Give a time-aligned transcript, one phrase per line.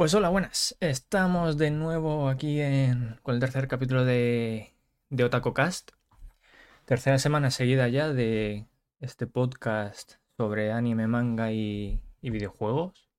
[0.00, 0.78] Pues hola, buenas.
[0.80, 4.74] Estamos de nuevo aquí en, con el tercer capítulo de,
[5.10, 5.90] de Cast.
[6.86, 8.66] Tercera semana seguida ya de
[9.00, 13.10] este podcast sobre anime, manga y, y videojuegos.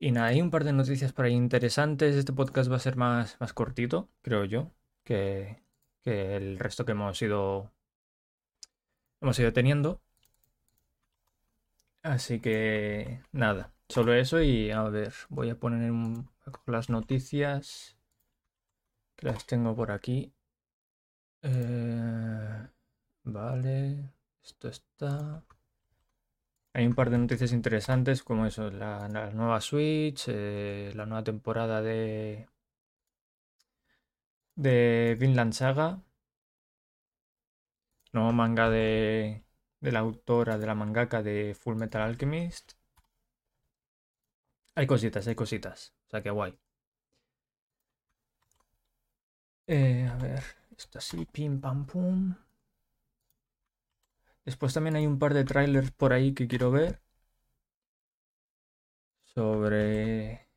[0.00, 2.16] Y nada, hay un par de noticias por ahí interesantes.
[2.16, 4.72] Este podcast va a ser más, más cortito, creo yo,
[5.04, 5.62] que,
[6.02, 7.70] que el resto que hemos ido,
[9.20, 10.00] hemos ido teniendo.
[12.02, 15.92] Así que nada, solo eso y a ver, voy a poner
[16.66, 17.96] las noticias
[19.16, 20.32] que las tengo por aquí.
[21.42, 22.68] Eh,
[23.24, 25.44] vale, esto está.
[26.72, 31.22] Hay un par de noticias interesantes como eso, la, la nueva Switch, eh, la nueva
[31.24, 32.48] temporada de
[34.56, 36.02] de Vinland Saga,
[38.12, 39.44] nuevo manga de
[39.80, 42.72] de la autora de la mangaka de Full Metal Alchemist.
[44.78, 45.92] Hay cositas, hay cositas.
[46.06, 46.56] O sea que guay.
[49.68, 50.42] Eh, a ver,
[50.76, 52.34] esto así, pim pam pum.
[54.44, 57.00] Después también hay un par de trailers por ahí que quiero ver.
[59.34, 60.48] Sobre.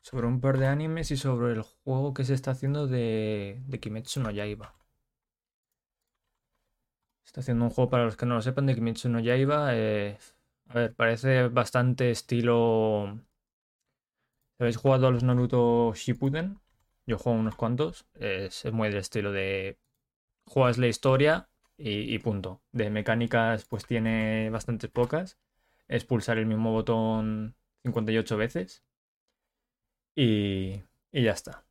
[0.00, 3.78] Sobre un par de animes y sobre el juego que se está haciendo de, de
[3.78, 4.74] Kimetsu no Yaiba.
[7.26, 9.74] Está haciendo un juego, para los que no lo sepan, de Kimetsu no Yaiba.
[9.74, 10.18] eh,
[10.68, 13.20] a ver, parece bastante estilo.
[14.58, 16.58] ¿Habéis jugado a los Naruto Shippuden?
[17.06, 18.06] Yo juego unos cuantos.
[18.14, 19.78] Es, muy del estilo de.
[20.46, 22.62] Juegas la historia y, y punto.
[22.72, 25.38] De mecánicas, pues tiene bastantes pocas.
[25.88, 28.84] Es pulsar el mismo botón 58 veces.
[30.16, 31.64] Y, y ya está.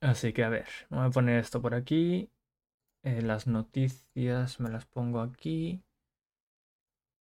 [0.00, 2.30] Así que a ver, voy a poner esto por aquí.
[3.02, 5.82] Eh, las noticias me las pongo aquí.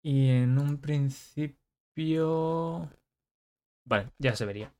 [0.06, 2.88] Y en un principio...
[3.84, 4.72] Vale, ya se vería.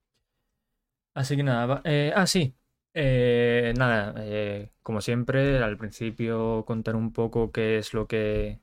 [1.14, 2.54] Así que nada, eh, ah, sí.
[2.94, 8.60] Eh, nada, eh, como siempre, al principio contar un poco qué es lo que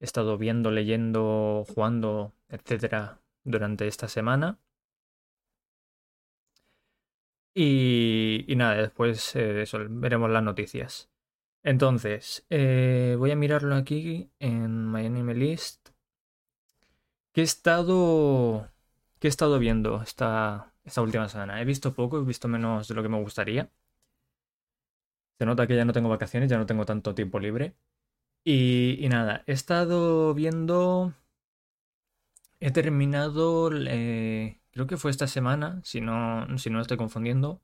[0.00, 4.58] he estado viendo, leyendo, jugando, etcétera, durante esta semana.
[7.54, 11.10] Y, y nada, después eh, eso, veremos las noticias.
[11.66, 15.88] Entonces, eh, voy a mirarlo aquí en My Anime List.
[17.32, 18.70] ¿Qué he estado,
[19.18, 21.60] qué he estado viendo esta, esta última semana?
[21.60, 23.68] He visto poco, he visto menos de lo que me gustaría.
[25.38, 27.74] Se nota que ya no tengo vacaciones, ya no tengo tanto tiempo libre.
[28.44, 31.14] Y, nada, he estado viendo...
[32.60, 37.60] He terminado, eh, creo que fue esta semana, si no, si no estoy confundiendo.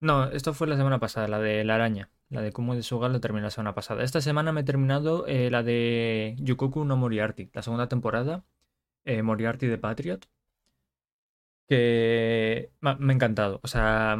[0.00, 2.10] No, esto fue la semana pasada, la de la araña.
[2.28, 4.02] La de Kumo de Suga la terminé la semana pasada.
[4.02, 8.44] Esta semana me he terminado eh, la de Yukoku no Moriarty, la segunda temporada,
[9.04, 10.26] eh, Moriarty de Patriot,
[11.68, 13.60] que me ha encantado.
[13.62, 14.16] O sea,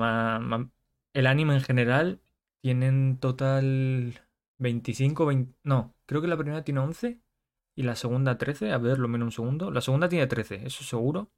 [1.13, 2.21] el anime en general
[2.61, 4.21] tiene en total
[4.59, 7.21] 25, 20 no, creo que la primera tiene 11
[7.77, 8.73] y la segunda 13.
[8.73, 9.71] A ver, lo miro un segundo.
[9.71, 11.31] La segunda tiene 13, eso seguro.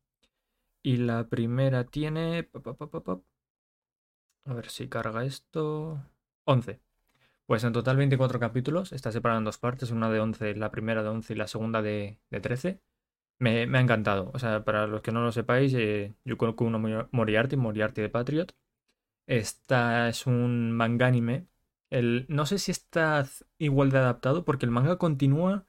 [0.83, 2.49] Y la primera tiene...
[4.45, 6.01] A ver si carga esto.
[6.49, 6.81] 11.
[7.47, 8.93] Pues en total 24 capítulos.
[8.93, 9.91] Está separado en dos partes.
[9.91, 12.81] Una de 11, la primera de 11 y la segunda de, de 13.
[13.39, 14.31] Me, ha encantado.
[14.35, 18.09] O sea, para los que no lo sepáis, eh, Yukoku no Mori- Moriarty, Moriarty de
[18.11, 18.55] Patriot.
[19.27, 21.47] Esta es un manga anime.
[21.91, 23.27] El, no sé si está
[23.59, 25.67] igual de adaptado porque el manga continúa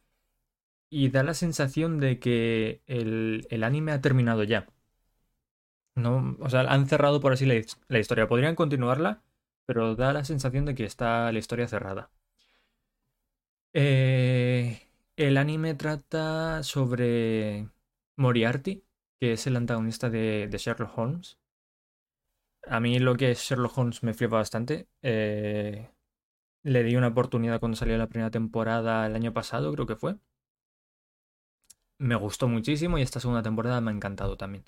[0.89, 4.67] y da la sensación de que el, el anime ha terminado ya.
[5.95, 8.27] No, o sea, han cerrado por así la historia.
[8.27, 9.21] Podrían continuarla,
[9.69, 12.09] pero da la sensación de que está la historia cerrada.
[13.71, 14.81] Eh,
[15.15, 17.69] el anime trata sobre
[18.15, 18.83] Moriarty,
[19.19, 21.37] que es el antagonista de, Sherlock Holmes.
[22.63, 24.87] A mí lo que es Sherlock Holmes me flipa bastante.
[25.03, 25.91] Eh,
[26.63, 30.15] le di una oportunidad cuando salió la primera temporada el año pasado, creo que fue.
[31.99, 34.63] Me gustó muchísimo y esta segunda temporada me ha encantado también.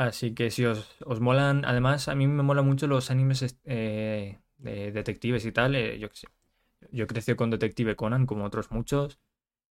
[0.00, 4.40] Así que si os, os molan, además a mí me molan mucho los animes eh,
[4.56, 6.08] de detectives y tal, eh, yo.
[6.90, 9.20] Yo crecí con Detective Conan, como otros muchos,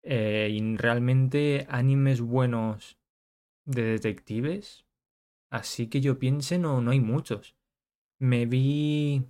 [0.03, 2.99] eh, y realmente animes buenos
[3.65, 4.87] de detectives,
[5.51, 7.57] así que yo piense, no, no hay muchos.
[8.19, 9.25] Me vi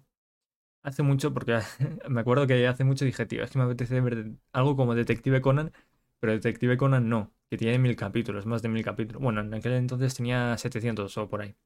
[0.82, 1.60] hace mucho, porque
[2.10, 5.40] me acuerdo que hace mucho dije, tío, es que me apetece ver algo como Detective
[5.42, 5.72] Conan,
[6.20, 9.22] pero Detective Conan no, que tiene mil capítulos, más de mil capítulos.
[9.22, 11.56] Bueno, en aquel entonces tenía 700 o por ahí.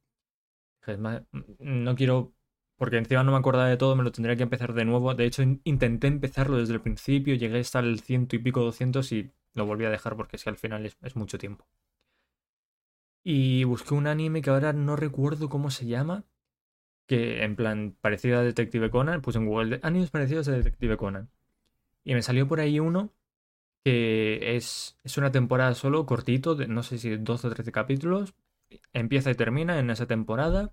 [0.87, 1.23] "Es más,
[1.58, 2.34] no quiero,
[2.76, 5.14] porque encima no me acordaba de todo, me lo tendría que empezar de nuevo.
[5.14, 9.12] De hecho, in- intenté empezarlo desde el principio, llegué hasta el ciento y pico, 200
[9.12, 11.67] y lo volví a dejar porque es que al final es, mucho tiempo.
[13.25, 16.25] Y busqué un anime que ahora no recuerdo cómo se llama,
[17.06, 21.31] que en plan parecido a Detective Conan, puse en Google animes parecidos a Detective Conan.
[22.05, 23.12] Y me salió por ahí uno
[23.84, 28.34] que es, es una temporada solo, cortito, de, no sé si 12 o 13 capítulos.
[28.93, 30.73] Empieza y termina en esa temporada.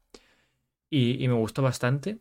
[0.89, 2.19] Y, me gustó bastante.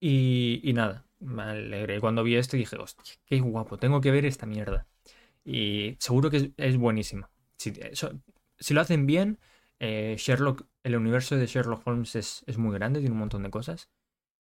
[0.00, 4.26] Y, y, nada, me alegré cuando vi esto dije, hostia, qué guapo, tengo que ver
[4.26, 4.86] esta mierda.
[5.44, 7.28] Y seguro que es, buenísimo.
[7.56, 7.72] Si,
[8.58, 9.38] si, lo hacen bien,
[9.80, 13.50] eh, Sherlock, el universo de Sherlock Holmes es, es, muy grande, tiene un montón de
[13.50, 13.90] cosas.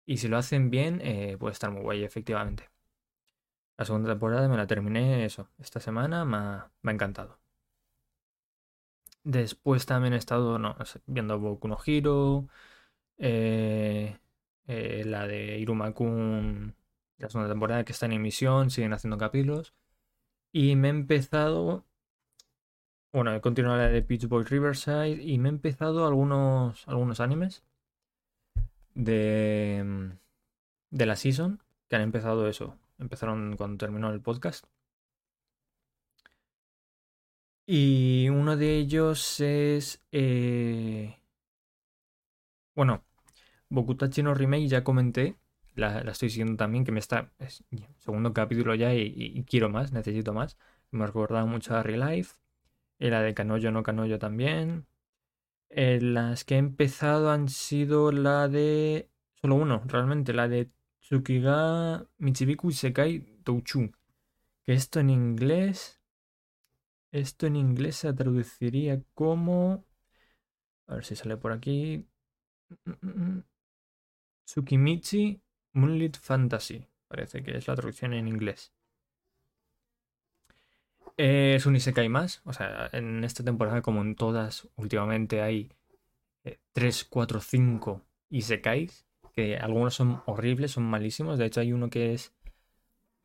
[0.07, 2.71] Y si lo hacen bien, eh, puede estar muy guay, efectivamente.
[3.79, 7.39] La segunda temporada me la terminé eso, esta semana me ha, encantado.
[9.25, 10.77] Después también he estado no,
[11.07, 12.49] viendo Boku no Hero,
[13.19, 14.19] eh,
[14.67, 16.75] eh, la de Irumakun,
[17.19, 19.75] la segunda temporada que está en emisión, siguen haciendo capítulos.
[20.53, 21.87] Y me he empezado,
[23.13, 27.65] bueno, he continuado la de Peach Boy Riverside y me he empezado algunos, algunos animes
[28.95, 30.13] de,
[30.91, 34.67] de la season que han empezado eso, Empezaron cuando terminó el podcast.
[37.71, 40.03] Y uno de ellos es...
[40.11, 41.21] Eh...
[42.75, 43.05] Bueno,
[43.69, 45.37] Bokutachi no Remake ya comenté.
[45.75, 47.31] La, estoy siguiendo también, que me está...
[47.39, 47.65] Es,
[47.99, 50.57] segundo capítulo ya y, quiero más, necesito más.
[50.91, 52.37] Me ha recordado mucho a Real Life.
[52.99, 54.87] Y la de Kanoyo no Kanoyo también.
[55.69, 59.11] Eh, las que he empezado han sido la de...
[59.35, 60.33] Solo uno, realmente.
[60.33, 60.71] La de
[61.09, 63.91] Tsukiga Michibiku Sekai Touchu.
[64.63, 66.03] Que esto en inglés.
[67.13, 69.87] Esto en inglés se traduciría como.
[70.87, 72.07] A ver si sale por aquí.
[74.45, 75.41] Tsukimichi
[75.73, 76.87] Moonlit Fantasy.
[77.09, 78.75] Parece que es la traducción en inglés.
[81.17, 82.43] Es un Isekai más.
[82.45, 85.73] O sea, en esta temporada, como en todas, últimamente hay
[86.73, 89.08] 3, 4, 5 Isekais
[89.39, 91.39] que algunos son horribles, son malísimos.
[91.39, 92.35] De hecho, hay uno que es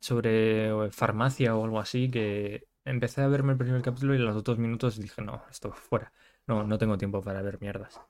[0.00, 4.44] sobre farmacia o algo así, que empecé a verme el primer capítulo y a los
[4.44, 6.12] dos minutos dije, no, esto fuera.
[6.46, 8.00] No, no tengo tiempo para ver mierdas.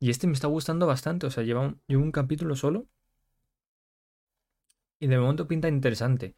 [0.00, 2.88] Y este me está gustando bastante, o sea, lleva un, lleva un capítulo solo.
[4.98, 6.34] Y de momento pinta interesante.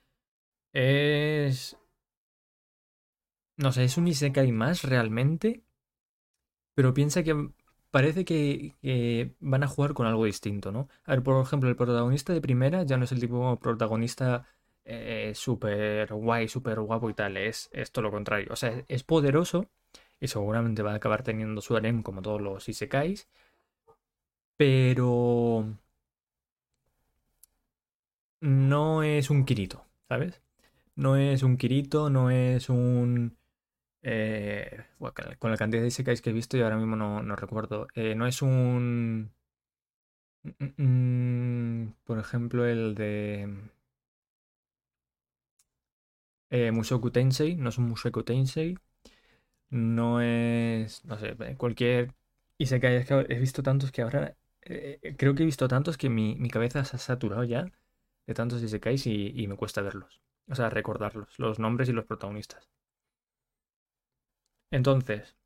[0.74, 1.78] Es...
[3.56, 5.64] No sé, es un Isekai más realmente.
[6.74, 7.52] Pero piensa que
[7.90, 10.88] parece que, van a jugar con algo distinto, ¿no?
[11.04, 14.46] A ver, por ejemplo, el protagonista de primera ya no es el tipo protagonista
[14.84, 18.48] eh, súper guay, súper guapo y tal, es, es todo lo contrario.
[18.52, 19.66] O sea, es poderoso
[20.20, 23.28] y seguramente va a acabar teniendo su harem como todos los isekais,
[24.56, 25.66] pero
[28.40, 30.42] no es un Kirito, ¿sabes?
[30.96, 33.36] No es un Kirito, no es un
[34.02, 34.84] eh,
[35.38, 37.86] con la cantidad de Isekais que he visto y ahora mismo no, recuerdo.
[37.94, 39.32] Eh, no es un...
[40.42, 43.48] Mm, mm, por ejemplo, el de...
[46.50, 47.56] Eh, Mushoku Tensei.
[47.56, 48.76] No es un Mushoku Tensei.
[49.70, 51.04] No es...
[51.04, 52.14] No sé, cualquier
[52.58, 53.04] Isekai.
[53.06, 54.36] Que he visto tantos que ahora...
[55.16, 57.66] creo que he visto tantos que mi, cabeza se ha saturado ya
[58.26, 60.20] de tantos Isekais y, y me cuesta verlos.
[60.48, 62.68] O sea, recordarlos, los nombres y los protagonistas.
[64.70, 65.36] Entonces,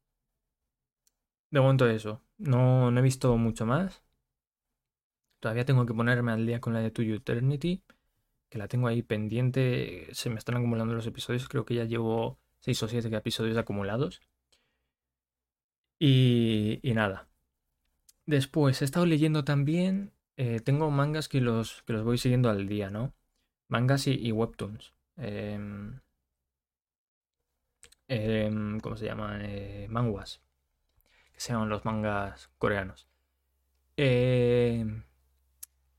[1.50, 2.20] de momento eso.
[2.38, 4.02] No, no he visto mucho más.
[5.40, 7.82] Todavía tengo que ponerme al día con la de To Eternity,
[8.48, 10.08] que la tengo ahí pendiente.
[10.12, 11.48] Se me están acumulando los episodios.
[11.48, 14.20] Creo que ya llevo 6 o 7 episodios acumulados.
[15.98, 17.28] Y, y nada.
[18.26, 20.12] Después he estado leyendo también.
[20.36, 23.14] Eh, tengo mangas que los, que los voy siguiendo al día, ¿no?
[23.68, 24.94] Mangas y, webtoons.
[25.16, 26.00] Em,
[28.08, 29.38] Em, ¿cómo se llama?
[29.42, 30.42] Eh, manguas,
[31.32, 33.08] que se llaman los mangas coreanos.
[33.96, 35.04] Em,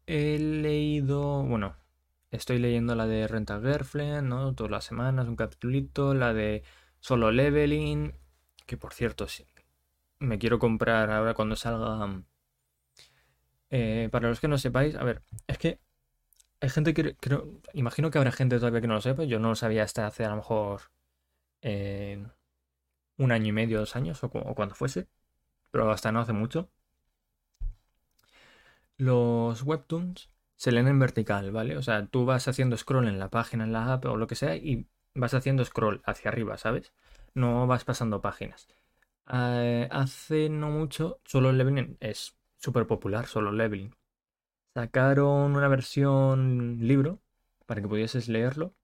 [0.07, 1.75] he leído, bueno,
[2.31, 4.53] estoy leyendo la de Renta Girlfriend, ¿no?
[4.55, 6.63] Todas las semanas, un capitulito, la de
[6.99, 8.13] Solo Leveling,
[8.65, 9.45] que por cierto, sí,
[10.19, 12.23] me quiero comprar ahora cuando salga...
[13.71, 15.79] Eh, para los que no sepáis, a ver, es que
[16.61, 19.49] hay gente que creo, imagino que habrá gente todavía que no lo sepa, yo no
[19.49, 20.81] lo sabía hasta hace a lo mejor
[23.17, 25.07] un año y medio, dos años, o, cuando fuese,
[25.71, 26.69] pero hasta no hace mucho.
[28.97, 31.77] Los webtoons se leen en vertical, ¿vale?
[31.77, 34.35] O sea, tú vas haciendo scroll en la página, en la app o lo que
[34.35, 36.93] sea, y vas haciendo scroll hacia arriba, ¿sabes?
[37.33, 38.67] No vas pasando páginas.
[39.31, 43.95] Eh, hace no mucho, Solo Leveling es súper popular, Solo Leveling.
[44.73, 47.19] Sacaron una versión libro
[47.65, 48.75] para que pudieses leerlo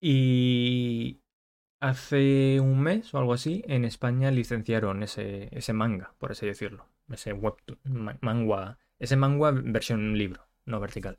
[0.00, 1.20] Y
[1.80, 6.88] hace un mes o algo así, en España licenciaron ese, ese manga, por así decirlo.
[7.08, 7.78] Ese webtoon,
[8.20, 8.78] manga.
[8.98, 11.18] Ese manga versión libro, no vertical.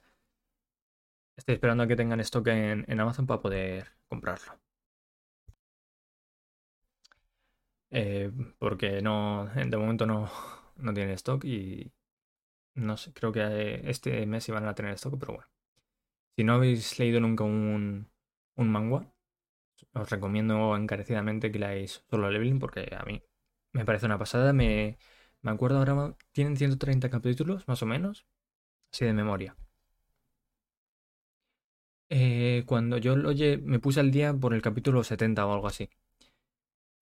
[1.38, 4.60] Estoy esperando a que tengan stock en, Amazon para poder comprarlo.
[7.89, 10.29] Eh, porque no, de momento no,
[10.77, 11.91] no tiene stock y
[12.75, 15.50] no sé, creo que este mes iban a tener stock, pero bueno.
[16.36, 18.10] Si no habéis leído nunca un,
[18.57, 19.01] un manga,
[19.93, 23.23] os recomiendo encarecidamente que leáis Solo Leveling porque a mí
[23.73, 24.53] me parece una pasada.
[24.53, 24.97] Me,
[25.41, 28.25] me acuerdo ahora, tienen 130 capítulos, más o menos,
[28.91, 29.57] así de memoria.
[32.09, 35.67] Eh, cuando yo lo oye, me puse al día por el capítulo 70 o algo
[35.67, 35.89] así.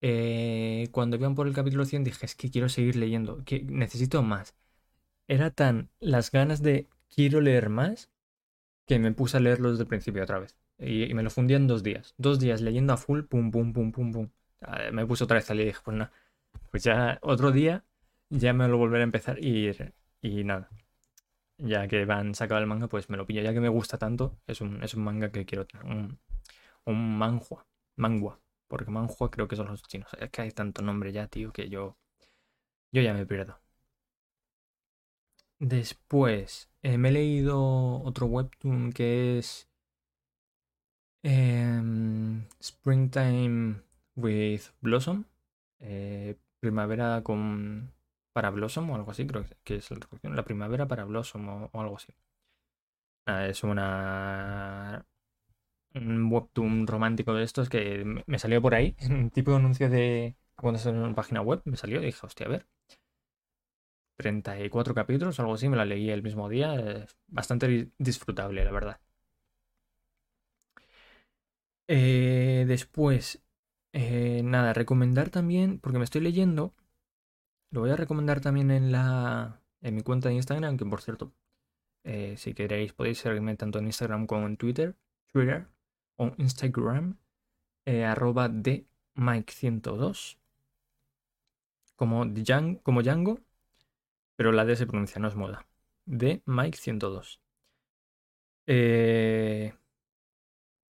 [0.01, 4.21] Eh, cuando iban por el capítulo 100 dije, es que quiero seguir leyendo, que necesito
[4.24, 4.55] más.
[5.27, 8.12] Era tan las ganas de quiero leer más
[8.88, 10.57] que me puse a leerlo desde el principio otra vez.
[10.79, 12.13] Y, me lo fundí en dos días.
[12.17, 14.29] Dos días leyendo a full, pum, pum, pum, pum, pum.
[14.62, 16.12] Ah, me puse otra vez a leer y dije, pues nada,
[16.72, 17.84] pues ya otro día
[18.29, 19.72] ya me lo volveré a empezar y,
[20.22, 20.70] y nada.
[21.58, 23.41] Ya que van sacado el manga, pues me lo pillo.
[23.41, 25.86] Ya que me gusta tanto, es un, es un manga que quiero tener.
[25.86, 26.20] Un,
[26.86, 27.65] un manhua.
[27.98, 28.39] Mangua.
[28.67, 30.10] Porque manhua creo que son los chinos.
[30.20, 31.98] Es que hay tanto nombre ya, tío, que yo.
[32.91, 33.60] Yo ya me pierdo.
[35.60, 39.70] Después, eh, me he leído otro webtoon que es.
[41.27, 43.82] Em, Springtime
[44.15, 45.25] with Blossom.
[45.79, 47.91] Eh, primavera con
[48.32, 50.36] para Blossom o algo así, creo que es la traducción.
[50.36, 52.13] La primavera para Blossom o, algo así.
[53.27, 55.05] es una.
[55.96, 58.96] Un webtoon romántico de estos que me salió por ahí.
[59.10, 60.36] Un tipo de anuncio de.
[60.55, 62.67] Cuando estaba en una página web, me salió y dije, hostia, a ver.
[64.17, 67.08] 34 capítulos, algo así, me la leí el mismo día.
[67.27, 69.00] bastante disfrutable, la verdad.
[71.88, 73.42] Eh, después,
[73.94, 76.74] eh, nada, recomendar también, porque me estoy leyendo
[77.72, 81.34] lo voy a recomendar también en la en mi cuenta de Instagram, que por cierto,
[82.04, 84.96] eh, si queréis podéis seguirme tanto en Instagram como en Twitter,
[85.27, 85.68] Twitter
[86.15, 87.18] o Instagram,
[87.86, 90.38] arroba de Mike102,
[91.96, 92.25] como,
[92.84, 93.39] como Django,
[94.36, 95.68] pero la D se pronuncia, no es moda.
[96.06, 97.39] De Mike102.
[98.68, 99.74] Eh,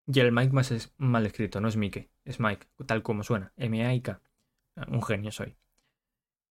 [0.07, 3.53] y el Mike más es mal escrito, no es Mike, es Mike, tal como suena,
[3.57, 4.21] M-A-I-K.
[4.87, 5.57] Un genio soy.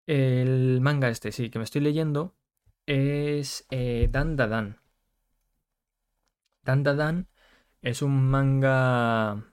[0.06, 2.34] El manga este, sí, que me estoy leyendo
[2.86, 4.78] es eh, Dan Dan.
[6.62, 7.28] Dan
[7.82, 9.44] es un manga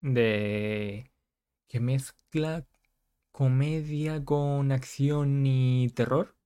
[0.00, 1.12] de
[1.68, 2.66] que mezcla
[3.32, 6.36] comedia con acción y terror.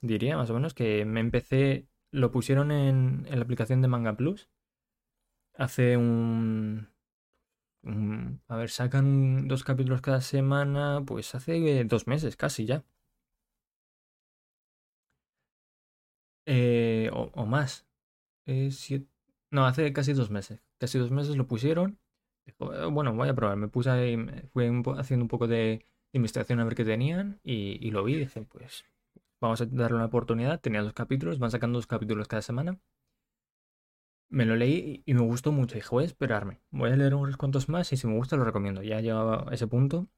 [0.00, 4.48] Diría más o menos que me empecé, lo pusieron en la aplicación de Manga Plus
[5.56, 6.88] hace un,
[8.48, 12.84] a ver, sacan dos capítulos cada semana, pues hace dos meses casi ya.
[16.46, 17.86] Eh, o, más.
[18.46, 18.70] Eh,
[19.50, 20.60] no, hace casi dos meses.
[20.78, 21.98] Casi dos meses lo pusieron.
[22.46, 22.54] Eh,
[22.90, 23.56] bueno, voy a probar.
[23.56, 24.16] Me puse ahí,
[24.52, 24.66] fui
[24.98, 28.16] haciendo un poco de investigación a ver qué tenían y, y lo vi.
[28.16, 28.84] Dije, pues
[29.40, 30.60] vamos a darle una oportunidad.
[30.60, 32.78] Tenía dos capítulos, van sacando dos capítulos cada semana.
[34.28, 35.76] Me lo leí y me gustó mucho.
[35.76, 36.60] Dije, voy a esperarme.
[36.70, 38.82] Voy a leer unos cuantos más y si me gusta lo recomiendo.
[38.82, 40.08] Ya he llegado a ese punto.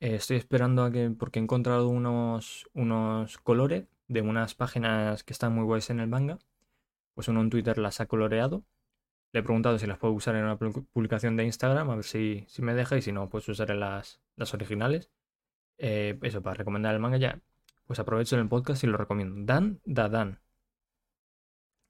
[0.00, 1.10] Eh, estoy esperando a que.
[1.10, 6.08] porque he encontrado unos, unos colores de unas páginas que están muy guays en el
[6.08, 6.38] manga.
[7.14, 8.64] Pues uno en Twitter las ha coloreado.
[9.32, 12.44] Le he preguntado si las puedo usar en una publicación de Instagram, a ver si,
[12.48, 15.10] si me deja y si no, pues usaré las, las originales.
[15.78, 17.40] Eh, eso, para recomendar el manga ya.
[17.86, 19.36] Pues aprovecho en el podcast y lo recomiendo.
[19.44, 20.40] Dan Da Dan.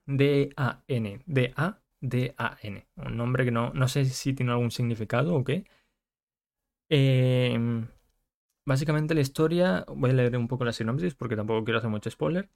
[0.08, 1.22] D-A-N.
[1.26, 2.86] D-A-D-A-N.
[2.96, 5.64] Un nombre que no, no sé si tiene algún significado o qué.
[6.88, 7.88] Em,
[8.64, 12.10] básicamente la historia, voy a leer un poco la sinopsis porque tampoco quiero hacer mucho
[12.10, 12.48] spoiler.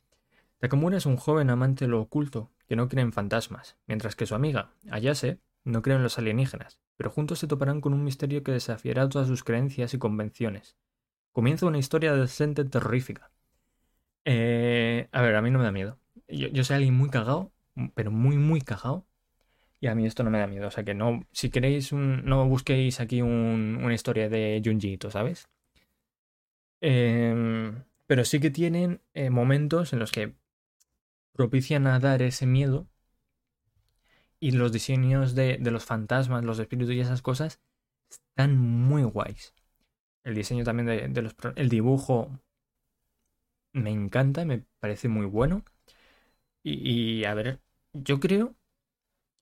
[0.61, 4.27] Takamura es un joven amante de lo oculto que no cree en fantasmas, mientras que
[4.27, 8.43] su amiga, Ayase, no cree en los alienígenas, pero juntos se toparán con un misterio
[8.43, 10.77] que desafiará todas sus creencias y convenciones.
[11.33, 13.31] Comienza una historia adolescente terrorífica.
[14.25, 17.53] Eh, a ver, a mí no me da miedo yo, soy alguien muy cagado,
[17.95, 19.07] pero muy, muy cagado.
[19.81, 20.69] Y a mí esto no me da miedo.
[20.69, 25.49] O sea que no, si queréis, no busquéis aquí una historia de Junjiito, ¿sabes?
[26.81, 30.35] Em, pero sí que tienen eh, momentos en los que
[31.33, 32.87] propician a dar ese miedo.
[34.41, 37.61] Y los diseños de, los fantasmas, los espíritus y esas cosas
[38.11, 39.55] están muy guays.
[40.25, 41.35] El diseño también de, de los...
[41.57, 42.31] El dibujo
[43.73, 45.65] me encanta, me parece muy bueno.
[46.65, 47.61] Y, a ver,
[47.93, 48.55] yo creo,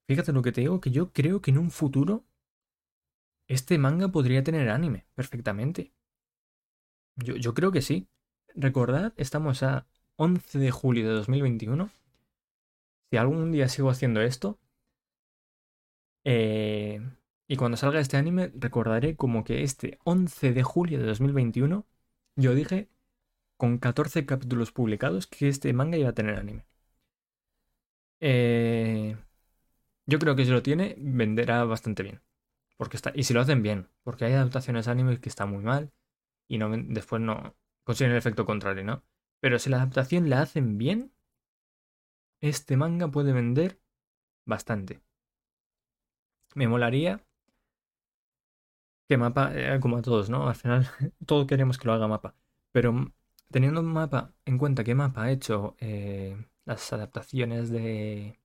[0.09, 2.25] fíjate lo que te digo, que yo creo que en un futuro
[3.47, 5.93] este manga podría tener anime perfectamente.
[7.17, 8.09] Yo, yo creo que sí.
[8.55, 9.87] Recordad, estamos a
[10.17, 11.91] 11 de julio de 2021.
[13.11, 14.59] Si algún día sigo haciendo esto,
[16.25, 17.01] eh,
[17.49, 21.87] y cuando salga este anime, recordaré como que este 11 de julio de 2021,
[22.37, 22.89] yo dije,
[23.57, 26.65] con 14 capítulos publicados, que este manga iba a tener anime.
[28.21, 29.17] Eh,
[30.07, 32.23] yo creo que si lo tiene, venderá bastante bien.
[32.77, 35.93] Porque está, y si lo hacen bien, porque hay adaptaciones anime que están muy mal
[36.49, 36.59] y
[36.89, 39.05] después no consiguen el efecto contrario, ¿no?
[39.41, 41.13] Pero si la adaptación la hacen bien,
[42.43, 43.81] este manga puede vender
[44.47, 45.03] bastante.
[46.55, 47.21] Me molaría
[49.09, 50.49] que mapa, eh, como a todos, ¿no?
[50.49, 50.87] Al final,
[51.27, 52.35] todos queremos que lo haga mapa.
[52.73, 53.13] Pero
[53.51, 58.39] teniendo mapa en cuenta que mapa ha hecho eh, las adaptaciones de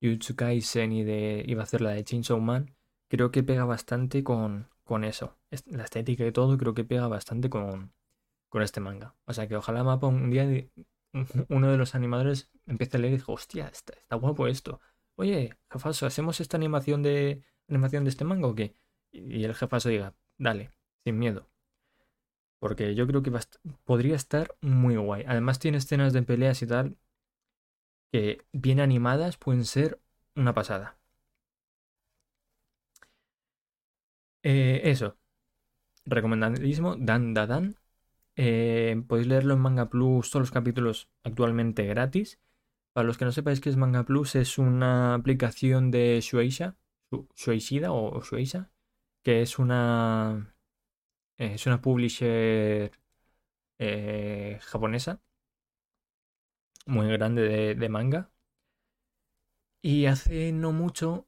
[0.00, 2.74] Jujutsu Kaisen y de iba a hacer la de Chainsaw Man,
[3.08, 5.36] creo que pega bastante con, con eso.
[5.66, 7.92] La estética y todo creo que pega bastante con,
[8.48, 9.14] con este manga.
[9.24, 10.46] O sea que ojalá mapa un día
[11.48, 14.80] uno de los animadores empiece a leer y diga, hostia, está, guapo esto.
[15.16, 18.74] Oye, jefazo, ¿hacemos esta animación de animación de este manga o qué?
[19.10, 20.70] Y el jefazo diga, dale,
[21.04, 21.48] sin miedo.
[22.58, 23.32] Porque yo creo que
[23.84, 25.24] podría estar muy guay.
[25.26, 26.96] Además tiene escenas de peleas y tal
[28.12, 30.00] que bien animadas pueden ser
[30.34, 30.98] una pasada.
[34.42, 35.16] Eh, eso.
[36.06, 36.96] Recomendadísimo.
[36.96, 37.76] Dan Dan.
[38.36, 42.38] Eh, podéis leerlo en Manga Plus, todos los capítulos actualmente gratis.
[42.92, 46.76] Para los que no sepáis qué es Manga Plus, es una aplicación de Shueisha,
[47.36, 48.70] Shueishida o Shueisha,
[49.22, 50.54] que es una
[51.38, 52.92] es una publisher
[53.78, 55.20] eh, japonesa.
[56.86, 58.30] Muy grande de, manga.
[59.82, 61.26] Y hace no mucho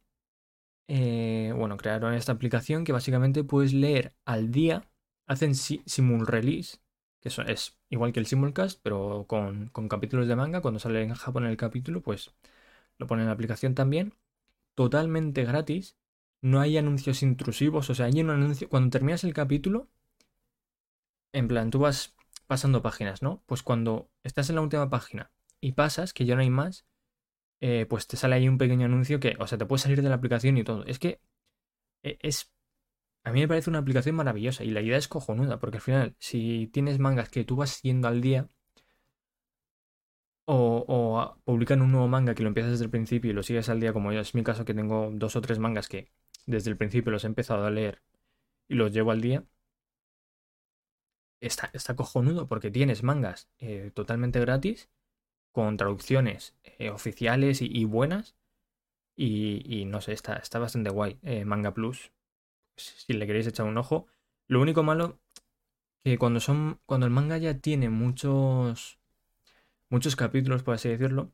[0.89, 4.91] eh, bueno crearon esta aplicación que básicamente puedes leer al día.
[5.27, 6.79] Hacen simul release
[7.21, 10.63] que es igual que el simulcast pero con, con capítulos de manga.
[10.63, 12.35] Cuando sale en Japón el capítulo pues
[12.99, 14.15] lo ponen en la aplicación también.
[14.75, 15.97] Totalmente gratis.
[16.43, 19.89] No hay anuncios intrusivos, o sea, hay un anuncio, cuando terminas el capítulo,
[21.33, 22.15] en plan, tú vas
[22.47, 23.43] pasando páginas, ¿no?
[23.47, 26.87] Pues cuando estás en la última página y pasas, que ya no hay más,
[27.61, 30.09] eh, pues te sale ahí un pequeño anuncio que, o sea, te puedes salir de
[30.09, 30.85] la aplicación y todo.
[30.87, 31.21] Es que
[32.03, 32.53] e, es...
[33.25, 36.17] A mí me parece una aplicación maravillosa y la idea es cojonuda, porque al final,
[36.19, 38.49] si tienes mangas que tú vas siguiendo al día,
[40.47, 43.81] o, publican un nuevo manga que lo empiezas desde el principio y lo sigues al
[43.81, 46.11] día, como yo, es mi caso que tengo dos o tres mangas que
[46.47, 48.03] desde el principio los he empezado a leer
[48.69, 49.45] y los llevo al día,
[51.41, 54.89] está, está cojonudo porque tienes mangas eh, totalmente gratis,
[55.53, 58.37] con traducciones eh, oficiales y, buenas.
[59.17, 61.19] Y, no sé, está, está bastante guay.
[61.23, 62.13] Eh, manga Plus,
[62.77, 64.07] si le queréis echar un ojo.
[64.47, 65.19] Lo único malo
[66.05, 66.81] que cuando son.
[66.87, 68.99] Cuando el manga ya tiene muchos.
[69.91, 71.33] muchos capítulos, por así decirlo.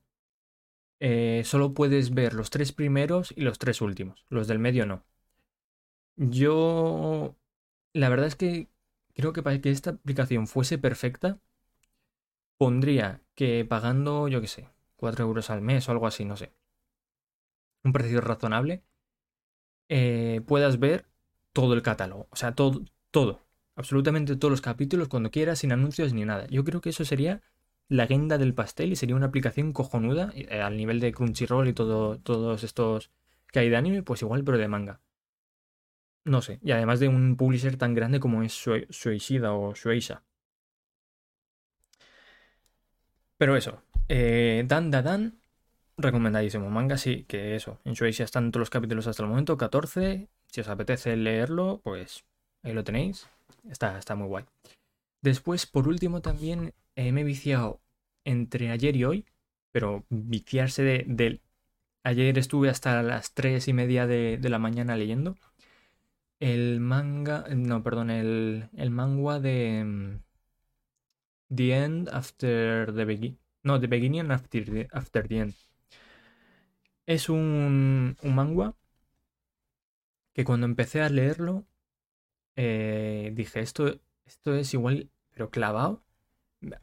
[1.45, 4.25] Solo puedes ver los tres primeros y los tres últimos.
[4.31, 5.05] Los del medio no.
[6.17, 7.37] Yo...
[7.93, 8.69] La verdad es que
[9.17, 11.41] creo que para que esta aplicación fuese perfecta,
[12.59, 16.53] pondría que pagando, yo qué sé, 4 euros al mes o algo así, no sé.
[17.85, 18.83] Un precio razonable.
[19.89, 21.07] Eh, puedas ver
[21.53, 22.29] todo el catálogo.
[22.31, 23.41] O sea, todo, todo.
[23.77, 26.47] Absolutamente todos los capítulos cuando quieras, sin anuncios ni nada.
[26.49, 27.43] Yo creo que eso sería
[27.89, 31.73] la guinda del pastel y sería una aplicación cojonuda eh, al nivel de Crunchyroll y
[31.73, 33.11] todo, todos estos
[33.53, 35.01] que hay de anime, pues igual, pero de manga.
[36.27, 40.25] No sé, y además de un publisher tan grande como es Shueishida o Shueisha.
[43.39, 45.39] Pero eso, eh, Dan Da Dan,
[45.97, 46.69] recomendadísimo.
[46.69, 50.29] Manga sí, que eso, en Shueisha están todos los capítulos hasta el momento, 14.
[50.47, 52.25] Si os apetece leerlo, pues
[52.63, 53.29] ahí lo tenéis.
[53.71, 54.45] Está, está muy guay.
[55.23, 57.81] Después, por último, también eh, me he viciado
[58.25, 59.27] entre ayer y hoy,
[59.71, 61.41] pero viciarse de,
[62.05, 65.37] Ayer estuve hasta las tres y media de, la mañana leyendo.
[66.41, 67.45] El manga.
[67.55, 69.85] No, perdón, el, el manga de.
[69.85, 70.23] Mm,
[71.49, 73.39] the End After the Beginning.
[73.63, 75.55] No, The Beginning After the, after the End.
[77.07, 78.75] Es un, un manga
[80.35, 81.67] que cuando empecé a leerlo
[82.57, 86.03] eh, dije, esto, esto es igual, pero clavado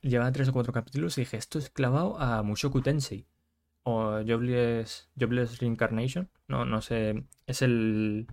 [0.02, 3.28] llevaba tres o cuatro capítulos y dije, esto es clavado a Mushoku Tensei.
[3.84, 6.30] O Jobless, Jobless Reincarnation.
[6.48, 7.26] No, no sé.
[7.48, 8.28] Es el.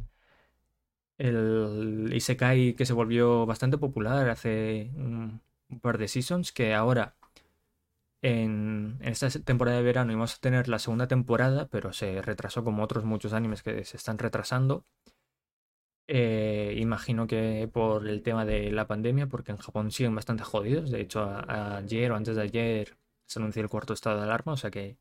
[1.20, 5.42] El Isekai que se volvió bastante popular hace un,
[5.82, 6.50] par de seasons.
[6.50, 7.14] Que ahora
[8.22, 12.82] en, esta temporada de verano íbamos a tener la segunda temporada, pero se retrasó como
[12.82, 14.84] otros muchos animes que se están retrasando.
[16.08, 20.90] Eh, imagino que por el tema de la pandemia, porque en Japón siguen bastante jodidos.
[20.90, 24.56] De hecho, ayer o antes de ayer se anunció el cuarto estado de alarma, o
[24.56, 24.96] sea que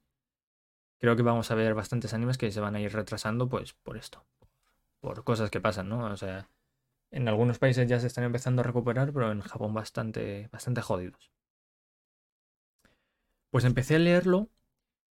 [0.99, 3.97] creo que vamos a ver bastantes animes que se van a ir retrasando pues por
[3.97, 4.23] esto,
[4.99, 6.05] por cosas que pasan, ¿no?
[6.11, 6.49] O sea,
[7.11, 11.31] en algunos países ya se están empezando a recuperar, pero en Japón bastante, bastante jodidos.
[13.49, 14.49] Pues empecé a leerlo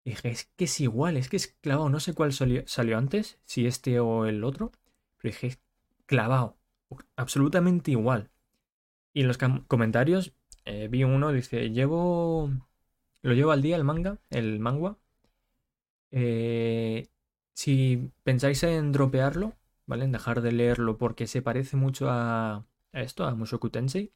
[0.03, 2.63] y dije, es que es igual, es que es clavado, no sé cuál salió,
[2.97, 4.71] antes, si este o el otro,
[5.17, 5.57] pero dije,
[6.05, 6.57] clavado,
[7.15, 8.29] absolutamente igual.
[9.13, 10.33] Y en los comentarios
[10.65, 12.51] eh, vi uno, dice, llevo,
[13.21, 14.97] lo llevo al día el manga, el manga.
[16.11, 17.07] Eh,
[17.53, 19.53] si pensáis en dropearlo,
[19.85, 20.05] ¿vale?
[20.05, 24.13] En dejar de leerlo porque se parece mucho a, esto, a Mushoku Tensei,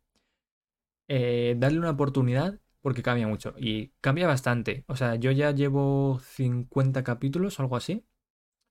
[1.08, 3.54] eh, darle una oportunidad porque cambia mucho.
[3.58, 4.86] Y cambia bastante.
[4.88, 8.06] O sea, yo ya llevo 50 capítulos algo así.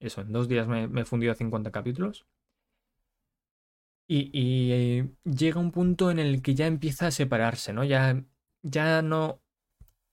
[0.00, 2.26] Eso, en dos días me, he fundido 50 capítulos.
[4.10, 4.30] Y,
[4.72, 7.84] eh, llega un punto en el que ya empieza a separarse, ¿no?
[7.84, 8.24] Ya,
[8.62, 9.42] ya no...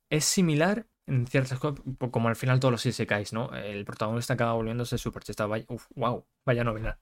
[0.09, 3.53] Es similar en ciertas cosas, como al final todos los isekais, ¿no?
[3.53, 5.45] El protagonista acaba volviéndose súper chista.
[5.45, 6.99] Vaya, uf, wow, vaya novedad.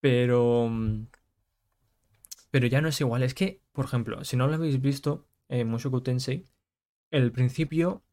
[0.00, 0.70] Pero...
[2.50, 3.22] Pero ya no es igual.
[3.22, 6.48] Es que, por ejemplo, si no lo habéis visto, eh, Mushoku Tensei,
[7.10, 8.04] el principio,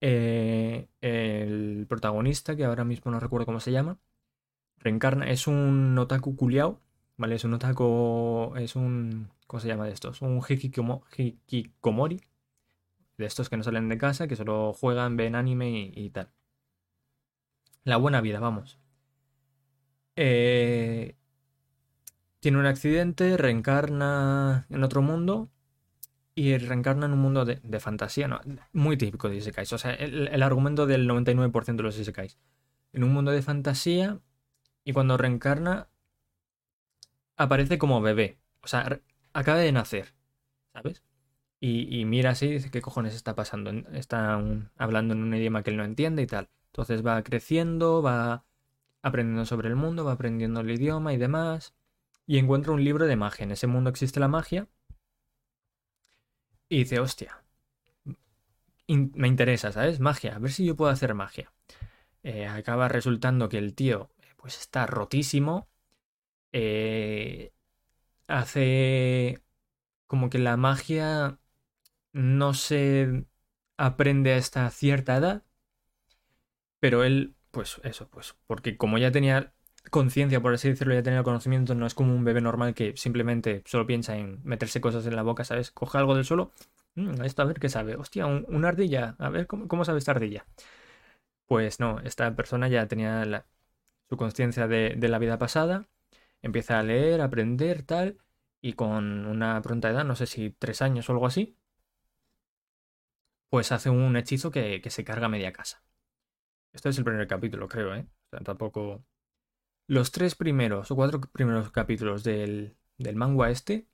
[0.00, 3.98] eh, el protagonista, que ahora mismo no recuerdo cómo se llama,
[4.78, 6.80] reencarna, es un otaku culiao,
[7.16, 7.36] ¿vale?
[7.36, 10.22] Es un otaku, es un, ¿cómo se llama de estos?
[10.22, 12.20] Un hikikomori,
[13.20, 16.32] de estos que no salen de casa, que solo juegan, ven anime y, tal.
[17.84, 18.78] La buena vida, vamos.
[20.16, 21.16] Eh,
[22.40, 25.50] tiene un accidente, reencarna en otro mundo
[26.34, 28.40] y reencarna en un mundo de, fantasía, ¿no?
[28.72, 29.72] muy típico de Isekais.
[29.72, 32.38] O sea, el, argumento del 99% de los Isekais.
[32.92, 34.20] En un mundo de fantasía
[34.84, 35.88] y cuando reencarna
[37.36, 38.38] aparece como bebé.
[38.62, 39.00] O sea,
[39.32, 40.14] acaba de nacer,
[40.72, 41.02] ¿sabes?
[41.62, 43.70] Y, mira así dice, ¿qué cojones está pasando?
[43.92, 44.42] Está
[44.78, 46.48] hablando en un idioma que él no entiende y tal.
[46.66, 48.46] Entonces va creciendo, va
[49.02, 51.74] aprendiendo sobre el mundo, va aprendiendo el idioma y demás.
[52.26, 53.44] Y encuentra un libro de magia.
[53.44, 54.68] En ese mundo existe la magia
[56.70, 57.42] y dice, hostia,
[58.86, 60.00] me interesa, ¿sabes?
[60.00, 61.52] Magia, a ver si yo puedo hacer magia.
[62.22, 65.68] Eh, acaba resultando que el tío pues está rotísimo.
[66.52, 67.52] Eh,
[68.28, 69.42] hace
[70.06, 71.39] como que la magia
[72.12, 73.26] no se
[73.76, 75.44] aprende a esta cierta edad.
[76.80, 79.52] Pero él, pues eso, pues porque como ya tenía
[79.90, 83.62] conciencia, por así decirlo, ya tenía conocimiento, no es como un bebé normal que simplemente
[83.66, 85.70] solo piensa en meterse cosas en la boca, ¿sabes?
[85.70, 86.52] Coge algo del suelo,
[86.94, 87.96] mm, esto a ver qué sabe.
[87.96, 90.46] Hostia, una ardilla, a ver ¿cómo, sabe esta ardilla.
[91.46, 93.46] Pues no, esta persona ya tenía
[94.08, 95.88] su conciencia de, de la vida pasada,
[96.42, 98.18] empieza a leer, a aprender, tal,
[98.60, 101.56] y con una pronta edad, no sé si tres años o algo así,
[103.50, 105.84] pues hace un hechizo que, que se carga media casa.
[106.72, 108.06] Este es el primer capítulo, creo, ¿eh?
[108.26, 109.04] O sea, tampoco
[109.88, 113.88] los tres primeros o cuatro primeros capítulos del, del manga este,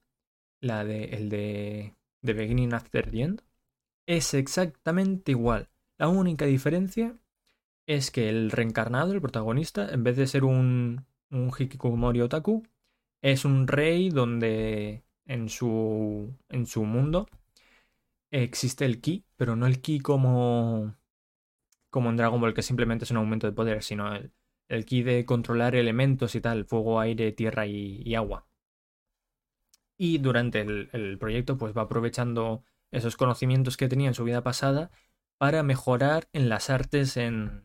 [0.60, 3.42] la de, el de The Beginning After the End,
[4.06, 5.70] es exactamente igual.
[5.98, 7.16] La única diferencia
[7.86, 12.62] es que el reencarnado, el protagonista, en vez de ser un, un Hikikomori Otaku,
[13.22, 17.26] es un rey donde en su, en su mundo
[18.30, 20.96] existe el ki, pero no el ki como,
[21.90, 24.32] como en Dragon Ball, que simplemente es un aumento de poder, sino el,
[24.68, 28.46] el ki de controlar elementos y tal, fuego, aire, tierra y, agua.
[29.98, 34.90] Y durante el, proyecto pues va aprovechando esos conocimientos que tenía en su vida pasada
[35.38, 37.64] para mejorar en las artes en,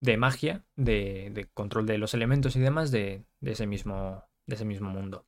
[0.00, 4.90] de magia, de, control de los elementos y demás de, ese, mismo, de ese mismo
[4.90, 5.26] mundo.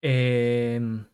[0.00, 1.06] Em,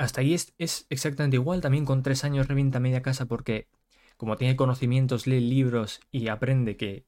[0.00, 3.68] hasta ahí es, es, exactamente igual, también con tres años revienta media casa porque
[4.16, 7.06] como tiene conocimientos, lee libros y aprende que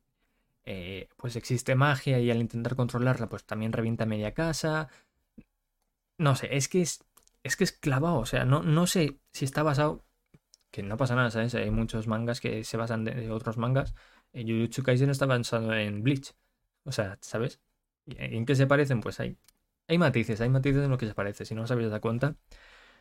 [0.64, 4.88] eh, pues existe magia y al intentar controlarla pues también revienta media casa.
[6.18, 7.04] No sé, es que es,
[7.42, 10.04] es que es clavado, o sea, no, no sé si está basado,
[10.70, 11.54] que no pasa nada, ¿sabes?
[11.54, 13.94] Hay muchos mangas que se basan de, otros mangas.
[14.34, 16.34] Jujutsu Kaisen está basado en Bleach,
[16.84, 17.60] o sea, ¿sabes?
[18.06, 19.00] ¿En qué se parecen?
[19.00, 19.36] Pues hay,
[19.88, 22.36] hay matices, hay matices en lo que se parece, si no os habéis dado cuenta.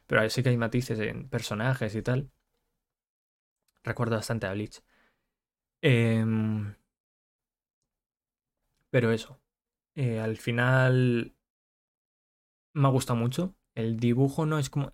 [0.07, 2.31] Pero sí que hay matices en personajes y tal.
[3.83, 4.81] Recuerdo bastante a Bleach.
[5.81, 6.75] Em,
[8.89, 9.39] pero eso.
[9.95, 11.33] Eh, al final
[12.73, 13.55] me ha gustado mucho.
[13.75, 14.91] El dibujo no es como...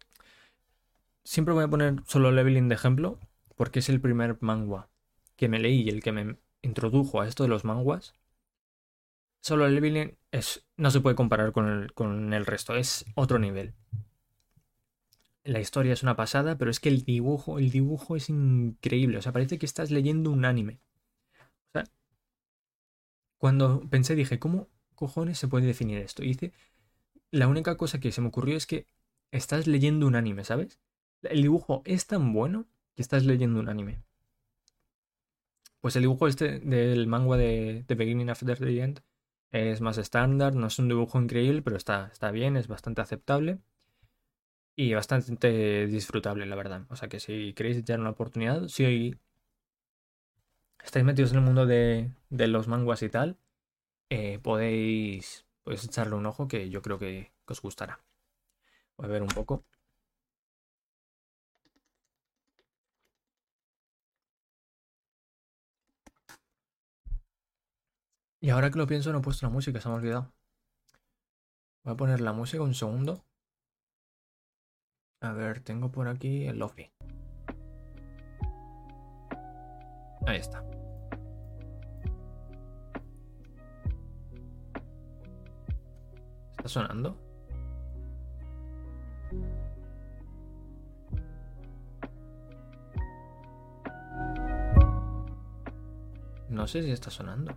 [1.24, 3.20] Siempre voy a poner solo Leveling de ejemplo,
[3.56, 4.90] porque es el primer manga
[5.36, 8.14] que me leí y el que me introdujo a esto de los manguas.
[9.42, 13.74] Solo Leveling es, no se puede comparar con el, con el resto, es otro nivel.
[15.48, 19.18] La historia es una pasada, pero es que el dibujo, el dibujo es increíble.
[19.18, 20.82] O sea, parece que estás leyendo un anime.
[21.70, 21.86] O sea,
[23.38, 26.22] cuando pensé dije, ¿cómo cojones se puede definir esto?
[26.22, 26.52] Y hice,
[27.32, 28.88] la única cosa que se me ocurrió es que
[29.32, 30.80] estás leyendo un anime, ¿sabes?
[31.22, 34.02] El dibujo es tan bueno que estás leyendo un anime.
[35.80, 39.02] Pues el dibujo este del manga de The Beginning After the End
[39.52, 43.60] es más estándar, no es un dibujo increíble, pero está, está bien, es bastante aceptable
[44.78, 46.86] y bastante disfrutable, la verdad.
[46.90, 49.16] O sea que si queréis echar una oportunidad, si
[50.84, 53.38] estáis metidos en el mundo de, los manguas y tal,
[54.10, 58.02] eh, podéis, podéis echarle un ojo que yo creo que, que os gustará.
[58.98, 59.64] Voy a ver un poco.
[68.42, 70.34] Y ahora que lo pienso, no he puesto la música, se me ha olvidado.
[71.84, 73.24] Voy a poner la música un segundo.
[75.22, 76.92] A ver, tengo por aquí el Lofi.
[80.26, 80.64] Ahí está.
[86.52, 87.18] ¿Está sonando?
[96.50, 97.56] No sé si está sonando.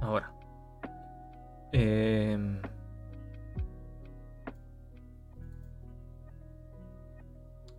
[0.00, 0.32] Ahora.
[1.72, 2.60] Em,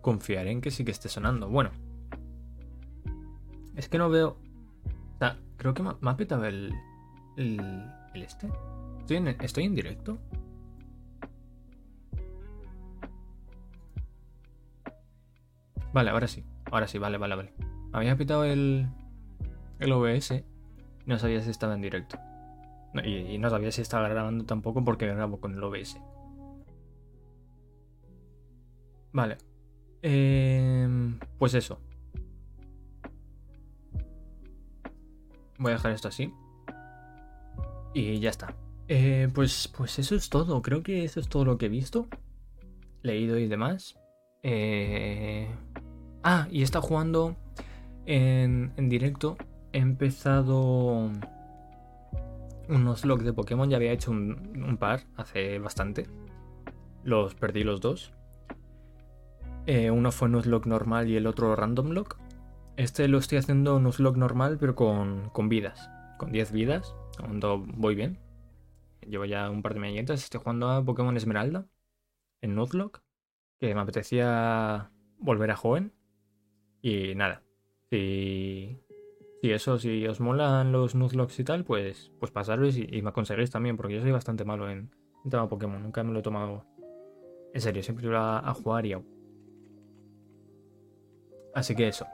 [0.02, 1.50] confiaré en que sí que esté sonando.
[1.50, 1.72] Bueno.
[3.76, 4.38] Es que no veo...
[5.16, 6.74] O sea, creo que me, ha petado el,
[7.38, 7.60] el,
[8.14, 8.50] el este.
[9.00, 10.20] ¿Estoy en, ¿Estoy en directo?
[15.94, 16.46] Vale, ahora sí.
[16.72, 17.54] Ahora sí, vale, vale, vale.
[17.92, 18.88] Había pitado el,
[19.80, 20.44] el OBS.
[21.06, 22.18] No sabía si estaba en directo.
[23.04, 25.98] y, no sabía si estaba grabando tampoco porque grabo con el OBS.
[29.12, 29.38] Vale.
[30.02, 31.80] Em, pues eso.
[35.58, 36.34] Voy a dejar esto así.
[37.94, 38.56] Y ya está.
[38.88, 40.62] Eh, pues, pues eso es todo.
[40.62, 42.08] Creo que eso es todo lo que he visto.
[43.04, 43.96] Leído y demás.
[44.44, 45.48] Eh...
[46.24, 47.36] Ah, y está jugando
[48.06, 49.38] en, directo.
[49.74, 51.12] He empezado
[52.68, 53.70] unos logs de Pokémon.
[53.70, 56.08] Ya había hecho un, par hace bastante.
[57.04, 58.14] Los perdí los dos.
[59.68, 62.18] Eh, uno fue Nuzlocke normal y el otro Random Lock.
[62.78, 65.90] Este lo estoy haciendo Nuzlocke normal, pero con, con vidas.
[66.18, 66.96] Con 10 vidas.
[67.20, 68.20] Cuando voy bien.
[69.08, 70.24] Llevo ya un par de mañanitas.
[70.24, 71.68] Estoy jugando a Pokémon Esmeralda
[72.42, 73.02] en Nuzlocke
[73.62, 75.94] que me apetecía volver a joven.
[76.82, 77.44] Y nada,
[77.92, 78.82] si,
[79.42, 83.50] si eso, si os molan los Nuzlocks y tal, pues, pues pasaros y, me aconseguéis
[83.50, 84.92] también, porque yo soy bastante malo en,
[85.24, 86.66] en tema Pokémon, nunca me lo he tomado
[87.54, 88.96] en serio, siempre iba a, jugar y
[91.54, 92.06] Así que eso.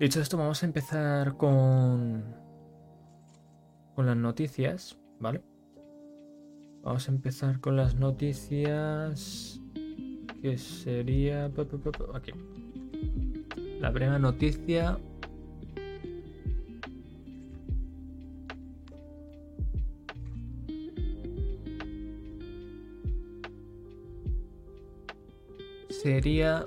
[0.00, 2.24] Dicho esto, vamos a empezar con.
[3.94, 5.42] con las noticias, ¿vale?
[6.82, 9.60] Vamos a empezar con las noticias
[10.40, 11.50] que sería...
[12.14, 12.32] Aquí.
[13.80, 14.98] La primera noticia...
[26.02, 26.62] Sería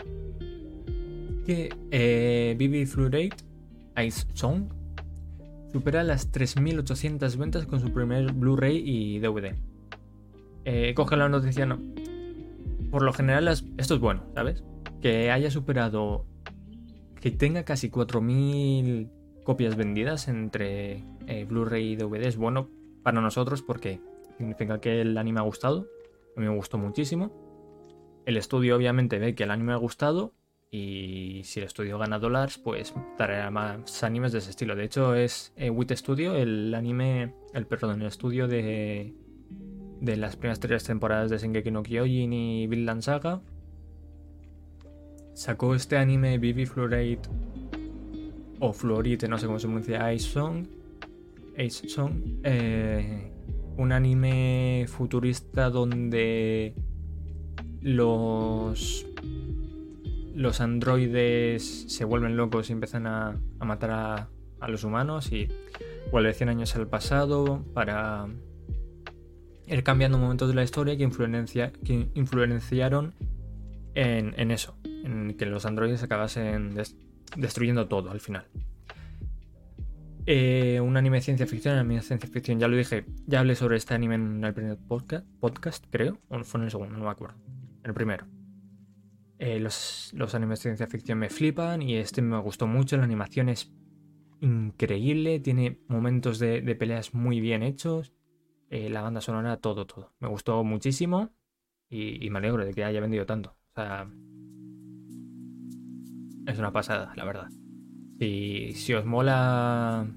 [1.45, 3.37] que eh, Bibi Fluorate
[4.05, 4.65] Ice Song
[5.71, 9.55] supera las 3.800 ventas con su primer Blu-ray y DVD.
[10.65, 11.79] Eh, coge la noticia, no,
[12.91, 14.65] por lo general esto es bueno, ¿sabes?
[15.01, 16.25] Que haya superado,
[17.21, 19.09] que tenga casi 4.000
[19.45, 22.67] copias vendidas entre eh, Blu-ray y DVD es bueno
[23.01, 24.01] para nosotros porque
[24.37, 25.87] significa que el anime ha gustado.
[26.35, 27.50] A mí me gustó muchísimo.
[28.25, 30.33] El estudio obviamente ve que el anime ha gustado
[30.69, 34.75] y si el estudio gana dólares, pues traerá más animes de ese estilo.
[34.75, 39.13] De hecho, es eh, Wit Studio, el anime, el perdón, el estudio de
[40.01, 43.41] de las primeras tres temporadas de Shingeki no Kyojin y Vinland Saga.
[45.33, 47.29] Sacó este anime Vivi Fluorite
[48.59, 50.65] o Fluorite, no sé cómo se pronuncia, Ice Song.
[51.57, 52.13] Ice Song.
[52.43, 53.31] Eh,
[53.77, 56.73] un anime futurista donde
[57.81, 59.05] los
[60.35, 65.49] los androides se vuelven locos y empiezan a, matar a, a, los humanos y
[66.09, 68.27] vuelve 100 años al pasado para
[69.67, 73.13] ir cambiando momentos de la historia que, influencia, que influenciaron
[73.93, 76.75] en, en, eso, en que los androides acabasen
[77.37, 78.45] destruyendo todo al final.
[80.27, 83.55] Eh, un anime de ciencia ficción, anime de ciencia ficción, ya lo dije, ya hablé
[83.55, 87.05] sobre este anime en el primer podcast, podcast creo, o fue en el segundo, no
[87.05, 87.37] me acuerdo,
[87.83, 88.27] el primero.
[89.39, 93.03] Eh, los, los, animes de ciencia ficción me flipan y este me gustó mucho, la
[93.03, 93.73] animación es
[94.39, 98.13] increíble, tiene momentos de, peleas muy bien hechos,
[98.69, 100.13] eh, la banda sonora, todo, todo.
[100.19, 101.31] Me gustó muchísimo
[101.89, 103.57] y, y me alegro de que haya vendido tanto.
[103.71, 104.07] O sea,
[106.47, 107.49] es una pasada, la verdad.
[108.19, 110.07] Si, si os mola.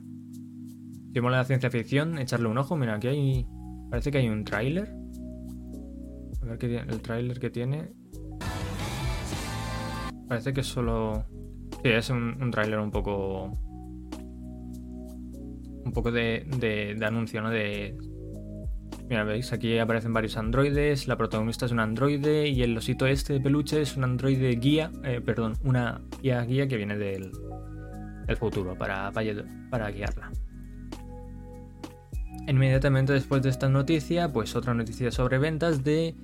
[1.13, 2.77] Si os mola la ciencia ficción, echarle un ojo.
[2.77, 3.47] Mira, aquí hay.
[3.91, 4.95] Parece que hay un tráiler.
[6.45, 7.91] A ver qué el tráiler que tiene.
[10.29, 11.25] Parece que solo.
[11.83, 13.51] Sí, es un, un tráiler un poco.
[15.85, 17.51] Un poco de, de, de anuncio, ¿no?
[17.51, 17.97] De
[19.09, 23.35] Mira, veis, aquí aparecen varios androides, la protagonista es un androide y el osito este
[23.35, 27.31] de peluche es un androide guía, eh, perdón, una guía guía que viene del,
[28.39, 30.33] futuro para, para guiarla.
[32.49, 36.15] Inmediatamente después de esta noticia, pues otra noticia sobre ventas de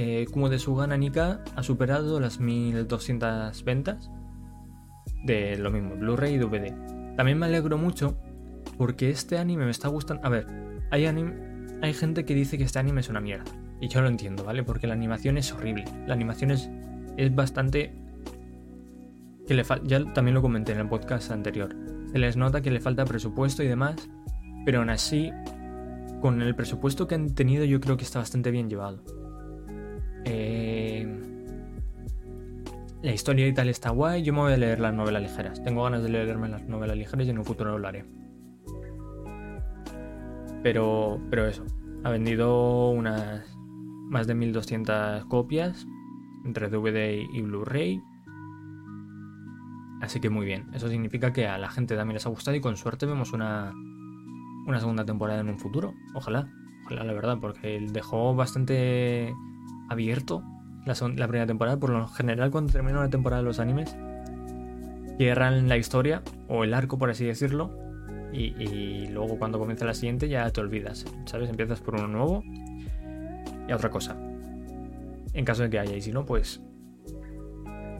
[0.00, 4.12] eh, Kumo de Sugana Nika ha superado las 1200 ventas
[5.24, 6.72] de lo mismo, Blu-ray y DVD.
[7.16, 8.16] También me alegro mucho
[8.76, 10.24] porque este anime me está gustando.
[10.24, 10.46] A ver,
[10.92, 11.34] hay anime,
[11.82, 13.50] hay gente que dice que este anime es una mierda.
[13.80, 14.62] Y yo lo entiendo, ¿vale?
[14.62, 15.84] Porque la animación es horrible.
[16.06, 16.70] La animación es,
[17.16, 17.92] es bastante...
[19.48, 21.74] Que le ya también lo comenté en el podcast anterior.
[22.12, 23.96] Se les nota que le falta presupuesto y demás.
[24.64, 25.32] Pero aún así,
[26.20, 29.02] con el presupuesto que han tenido yo creo que está bastante bien llevado.
[30.30, 31.06] Eh,
[33.02, 34.22] la historia y tal está guay.
[34.22, 35.62] Yo me voy a leer las novelas ligeras.
[35.62, 38.04] Tengo ganas de leerme las novelas ligeras y en un futuro lo haré.
[40.62, 41.64] Pero, pero eso,
[42.04, 43.56] ha vendido unas
[44.10, 45.86] más de 1200 copias
[46.44, 48.02] entre DVD y Blu-ray.
[50.02, 52.60] Así que muy bien, eso significa que a la gente también les ha gustado y
[52.60, 53.72] con suerte vemos una,
[54.66, 55.94] una segunda temporada en un futuro.
[56.14, 56.52] Ojalá,
[56.84, 59.32] ojalá la verdad, porque dejó bastante
[59.88, 60.42] abierto
[60.84, 60.94] la,
[61.28, 61.78] primera temporada.
[61.78, 63.96] Por lo general cuando termina una temporada de los animes,
[65.16, 67.76] cierran la historia o el arco, por así decirlo,
[68.32, 71.50] y, luego cuando comienza la siguiente ya te olvidas, ¿sabes?
[71.50, 72.42] Empiezas por uno nuevo
[73.68, 74.16] y a otra cosa.
[75.32, 76.60] En caso de que haya, y si no, pues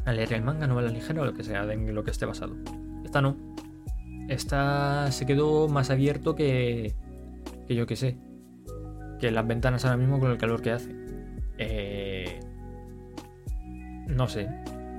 [0.05, 2.57] a leer el manga, novela ligera o lo que sea, de lo que esté basado.
[3.05, 3.37] Esta no.
[4.29, 6.95] Esta se quedó más abierto que,
[7.67, 8.19] que yo que sé.
[9.19, 10.98] Que las ventanas ahora mismo con el calor que hace.
[11.59, 12.41] Eh,
[14.07, 14.49] no sé.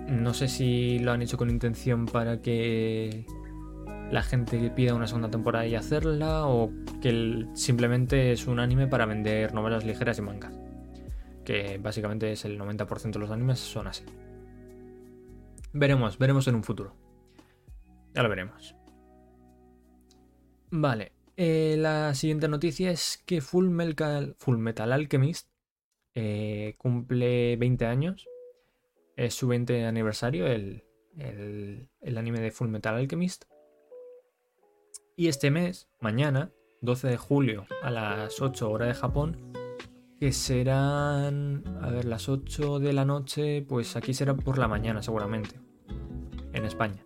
[0.07, 3.25] No sé si lo han hecho con intención para que
[4.11, 9.05] la gente pida una segunda temporada y hacerla, o que simplemente es un anime para
[9.05, 10.59] vender novelas ligeras y mangas.
[11.45, 14.03] Que básicamente es el 90% de los animes son así.
[15.73, 16.95] Veremos, veremos en un futuro.
[18.13, 18.75] Ya lo veremos.
[20.71, 25.48] Vale, eh, la siguiente noticia es que Full Metal, Full Metal Alchemist
[26.19, 28.27] eh, cumple 20 años.
[29.15, 30.83] Es su 20 aniversario, el,
[31.15, 33.45] el anime de Full Metal Alchemist.
[35.15, 36.51] Y este mes, mañana,
[36.81, 39.53] 12 de julio, a las 8 horas de Japón,
[40.19, 45.01] que serán, a ver, las 8 de la noche, pues aquí será por la mañana
[45.01, 45.59] seguramente,
[46.53, 47.05] en España.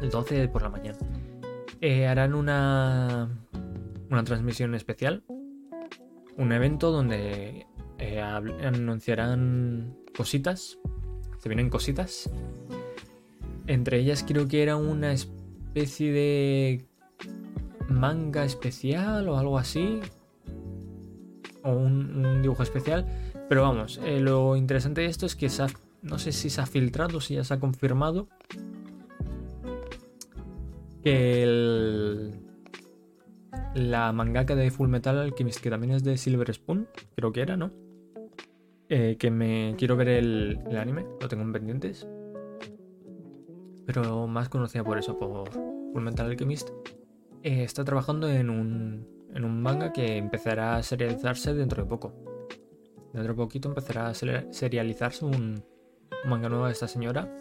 [0.00, 0.98] El 12 por la mañana.
[1.80, 3.28] Eh, harán una,
[4.10, 5.24] una transmisión especial,
[6.38, 7.66] un evento donde
[7.98, 10.78] eh, anunciarán cositas,
[11.38, 12.30] se vienen cositas.
[13.66, 16.86] Entre ellas creo que era una especie de
[17.88, 20.00] manga especial o algo así.
[21.64, 23.04] O un, dibujo especial.
[23.48, 25.50] Pero vamos, eh, lo interesante de esto es que
[26.02, 28.28] no sé si se ha filtrado, si ya se ha confirmado.
[31.02, 32.47] Que el,
[33.74, 37.56] la mangaka de Full Metal Alchemist, que también es de Silver Spoon, creo que era,
[37.56, 37.70] ¿no?
[38.88, 42.06] Eh, que me quiero ver el, anime, lo tengo en pendientes
[43.88, 45.50] pero más conocida por eso, por
[45.94, 46.68] Fullmetal Alchemist,
[47.42, 52.12] eh, está trabajando en un, en un manga que empezará a serializarse dentro de poco.
[53.14, 55.64] Dentro de poquito empezará a serializarse un,
[56.26, 57.34] manga nuevo de esta señora,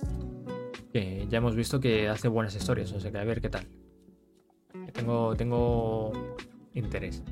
[0.94, 3.68] que ya hemos visto que hace buenas historias, o sea que a ver qué tal.
[4.94, 6.12] Tengo, tengo
[6.74, 7.24] interés.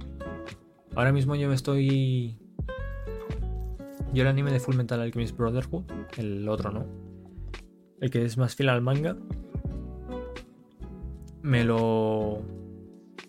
[0.95, 2.37] Ahora mismo yo me estoy...
[4.13, 5.83] Yo el anime de Full Metal Alchemist Brotherhood
[6.17, 6.85] el otro no.
[7.99, 9.17] El que es más fiel al manga.
[11.41, 12.41] Me lo.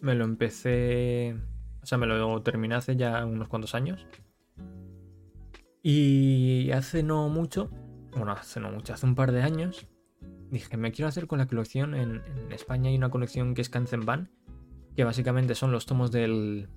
[0.00, 1.36] Me lo empecé.
[1.82, 4.06] O sea, me lo terminé hace ya unos cuantos años.
[5.82, 7.70] Y hace no mucho.
[8.16, 9.86] Bueno, hace no mucho, hace un par de años.
[10.50, 11.94] Dije, me quiero hacer con la colección.
[11.94, 14.30] En, España hay una colección que es Kanzenban.
[14.94, 16.68] Que básicamente son los tomos del,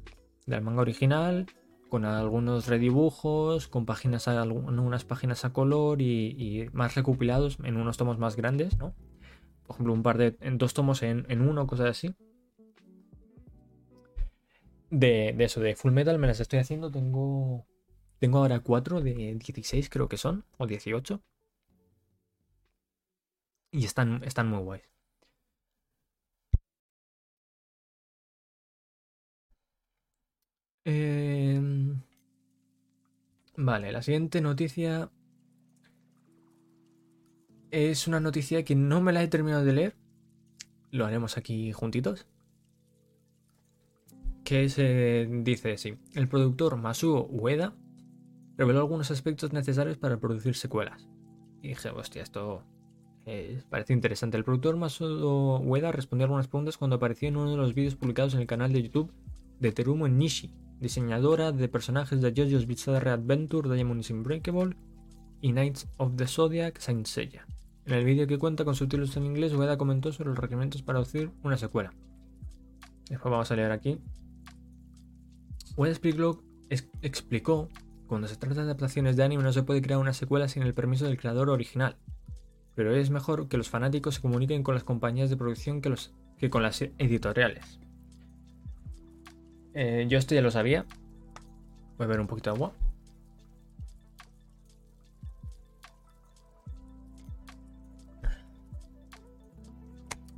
[0.45, 1.45] del manga original
[1.89, 8.17] con algunos redibujos, con páginas algunas páginas a color y, más recopilados en unos tomos
[8.17, 8.93] más grandes, ¿no?
[9.65, 10.37] Por ejemplo, un par de.
[10.41, 12.15] en dos tomos en, uno, cosas así.
[14.89, 16.89] De, eso, de Full Metal me las estoy haciendo.
[16.91, 17.65] Tengo.
[18.19, 21.21] Tengo ahora cuatro de 16, creo que son, o 18.
[23.71, 24.89] Y están, están muy guays.
[30.85, 32.01] Em,
[33.57, 35.11] vale, la siguiente noticia
[37.71, 39.95] es una noticia que no me la he terminado de leer.
[40.91, 42.27] Lo haremos aquí juntitos.
[44.43, 45.97] Que se dice así.
[46.15, 47.75] El productor Masuo Ueda
[48.57, 51.07] reveló algunos aspectos necesarios para producir secuelas.
[51.61, 52.63] Y dije, hostia, esto
[53.31, 54.37] eh, parece interesante.
[54.37, 58.33] El productor Masuo Ueda respondió algunas preguntas cuando apareció en uno de los vídeos publicados
[58.33, 59.11] en el canal de YouTube
[59.59, 64.75] de Terumo Nishi, diseñadora de personajes de JoJo's Bizarre Adventure, Diamond is Unbreakable
[65.41, 67.45] y Knights of the Zodiac Saint Seiya.
[67.85, 70.97] En el vídeo que cuenta con subtítulos en inglés, Ueda comentó sobre los requerimientos para
[70.97, 71.93] producir una secuela.
[73.11, 73.99] Después vamos a leer aquí.
[75.77, 76.41] Ueda explicó,
[77.03, 77.69] explicó
[78.07, 80.73] cuando se trata de adaptaciones de anime no se puede crear una secuela sin el
[80.73, 81.95] permiso del creador original.
[82.79, 86.13] Pero es mejor que los fanáticos se comuniquen con las compañías de producción que, los,
[86.37, 87.77] que con las editoriales.
[89.73, 90.85] Eh, yo esto ya lo sabía.
[91.97, 92.71] Voy a ver un poquito de agua.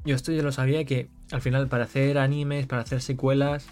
[0.03, 3.67] Yo esto ya lo sabía que al final para hacer animes, para hacer secuelas,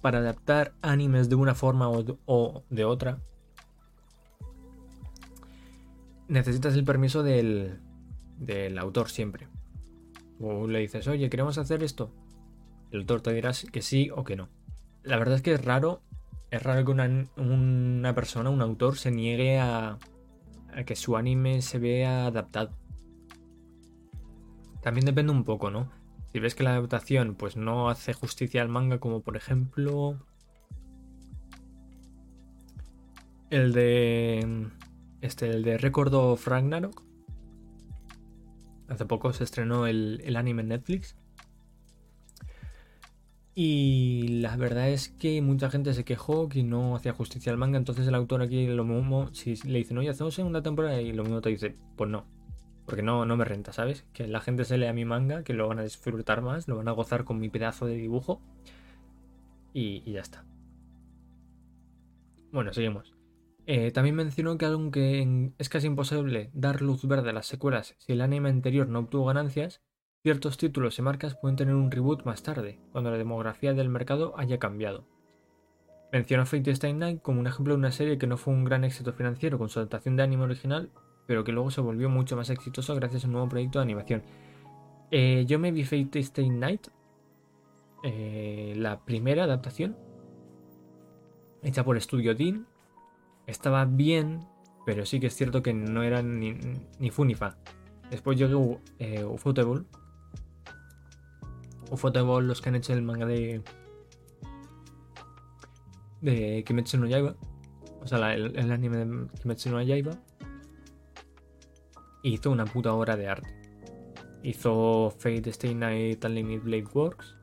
[0.00, 3.20] para adaptar animes de una forma o de otra,
[6.28, 7.80] necesitas el permiso del,
[8.38, 9.48] del autor siempre.
[10.40, 12.12] O le dices, oye, queremos hacer esto
[12.90, 14.48] el autor te dirá que sí o que no.
[15.02, 16.02] La verdad es que es raro,
[16.50, 19.98] es raro que una, persona, un autor, se niegue a,
[20.86, 22.70] que su anime se vea adaptado.
[24.82, 25.90] También depende un poco, ¿no?
[26.32, 30.18] Si ves que la adaptación pues no hace justicia al manga, como por ejemplo
[33.50, 34.68] el de
[35.20, 37.02] este el de Record of Ragnarok.
[38.88, 41.16] Hace poco se estrenó el, el anime en Netflix
[43.60, 47.76] y la verdad es que mucha gente se quejó que no hacía justicia al manga.
[47.76, 51.24] Entonces el autor aquí lo mismo, si le dicen, oye, hacemos segunda temporada, y lo
[51.24, 52.24] mismo te dice, pues no.
[52.86, 54.06] Porque no, no me renta, ¿sabes?
[54.12, 56.86] Que la gente se lea mi manga, que lo van a disfrutar más, lo van
[56.86, 58.40] a gozar con mi pedazo de dibujo.
[59.74, 60.44] Y, ya está.
[62.52, 63.17] Bueno, seguimos.
[63.70, 68.12] Eh, también mencionó que aunque es casi imposible dar luz verde a las secuelas si
[68.12, 69.82] el anime anterior no obtuvo ganancias,
[70.28, 74.34] Ciertos títulos y marcas pueden tener un reboot más tarde, cuando la demografía del mercado
[74.36, 75.06] haya cambiado.
[76.12, 78.84] Mencionó Fate Stay Night como un ejemplo de una serie que no fue un gran
[78.84, 80.90] éxito financiero con su adaptación de anime original,
[81.26, 84.22] pero que luego se volvió mucho más exitoso gracias a un nuevo proyecto de animación.
[85.10, 86.88] Eh, yo me vi Fate Stay Night,
[88.04, 89.96] eh, la primera adaptación,
[91.62, 92.66] hecha por Studio Dean.
[93.48, 94.46] Estaba bien,
[94.84, 96.58] pero sí que es cierto que no era ni,
[96.98, 97.56] ni fu ni fa.
[98.10, 99.84] Después llegó eh, Ufotable,
[101.90, 103.62] Ufotable, los que han hecho el manga de.
[106.20, 107.36] de Kimetsu no Yaiba.
[108.02, 110.12] O sea, el, anime de Kimetsu no Yaiba.
[112.22, 113.48] Hizo una puta obra de arte.
[114.42, 117.37] Hizo Fate Stay Night Unlimited Blade Works.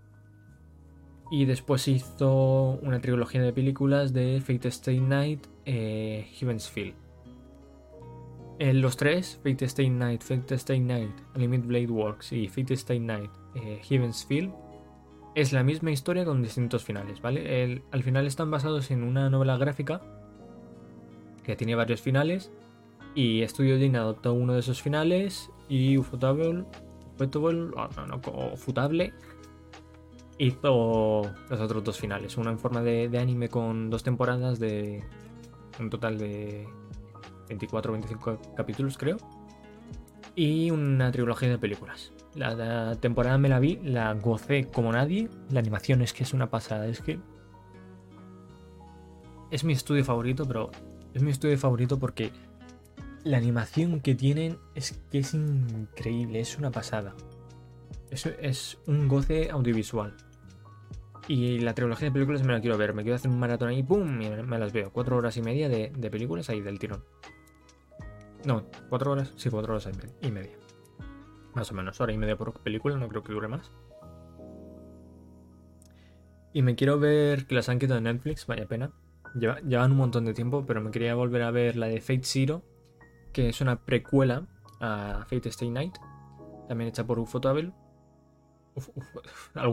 [1.31, 6.93] Y después hizo una trilogía de películas de Fate Stay Night eh, Heaven's Field.
[8.59, 12.99] En los tres, Fate Stay Night, Fate Stay Night, Unlimited Blade Works y Fate Stay
[12.99, 14.53] Night eh, Heaven's Field
[15.35, 17.83] es la misma historia con distintos finales, ¿vale?
[17.91, 20.01] al final están basados en una novela gráfica
[21.43, 22.51] que tiene varios finales
[23.15, 26.63] y Studio Dean adoptó uno de esos finales y Ufotable,
[27.15, 28.21] Ufotable, no, no,
[28.53, 29.13] Ufotable
[30.37, 35.03] hizo los otros dos finales, uno en forma de, anime con dos temporadas de
[35.79, 36.67] un total de
[37.49, 39.17] 24 o 25 capítulos creo
[40.35, 42.11] y una trilogía de películas.
[42.35, 45.29] La, temporada me la vi, la gocé como nadie.
[45.49, 47.19] La animación es que es una pasada, es que.
[49.51, 50.71] Es mi estudio favorito, pero
[51.13, 52.31] es mi estudio favorito porque
[53.23, 57.15] la animación que tienen es que es increíble, es una pasada.
[58.15, 60.15] Eso es un goce audiovisual.
[61.27, 62.93] Y la trilogía de películas me la quiero ver.
[62.93, 64.21] Me quiero hacer un maratón ahí, ¡pum!
[64.21, 64.89] Y me las veo.
[64.93, 67.03] Cuatro horas y media de, películas ahí del tirón.
[68.45, 69.33] No, cuatro horas.
[69.35, 69.89] Sí, cuatro horas
[70.21, 70.53] y media.
[71.55, 73.69] Más o menos, hora y media por película, no creo que dure más.
[76.53, 78.93] Y me quiero ver que las han quitado de Netflix, vaya pena.
[79.67, 82.63] llevan un montón de tiempo, pero me quería volver a ver la de Fate Zero,
[83.33, 84.47] que es una precuela
[84.79, 85.97] a Fate Stay Night,
[86.69, 87.73] también hecha por Ufotable.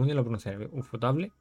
[0.04, 1.32] Día lo pronunciaré, Ufotable.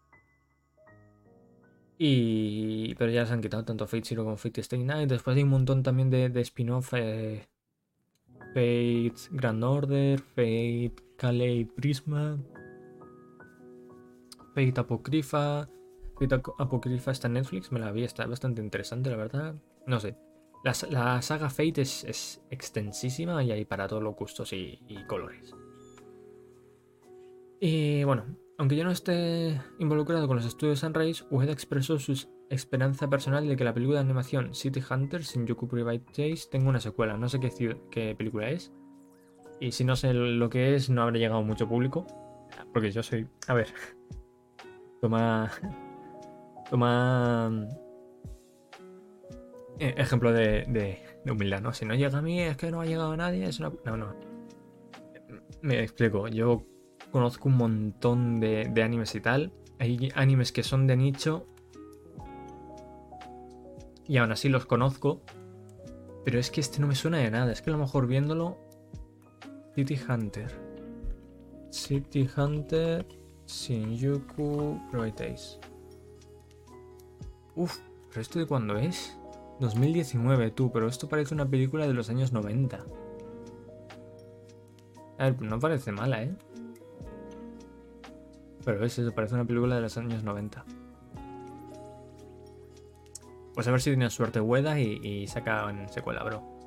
[2.03, 5.07] Y, pero ya se han quitado tanto Fate Zero como Fate Stay Night.
[5.07, 6.93] Después hay un montón también de, spin-off.
[6.95, 7.47] Eh,
[8.55, 12.39] Fate Grand Order, Fate Calais Prisma,
[14.55, 15.69] Fate Apocrypha.
[16.19, 19.55] Fate Apocrypha está en Netflix, me la vi, está bastante interesante, la verdad.
[19.85, 20.17] No sé.
[20.63, 25.53] La, saga Fate es, extensísima y hay para todos los gustos y colores.
[27.63, 28.25] Y bueno,
[28.57, 33.55] aunque yo no esté involucrado con los estudios Sunrise, Ueda expresó su esperanza personal de
[33.55, 37.17] que la película de animación City Hunters en Yoku Private Chase tenga una secuela.
[37.17, 38.73] No sé qué, película es.
[39.59, 42.07] Y si no sé lo que es, no habrá llegado mucho público.
[42.73, 43.27] Porque yo soy.
[43.47, 43.67] A ver.
[44.99, 45.51] Toma.
[46.67, 47.67] Toma.
[49.77, 51.73] Eh, ejemplo de, de, humildad, ¿no?
[51.73, 53.45] Si no llega a mí, es que no ha llegado a nadie.
[53.45, 53.71] Es una.
[53.85, 54.15] No, no.
[55.61, 56.27] Me explico.
[56.27, 56.65] Yo
[57.11, 59.51] conozco un montón de, animes y tal.
[59.79, 61.45] Hay animes que son de nicho.
[64.07, 65.21] Y aún así los conozco.
[66.25, 67.51] Pero es que este no me suena de nada.
[67.51, 68.57] Es que a lo mejor viéndolo.
[69.75, 70.51] City Hunter.
[71.69, 73.05] City Hunter.
[73.47, 75.35] Shinjuku Private
[77.55, 79.17] Uf, ¿pero esto de cuándo es?
[79.59, 82.79] 2019, tú, pero esto parece una película de los años 90.
[85.17, 86.35] A ver, no parece mala, ¿eh?
[88.63, 90.65] Pero es eso, parece una película de los años 90.
[93.53, 96.61] Pues a ver si tiene suerte Hueda y, y saca en secuela, bro.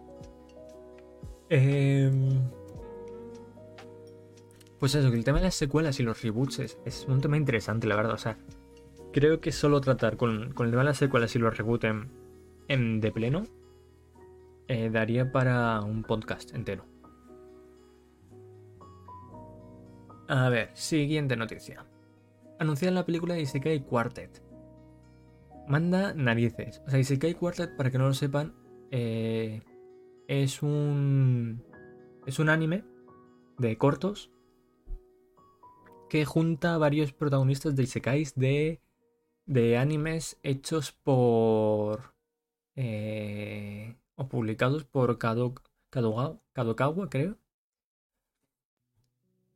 [1.49, 2.41] Em,
[4.79, 7.87] pues eso, que el tema de las secuelas y los reboots es, un tema interesante,
[7.87, 8.15] la verdad.
[8.15, 8.39] O sea,
[9.13, 11.87] creo que solo tratar con, el tema de las secuelas y los reboots
[12.69, 13.45] en, de pleno
[14.69, 16.85] eh, daría para un podcast entero.
[20.29, 21.85] A ver, siguiente noticia.
[22.59, 24.43] Anuncian la película de Isekai Quartet.
[25.69, 26.83] Manda narices.
[26.87, 28.55] O sea, Isekai Quartet, para que no lo sepan,
[28.91, 29.63] eh,
[30.29, 31.63] es un.
[32.27, 32.85] Es un anime
[33.59, 34.31] de cortos
[36.09, 38.81] que junta varios protagonistas de Isekais de,
[39.47, 42.15] de animes hechos por.
[42.77, 46.41] Eh, o publicados por Kadokawa,
[47.11, 47.37] creo.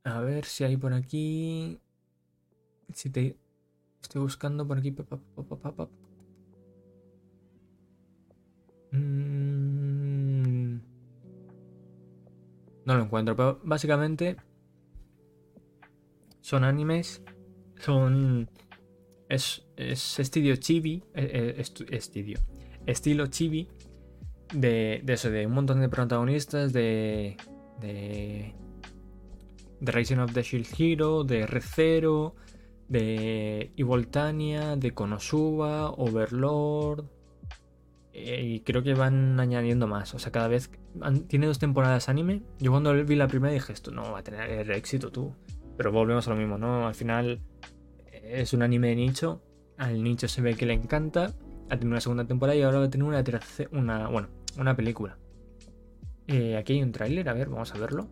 [0.08, 1.78] A ver si hay por aquí.
[2.94, 3.36] Si te.
[4.00, 4.94] Estoy buscando por aquí.
[8.90, 10.76] Mm.
[12.86, 14.36] No lo encuentro, pero básicamente
[16.40, 17.22] son animes.
[17.78, 18.48] Son.
[19.28, 21.02] Es, es estilo chibi.
[21.14, 22.40] Eh, eh, estilo.
[22.86, 23.68] Estilo chibi.
[24.54, 26.72] De, de eso, de un montón de protagonistas.
[26.72, 27.36] De.
[27.82, 28.54] De.
[29.84, 32.34] The Rising of the Shield Hero, de R0,
[32.88, 37.04] de Ivoltania, de Konosuba, Overlord.
[38.12, 40.14] Eh, y creo que van añadiendo más.
[40.14, 40.70] O sea, cada vez.
[41.28, 42.42] tiene dos temporadas anime.
[42.58, 45.34] Yo cuando vi la primera dije, esto no va a tener éxito tú.
[45.76, 46.88] Pero volvemos a lo mismo, ¿no?
[46.88, 47.40] Al final
[48.12, 49.42] es un anime de nicho.
[49.76, 51.34] Al nicho se ve que le encanta.
[51.70, 53.70] Ha tenido una segunda temporada y ahora va a tener una tercera.
[53.72, 55.18] Una, bueno, una película.
[56.26, 58.08] Eh, aquí hay un tráiler, a ver, vamos a verlo.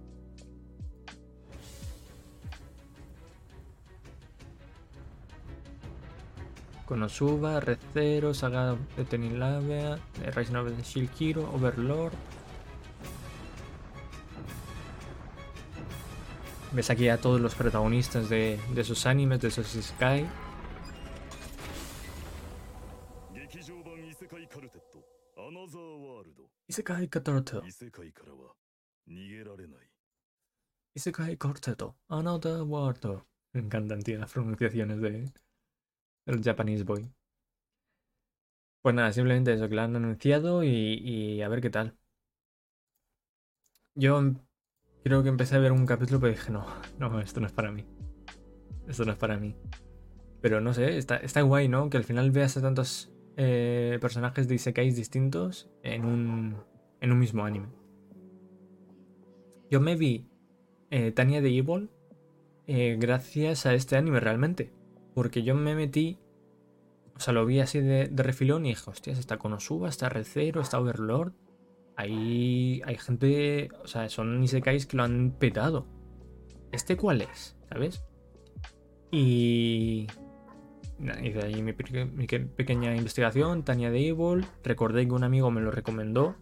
[6.87, 9.99] Konosuba, Red Zero, Saga de Tenilavia,
[10.34, 12.12] Rising of the Shield Hero, Overlord.
[16.72, 20.26] Ves aquí a todos los protagonistas de, de esos animes, de esos Sky.
[26.68, 27.62] Isekai Katorto.
[30.95, 31.97] Isekai Quarteto.
[32.09, 33.22] Another World.
[33.53, 35.32] Me encantan, tío, las pronunciaciones de,
[36.27, 37.11] el Japanese Boy.
[38.83, 41.97] Pues nada, simplemente eso, que lo han anunciado y, a ver qué tal.
[43.95, 44.20] Yo
[45.03, 46.66] creo que empecé a ver un capítulo, pero dije, no,
[46.99, 47.85] no, esto no es para mí.
[48.87, 49.57] Esto no es para mí.
[50.41, 51.91] Pero no sé, está, está guay, ¿no?
[51.91, 56.57] Que al final veas a tantos eh, personajes de Isekais distintos en un,
[57.01, 57.68] en un mismo anime.
[59.70, 60.29] Yo me vi
[60.91, 61.91] eh, Tania de Evil
[62.68, 64.72] eh, gracias a este anime realmente.
[65.17, 66.19] Porque yo me metí,
[67.17, 70.79] o sea, lo vi así de, refilón y dije, hostias, está Konosuba, está Recero, está
[70.79, 71.33] Overlord.
[71.97, 75.87] Ahí hay gente, o sea, son isekais que lo han petado.
[76.71, 77.57] ¿Este cuál es?
[77.71, 78.05] ¿Sabes?
[79.11, 80.07] Y...
[81.23, 84.45] Hice ahí mi, mi, pequeña investigación, Tania de Evil.
[84.62, 86.37] Recordé que un amigo me lo recomendó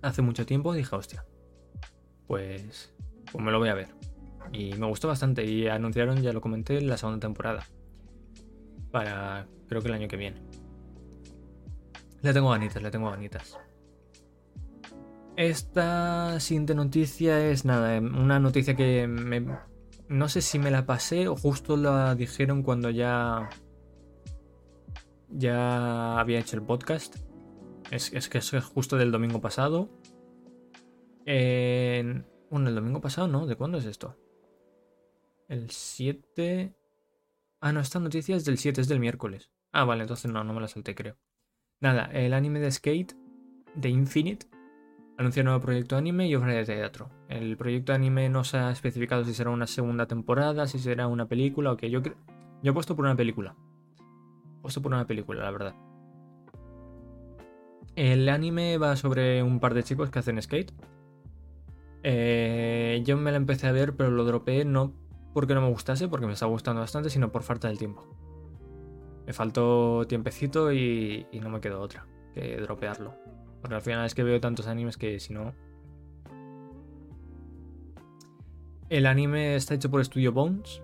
[0.00, 0.72] hace mucho tiempo.
[0.74, 1.26] Dije, hostia,
[2.28, 2.94] pues,
[3.32, 3.88] pues me lo voy a ver.
[4.52, 7.64] Y me gustó bastante y anunciaron, ya lo comenté, la segunda temporada.
[8.90, 10.42] Para creo que el año que viene.
[12.22, 13.58] Le tengo ganitas, le tengo ganitas.
[15.36, 19.46] Esta siguiente noticia es nada, una noticia que me,
[20.08, 23.48] no sé si me la pasé o justo la dijeron cuando ya
[25.30, 27.16] ya había hecho el podcast.
[27.90, 29.88] Es, es que es justo del domingo pasado.
[31.24, 34.16] En, bueno, el domingo pasado no, ¿de cuándo es esto?
[35.48, 36.76] El 7.
[37.62, 39.50] Ah, no, esta noticia es del 7, es del miércoles.
[39.72, 41.16] Ah, vale, entonces no, no me la salté, creo.
[41.80, 43.14] Nada, el anime de Skate,
[43.74, 44.46] de Infinite,
[45.16, 47.08] anuncia un nuevo proyecto anime y obra de teatro.
[47.28, 51.28] El proyecto anime no se ha especificado si será una segunda temporada, si será una
[51.28, 51.88] película o qué.
[51.88, 53.56] Yo, yo he puesto por una película.
[54.58, 55.74] He puesto por una película, la verdad.
[57.96, 60.72] El anime va sobre un par de chicos que hacen skate.
[62.02, 65.07] Eh, yo me la empecé a ver, pero lo dropeé no
[65.38, 68.04] porque no me gustase, porque me está gustando bastante, sino por falta del tiempo.
[69.24, 73.14] Me faltó tiempecito y, no me quedó otra que dropearlo.
[73.60, 75.54] Porque al final es que veo tantos animes que si no...
[78.88, 80.82] El anime está hecho por Studio Bones,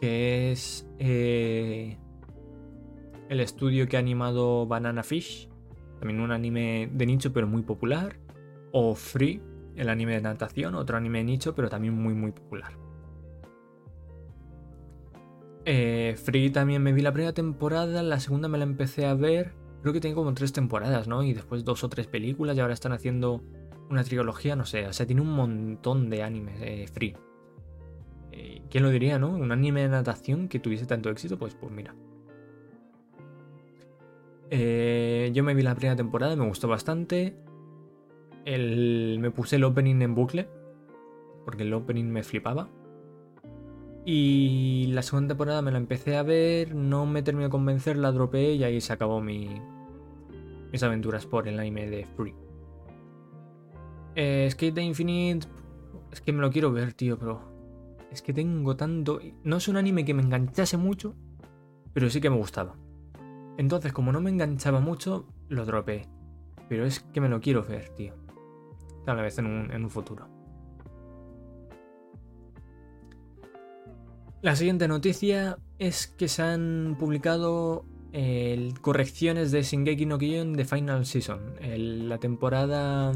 [0.00, 1.96] que es eh,
[3.28, 5.48] el estudio que ha animado Banana Fish,
[6.00, 8.16] también un anime de nicho pero muy popular,
[8.72, 9.40] o Free,
[9.76, 12.79] el anime de natación, otro anime de nicho pero también muy muy popular.
[15.72, 19.54] Eh, Free también me vi la primera temporada, la segunda me la empecé a ver.
[19.82, 21.22] Creo que tiene como tres temporadas, ¿no?
[21.22, 23.40] Y después dos o tres películas y ahora están haciendo
[23.88, 24.88] una trilogía, no sé.
[24.88, 27.14] O sea, tiene un montón de animes eh, Free.
[28.32, 29.30] Eh, ¿Quién lo diría, no?
[29.30, 31.94] Un anime de natación que tuviese tanto éxito, pues, pues mira.
[34.50, 37.36] yo me vi la primera temporada, me gustó bastante.
[38.44, 40.48] me puse el opening en bucle,
[41.44, 42.68] porque el opening me flipaba.
[44.04, 48.12] Y la segunda temporada me la empecé a ver, no me terminó de convencer, la
[48.12, 49.60] dropeé y ahí se acabó mi,
[50.72, 52.34] mis aventuras por el anime de Free.
[54.14, 55.46] Eh, Skate the Infinite,
[56.10, 57.40] es que me lo quiero ver, tío, pero
[58.10, 59.20] es que tengo tanto...
[59.44, 61.14] No es un anime que me enganchase mucho,
[61.92, 62.76] pero sí que me gustaba.
[63.58, 66.08] Entonces, como no me enganchaba mucho, lo dropeé.
[66.68, 68.14] Pero es que me lo quiero ver, tío.
[69.04, 70.39] Tal vez en un, en un futuro.
[74.42, 80.64] La siguiente noticia es que se han publicado eh, correcciones de Shingeki no Kyojin de
[80.64, 81.56] Final Season.
[82.08, 83.12] la temporada.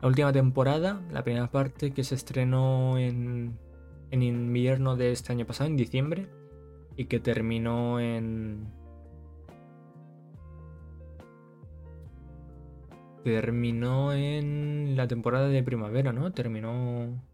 [0.00, 3.58] La última temporada, la primera parte que se estrenó en,
[4.10, 6.28] en invierno de este año pasado, en diciembre,
[6.96, 8.68] y que terminó en.
[13.24, 16.30] Terminó en la temporada de primavera, ¿no?
[16.32, 17.27] Terminó.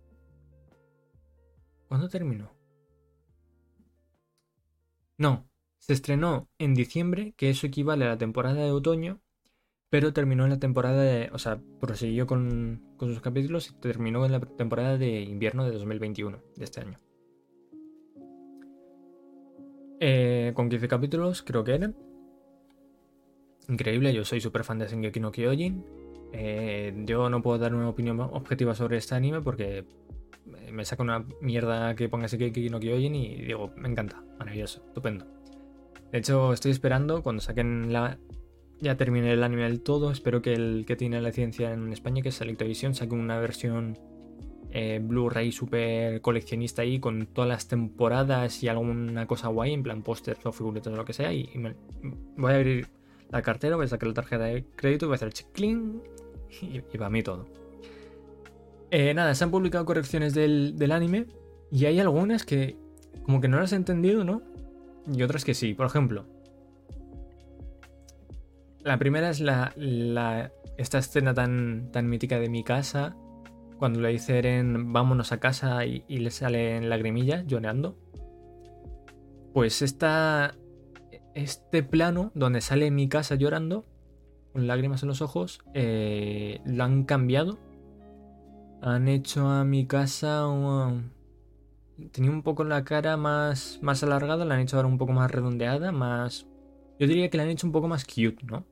[1.94, 2.50] ¿Cuándo terminó?
[5.16, 9.20] No, se estrenó en diciembre, que eso equivale a la temporada de otoño,
[9.90, 11.30] pero terminó en la temporada de.
[11.32, 16.42] O sea, prosiguió con, sus capítulos y terminó en la temporada de invierno de 2021,
[16.56, 16.98] de este año.
[20.00, 21.96] Eh, con 15 capítulos, creo que eran.
[23.68, 25.84] Increíble, yo soy súper fan de Shingeki no Kyojin.
[26.32, 29.86] Eh, yo no puedo dar una opinión objetiva sobre este anime porque
[30.46, 34.84] me saca una mierda que ponga ese que no Kyojin y digo, me encanta, maravilloso,
[34.86, 35.26] estupendo.
[36.12, 38.18] De hecho, estoy esperando cuando saquen la.
[38.80, 40.10] Ya termine el anime del todo.
[40.10, 43.98] Espero que el que tiene la licencia en España, que es Selectavision, saque una versión
[44.70, 50.02] eh, Blu-ray super coleccionista ahí con todas las temporadas y alguna cosa guay, en plan
[50.02, 51.32] pósters o figuritas o lo que sea.
[51.32, 51.50] Y,
[52.36, 52.88] voy a abrir
[53.30, 56.98] la cartera, voy a sacar la tarjeta de crédito, voy a hacer chick y, y
[56.98, 57.63] para mí todo.
[58.96, 61.26] Eh, nada, se han publicado correcciones del, anime
[61.68, 62.76] y hay algunas que
[63.24, 64.40] como que no las he entendido, ¿no?
[65.12, 65.74] Y otras que sí.
[65.74, 66.26] Por ejemplo,
[68.84, 73.16] la primera es la, esta escena tan, tan mítica de mi casa,
[73.80, 77.98] cuando le dice Eren vámonos a casa y, le sale en lagrimilla llorando.
[79.52, 80.54] Pues esta,
[81.34, 83.86] este plano donde sale mi casa llorando
[84.52, 87.58] con lágrimas en los ojos, eh, lo han cambiado.
[88.86, 90.46] Han hecho a mi casa
[92.12, 95.30] tenía un poco la cara más, más alargada, la han hecho ahora un poco más
[95.30, 96.46] redondeada, más...
[96.98, 98.66] Yo diría que la han hecho un poco más cute, ¿no?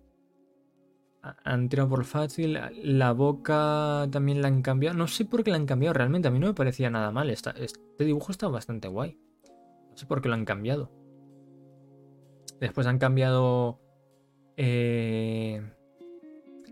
[1.22, 4.98] Han tirado por fácil, la boca también la han cambiado.
[4.98, 7.30] No sé por qué la han cambiado realmente, a mí no me parecía nada mal.
[7.30, 9.18] este dibujo está bastante guay.
[9.90, 10.90] No sé por qué lo han cambiado.
[12.60, 13.80] Después han cambiado
[14.58, 15.62] eh,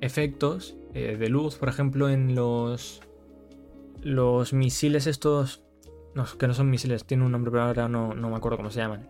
[0.03, 3.01] efectos eh, de luz, por ejemplo, en los,
[4.03, 5.63] los misiles estos
[6.15, 8.81] no, que no son misiles, tiene un nombre, pero ahora no, me acuerdo cómo se
[8.81, 9.09] llaman.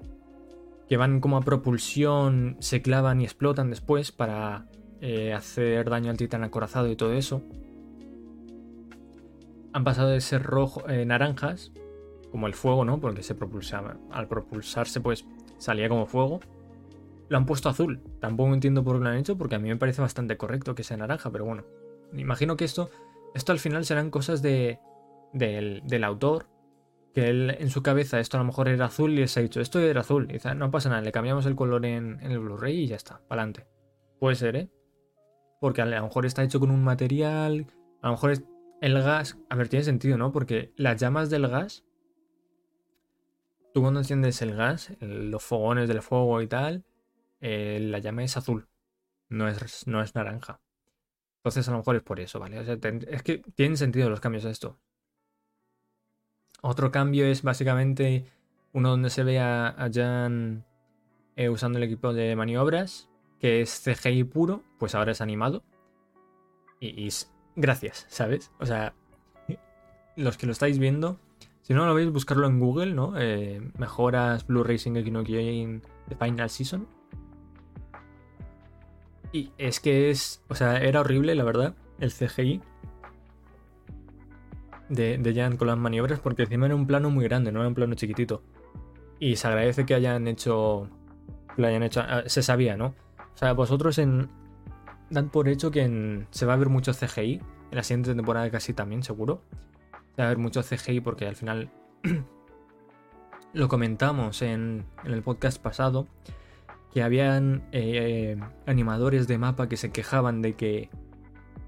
[0.89, 4.67] Que van como a propulsión, se clavan y explotan después para
[5.01, 7.43] eh, hacer daño al titán acorazado y todo eso.
[9.73, 11.73] Han pasado de ser rojo, eh, naranjas,
[12.31, 13.01] como el fuego, ¿no?
[13.01, 13.97] Porque se propulsaba.
[14.11, 15.25] Al propulsarse, pues
[15.59, 16.41] salía como fuego.
[17.29, 18.01] Lo han puesto azul.
[18.19, 20.83] Tampoco entiendo por qué lo han hecho, porque a mí me parece bastante correcto que
[20.83, 21.63] sea naranja, pero bueno.
[22.13, 22.91] Imagino que esto,
[23.35, 24.81] esto al final serán cosas de,
[25.33, 26.47] del, del autor
[27.15, 29.61] que él en su cabeza esto a lo mejor era azul y se ha dicho,
[29.61, 30.29] esto era azul.
[30.31, 33.43] Y no pasa nada, le cambiamos el color en, el Blu-ray y ya está, para
[33.43, 33.67] adelante.
[34.19, 34.71] Puede ser, ¿eh?
[35.61, 37.67] Porque a lo mejor está hecho con un material,
[38.01, 38.45] a lo mejor es
[38.81, 40.33] el gas, a ver, tiene sentido, ¿no?
[40.33, 41.85] Porque las llamas del gas,
[43.75, 46.85] tú cuando enciendes el gas, los fogones del fuego y tal,
[47.41, 48.69] eh, la llama es azul,
[49.29, 50.61] no es, no es naranja.
[51.41, 52.59] Entonces a lo mejor es por eso, ¿vale?
[52.59, 52.77] O sea,
[53.09, 54.79] es que tienen sentido los cambios a esto.
[56.61, 58.27] Otro cambio es básicamente
[58.75, 60.67] uno donde se ve a, Jan
[61.37, 65.65] eh, usando el equipo de maniobras, que es CGI puro, pues ahora es animado.
[66.79, 67.09] Y,
[67.57, 68.53] gracias, ¿sabes?
[68.59, 68.95] O sea,
[70.17, 71.19] los que lo estáis viendo,
[71.63, 73.15] si no lo veis, buscarlo en Google, ¿no?
[73.19, 75.11] Eh, mejoras Blu-ray Shingeki
[75.63, 77.00] en The Final Season.
[79.33, 82.61] Y es que es, o sea, era horrible, la verdad, el CGI
[84.89, 87.69] de, de Jan con las maniobras porque encima era un plano muy grande, no era
[87.69, 88.43] un plano chiquitito.
[89.21, 90.89] Y se agradece que hayan hecho.
[91.57, 92.01] Lo hayan hecho.
[92.01, 92.95] Ah, se sabía, ¿no?
[93.19, 94.29] O sea, vosotros en.
[95.11, 97.41] Dan por hecho que se va a ver mucho CGI.
[97.71, 99.43] En la siguiente temporada casi también, seguro.
[100.17, 101.71] Se va a ver mucho CGI porque al final.
[103.53, 106.07] lo comentamos en, el podcast pasado.
[106.93, 108.37] Que habían eh,
[108.67, 110.91] animadores de mapa que se quejaban de que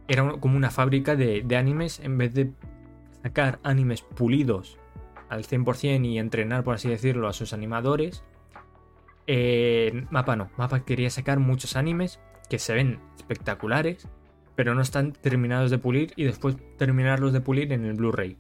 [0.09, 2.53] era como una fábrica de, animes en vez de
[3.23, 4.79] sacar animes pulidos
[5.29, 8.23] al 100% y entrenar, por así decirlo, a sus animadores.
[9.27, 12.21] Eh, Mapa no, Mapa quería sacar muchos animes
[12.51, 14.09] que se ven espectaculares,
[14.57, 18.37] pero no están terminados de pulir y después terminarlos de pulir en el Blu-ray.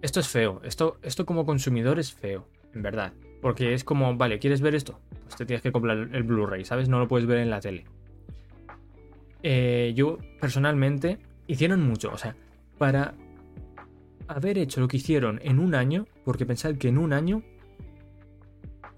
[0.00, 3.12] Esto es feo, esto, esto como consumidor es feo, en verdad.
[3.40, 5.00] Porque es como, vale, ¿quieres ver esto?
[5.24, 6.88] Pues te tienes que comprar el Blu-ray, ¿sabes?
[6.88, 7.84] No lo puedes ver en la tele.
[9.42, 12.36] Eh, yo, personalmente, hicieron mucho, o sea,
[12.76, 13.14] para
[14.28, 17.42] haber hecho lo que hicieron en un año, porque pensad que en un año,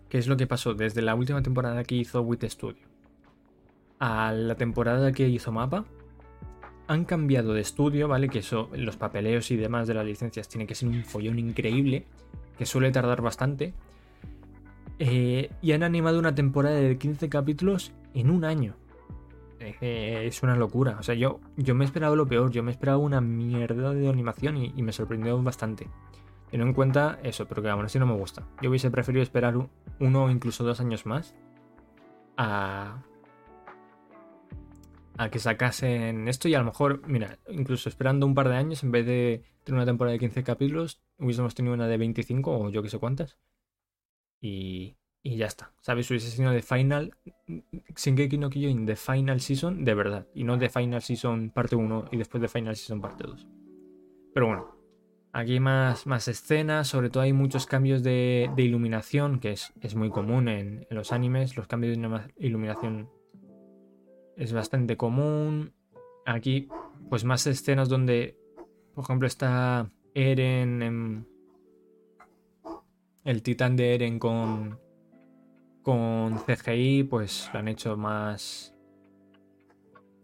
[0.08, 2.92] que es lo que pasó desde la última temporada que hizo Wit Studio
[4.04, 5.84] a la temporada que hizo Mapa,
[6.88, 8.28] han cambiado de estudio, ¿vale?
[8.28, 12.04] Que eso, los papeleos y demás de las licencias tiene que ser un follón increíble,
[12.58, 13.74] que suele tardar bastante.
[14.98, 18.76] Eh, y han animado una temporada de 15 capítulos en un año.
[19.80, 20.96] Es una locura.
[20.98, 22.50] O sea, yo, yo me esperaba lo peor.
[22.50, 25.88] Yo me esperaba una mierda de animación y, me sorprendió bastante.
[26.50, 28.46] Teniendo en cuenta eso, pero que aún así no me gusta.
[28.60, 29.54] Yo hubiese preferido esperar
[30.00, 31.34] uno o incluso dos años más
[32.36, 33.02] a,
[35.16, 38.82] a que sacasen esto y a lo mejor, mira, incluso esperando un par de años,
[38.82, 42.70] en vez de tener una temporada de 15 capítulos, hubiésemos tenido una de 25 o
[42.70, 43.38] yo que sé cuántas.
[44.42, 45.72] Y, y ya está.
[45.80, 46.10] ¿Sabes?
[46.10, 47.16] Hubiese sido de Final.
[47.96, 50.26] Shingeki no Kyojin de Final Season de verdad.
[50.34, 53.48] Y no de Final Season parte 1 y después de Final Season parte 2.
[54.34, 54.76] Pero bueno.
[55.32, 56.88] Aquí más, más escenas.
[56.88, 59.38] Sobre todo hay muchos cambios de, iluminación.
[59.38, 61.56] Que es, es muy común en, en, los animes.
[61.56, 63.08] Los cambios de iluminación
[64.36, 65.72] es bastante común.
[66.26, 66.68] Aquí,
[67.08, 68.36] pues más escenas donde.
[68.94, 71.31] Por ejemplo, está Eren en.
[73.24, 74.80] El titán de Eren con,
[75.82, 78.74] con CGI, pues lo han hecho más,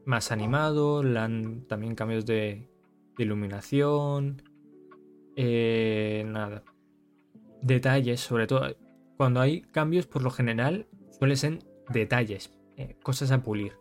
[0.05, 2.69] más animado, le han también cambios de,
[3.19, 4.43] iluminación,
[5.37, 6.65] eh, nada.
[7.63, 8.75] Detalles, sobre todo.
[9.17, 10.87] Cuando hay cambios, por lo general,
[11.19, 13.73] suelen ser detalles, eh, cosas a pulir.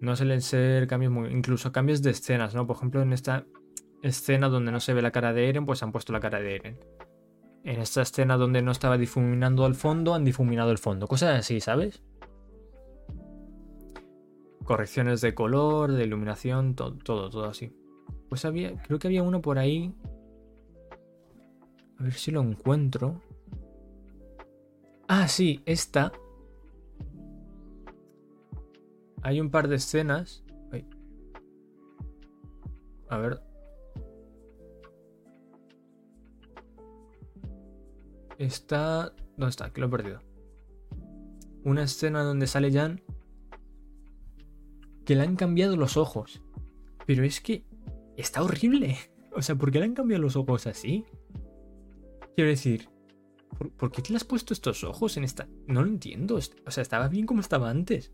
[0.00, 1.28] No suelen ser cambios muy.
[1.30, 2.66] incluso cambios de escenas, ¿no?
[2.66, 3.44] Por ejemplo, en esta
[4.02, 6.56] escena donde no se ve la cara de Eren, pues han puesto la cara de
[6.56, 6.78] Eren
[7.64, 11.06] en esta escena donde no estaba difuminando el fondo, han difuminado el fondo.
[11.06, 12.02] Cosas así, ¿sabes?
[14.70, 17.74] correcciones de color, de iluminación, todo, todo, todo así.
[18.28, 19.92] Pues había, creo que había uno por ahí.
[21.98, 23.20] A ver si lo encuentro.
[25.08, 26.12] Ah, sí, esta.
[29.22, 30.44] Hay un par de escenas.
[33.08, 33.40] A ver.
[38.40, 39.14] Está...
[39.36, 39.70] ¿Dónde está?
[39.70, 40.22] Que lo he perdido.
[41.62, 43.02] Una escena donde sale Jan.
[45.04, 46.40] Que le han cambiado los ojos.
[47.06, 47.66] Pero es que...
[48.16, 48.96] Está horrible.
[49.32, 51.04] O sea, ¿por qué le han cambiado los ojos así?
[52.34, 52.88] Quiero decir...
[53.76, 55.46] ¿Por, qué te le has puesto estos ojos en esta...?
[55.68, 56.36] No lo entiendo.
[56.66, 58.12] O sea, estaba bien como estaba antes.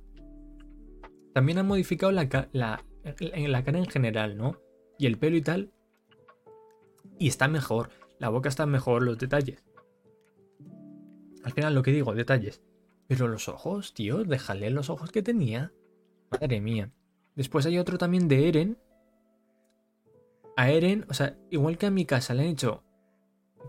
[1.33, 2.85] También han modificado la, la,
[3.31, 4.61] la cara en general, ¿no?
[4.99, 5.72] Y el pelo y tal.
[7.18, 7.91] Y está mejor.
[8.18, 9.66] La boca está mejor, los detalles.
[11.47, 12.61] Al final lo que digo, detalles.
[13.07, 15.72] Pero los ojos, tío, déjale los ojos que tenía.
[16.28, 16.90] Madre mía.
[17.36, 18.78] Después hay otro también de Eren.
[20.57, 22.82] A Eren, o sea, igual que a mi casa le han hecho.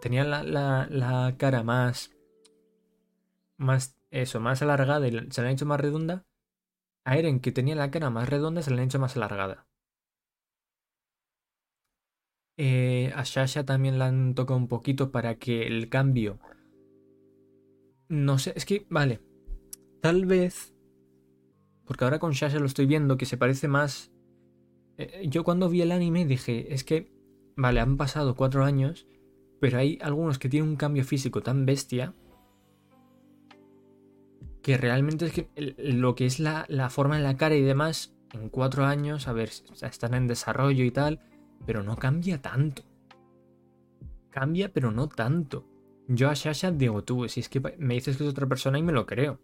[0.02, 2.10] Tenía la, la, cara más.
[3.58, 3.96] Más.
[4.10, 6.26] Eso, más alargada y se la han hecho más redonda.
[7.04, 9.68] A Eren, que tenía la cara más redonda, se la han hecho más alargada.
[12.58, 16.40] Eh, a Shasha también la han tocado un poquito para que el cambio
[18.10, 19.20] no sé, es que, vale.
[20.02, 20.74] Tal vez.
[21.86, 24.12] Porque ahora con Shasha lo estoy viendo que se parece más.
[24.98, 27.12] Eh, yo cuando vi el anime dije, es que,
[27.56, 29.08] vale, han pasado cuatro años,
[29.60, 32.14] pero hay algunos que tienen un cambio físico tan bestia
[34.62, 38.14] que realmente es que lo que es la, la forma en la cara y demás,
[38.34, 39.50] en cuatro años, a ver,
[39.82, 41.22] están en desarrollo y tal,
[41.66, 42.84] pero no cambia tanto.
[44.30, 45.66] Cambia, pero no tanto.
[46.08, 48.84] Yo a Shasha digo, tú, si es que me dices que es otra persona y
[48.84, 49.40] me lo creo.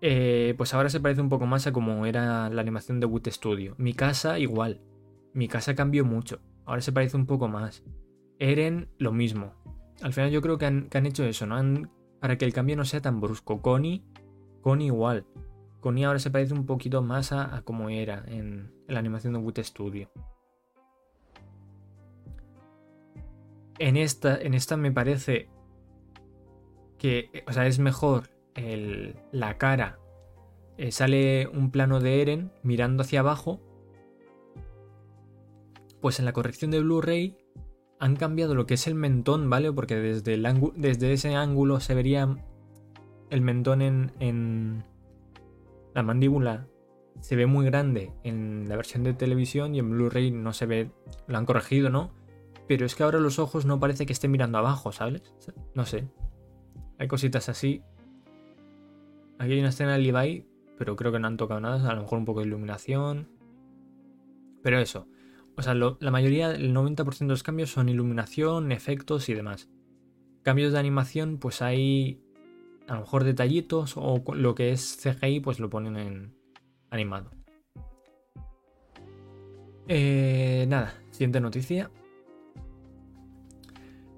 [0.00, 3.28] Eh, pues ahora se parece un poco más a como era la animación de Wood
[3.28, 3.74] Studio.
[3.78, 4.80] Mi casa igual.
[5.34, 6.40] Mi casa cambió mucho.
[6.64, 7.84] Ahora se parece un poco más.
[8.38, 9.54] Eren, lo mismo.
[10.02, 11.88] Al final yo creo que han, hecho eso, ¿no?
[12.20, 13.62] para que el cambio no sea tan brusco.
[13.62, 14.04] Connie,
[14.60, 15.26] Connie igual.
[15.80, 19.58] Connie ahora se parece un poquito más a, como era en, la animación de Wood
[19.58, 20.10] Studio.
[23.82, 25.48] En esta, en esta me parece
[26.98, 28.30] que, o sea, es mejor
[29.32, 29.98] la cara.
[30.78, 33.60] Eh, sale un plano de Eren mirando hacia abajo.
[36.00, 37.36] Pues en la corrección de Blu-ray
[37.98, 39.72] han cambiado lo que es el mentón, ¿vale?
[39.72, 42.36] Porque desde, el desde ese ángulo se vería
[43.30, 44.84] el mentón en, en
[45.92, 46.68] la mandíbula.
[47.18, 50.92] Se ve muy grande en la versión de televisión y en Blu-ray no se ve.
[51.26, 52.21] Lo han corregido, ¿no?
[52.68, 55.22] Pero es que ahora los ojos no parece que estén mirando abajo, ¿sabes?
[55.74, 56.08] No sé.
[56.98, 57.82] Hay cositas así.
[59.38, 60.46] Aquí hay una escena de Levi,
[60.78, 61.90] pero creo que no han tocado nada.
[61.90, 63.28] A lo mejor un poco de iluminación.
[64.62, 65.08] Pero eso.
[65.56, 69.68] O sea, la mayoría, el 90% de los cambios son iluminación, efectos y demás.
[70.42, 72.22] Cambios de animación, pues hay
[72.88, 76.34] a lo mejor detallitos o lo que es CGI, pues lo ponen en
[76.90, 77.30] animado.
[79.88, 81.90] Eh, nada, siguiente noticia.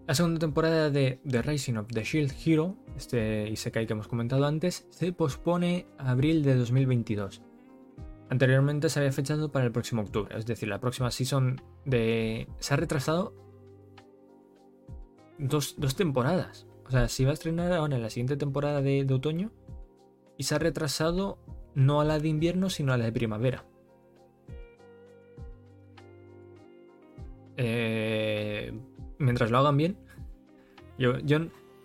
[0.06, 4.44] La segunda temporada de The Rising of the Shield Hero, este Isekai que hemos comentado
[4.44, 7.40] antes, se pospone a abril de 2022.
[8.28, 12.48] Anteriormente se había fechado para el próximo octubre, es decir, la próxima season de...
[12.58, 13.32] se ha retrasado
[15.38, 16.66] dos, temporadas.
[16.86, 19.52] O sea, se iba a estrenar ahora en la siguiente temporada de, de otoño
[20.36, 21.38] y se ha retrasado
[21.74, 23.64] no a la de invierno, sino a la de primavera.
[27.56, 28.72] Eh,
[29.18, 29.96] mientras lo hagan bien.
[30.98, 31.38] Yo, yo,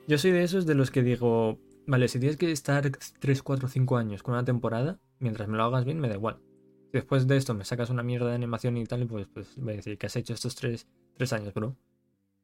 [0.07, 3.67] yo soy de esos de los que digo, vale, si tienes que estar 3, 4,
[3.67, 6.39] 5 años con una temporada, mientras me lo hagas bien, me da igual.
[6.91, 9.75] Después de esto me sacas una mierda de animación y tal, pues, pues voy a
[9.77, 11.75] decir que has hecho estos 3, 3 años, bro.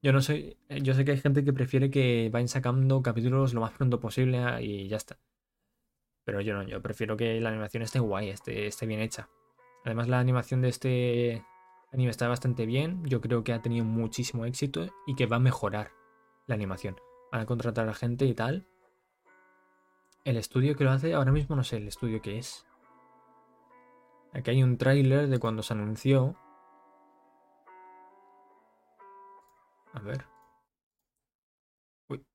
[0.01, 0.57] Yo no soy.
[0.69, 4.61] Yo sé que hay gente que prefiere que vayan sacando capítulos lo más pronto posible
[4.61, 5.17] y ya está.
[6.25, 9.29] Pero yo no, yo prefiero que la animación esté guay, esté, esté bien hecha.
[9.83, 11.43] Además, la animación de este
[11.95, 15.39] anime está bastante bien, yo creo que ha tenido muchísimo éxito y que va a
[15.39, 15.91] mejorar
[16.45, 16.97] la animación.
[17.31, 18.67] Van a contratar a gente y tal.
[20.25, 22.65] El estudio que lo hace, ahora mismo no sé el estudio que es.
[24.33, 26.35] Aquí hay un tráiler de cuando se anunció.
[29.93, 30.25] A ver.
[32.09, 32.25] Uy.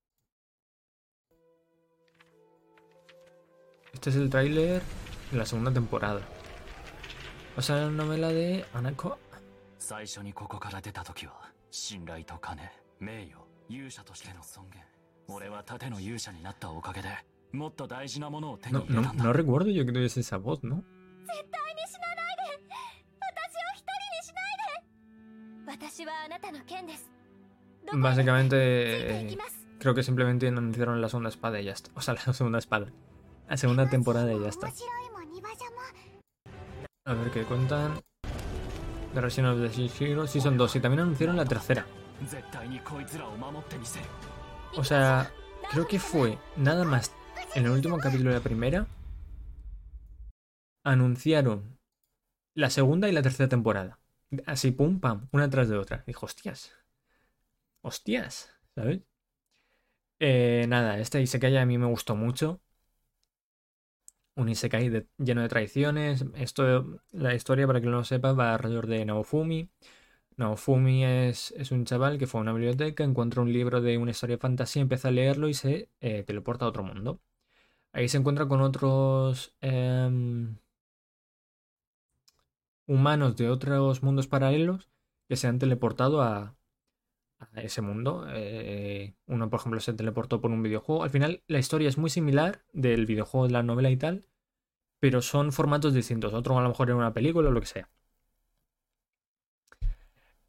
[3.93, 4.81] Este es el tráiler
[5.31, 6.21] de la segunda temporada.
[7.55, 9.19] O sea, la novela de Anako
[9.81, 11.33] 最初にここから出た時は
[11.71, 12.61] 信頼と金
[12.99, 13.35] 名誉
[13.67, 14.83] 勇者としての尊厳
[15.27, 17.09] 俺は盾の勇者になったおかげで
[17.51, 20.83] もっと大事なものを手に入れたんだ no, no, no recuerdo yo que tuviese esa voz, ¿no?
[21.25, 22.43] 絶対に死なないで
[23.19, 27.11] 私を一人にしないで私はあなたの剣です
[27.83, 31.89] どこへでもついてい Básicamente, き eh, ます creo que simplemente anunciaron la segunda espada y ya está.
[31.95, 32.85] O sea, la segunda espada.
[33.49, 34.67] La segunda temporada y ya está.
[34.67, 35.81] 面白いも庭じゃも
[37.05, 37.99] A ver qué cuentan.
[39.13, 41.85] de Resident of the Season 2 y también anunciaron la tercera.
[44.77, 45.31] O sea,
[45.69, 47.13] creo que fue nada más
[47.55, 48.87] en el último capítulo de la primera
[50.83, 51.79] anunciaron
[52.53, 53.99] la segunda y la tercera temporada.
[54.45, 56.03] Así, pum, pam, una tras de otra.
[56.07, 56.71] Dijo, hostias.
[57.81, 59.01] Hostias, ¿sabes?
[60.19, 62.61] Eh, nada, esta Isekai a mí me gustó mucho.
[64.41, 66.25] Un Isekai lleno de traiciones.
[66.35, 69.69] Esto, la historia, para quien no lo sepa, va alrededor de Naofumi.
[70.37, 74.37] Naofumi es, un chaval que fue a una biblioteca, encuentra un libro de una historia
[74.37, 77.21] de fantasía, empieza a leerlo y se eh, teleporta a otro mundo.
[77.93, 80.57] Ahí se encuentra con otros em,
[82.87, 84.89] humanos de otros mundos paralelos
[85.27, 86.55] que se han teleportado a,
[87.39, 88.25] a ese mundo.
[88.29, 91.03] Eh, uno, por ejemplo, se teleportó por un videojuego.
[91.03, 94.25] Al final, la historia es muy similar del videojuego, de la novela y tal,
[95.01, 96.33] pero son formatos distintos.
[96.33, 97.89] Otro a lo mejor en una película o lo que sea.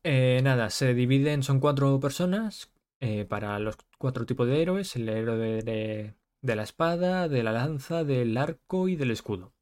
[0.05, 4.95] Eh, nada, se dividen, son cuatro personas eh, para los cuatro tipos de héroes.
[4.97, 9.55] El héroe de, la espada, de la lanza, del arco y del escudo.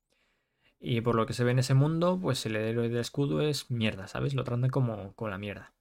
[0.80, 3.70] Y por lo que se ve en ese mundo, pues el héroe del escudo es
[3.70, 4.34] mierda, ¿sabes?
[4.34, 5.72] Lo tratan como, como la mierda.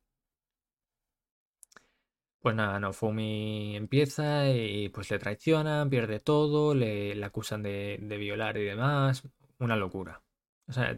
[2.42, 8.64] Pues nada, Nofumi empieza y pues le traicionan, pierde todo, le, acusan de, violar y
[8.64, 9.24] demás.
[9.60, 10.24] Una locura.
[10.68, 10.96] O sea,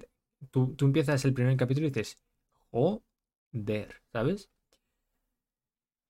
[0.51, 2.21] tú, tú empiezas el primer capítulo y dices,
[2.71, 4.49] joder, ¿sabes?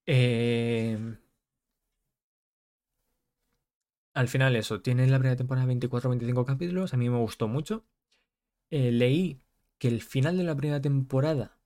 [0.05, 0.97] Eh,
[4.13, 7.47] al final eso, tiene la primera temporada 24 o 25 capítulos, a mí me gustó
[7.47, 7.86] mucho.
[8.71, 9.41] Eh, leí
[9.79, 11.59] que el final de la primera temporada,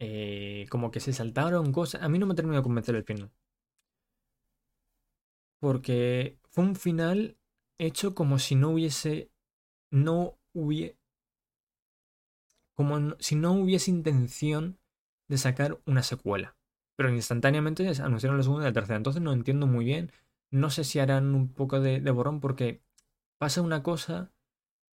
[0.00, 3.30] eh, como que se saltaron cosas, a mí no me terminó de convencer el final.
[5.60, 7.36] Porque fue un final
[7.78, 9.30] hecho como si no hubiese,
[9.90, 10.98] no hubiese,
[12.74, 14.78] como si no hubiese intención
[15.28, 16.56] de sacar una secuela.
[16.96, 18.96] Pero instantáneamente anunciaron la segunda y la tercera.
[18.96, 20.12] Entonces no entiendo muy bien.
[20.50, 22.82] No sé si harán un poco de, de borrón porque
[23.38, 24.32] pasa una cosa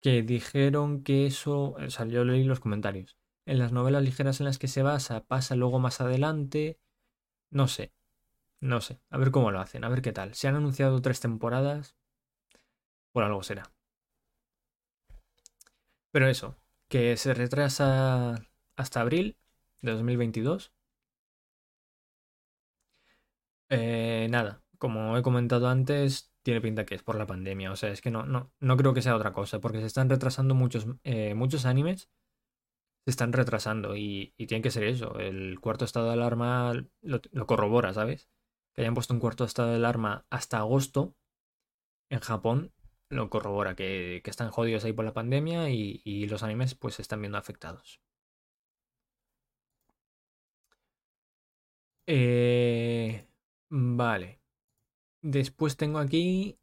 [0.03, 3.19] que dijeron que eso, o sea, yo leí los comentarios.
[3.47, 6.79] En las novelas ligeras en las que se basa pasa luego más adelante.
[7.51, 7.93] No sé,
[8.61, 9.01] no sé.
[9.11, 10.35] A ver cómo lo hacen, a ver qué tal.
[10.35, 11.97] Se han anunciado tres temporadas.
[13.13, 13.71] Por algo será.
[16.11, 16.57] Pero eso,
[16.89, 19.37] que se retrasa hasta abril
[19.83, 20.73] de 2022.
[23.69, 27.73] Eh, nada, como he comentado antes, tiene pinta que es por la pandemia.
[27.73, 30.09] O sea, es que no, no, no creo que sea otra cosa, porque se están
[30.09, 32.09] retrasando muchos, eh, muchos animes.
[33.05, 35.19] Se están retrasando y, y tiene que ser eso.
[35.19, 38.29] El cuarto estado de alarma lo, corrobora, ¿sabes?
[38.75, 41.15] Que hayan puesto un cuarto estado de alarma hasta agosto
[42.11, 42.73] en Japón
[43.11, 47.03] lo corrobora, que, están jodidos ahí por la pandemia y, y los animes pues se
[47.03, 48.01] están viendo afectados.
[52.07, 53.27] Eh,
[53.71, 54.41] vale.
[55.23, 56.59] Después tengo aquí...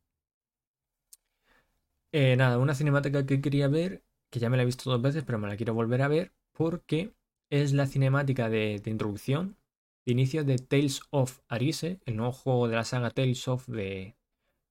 [2.12, 5.24] eh, nada, una cinemática que quería ver, que ya me la he visto dos veces,
[5.24, 7.14] pero me la quiero volver a ver, porque
[7.50, 9.58] es la cinemática de, introducción,
[10.06, 14.16] de inicio de Tales of Arise, el nuevo juego de la saga Tales of de...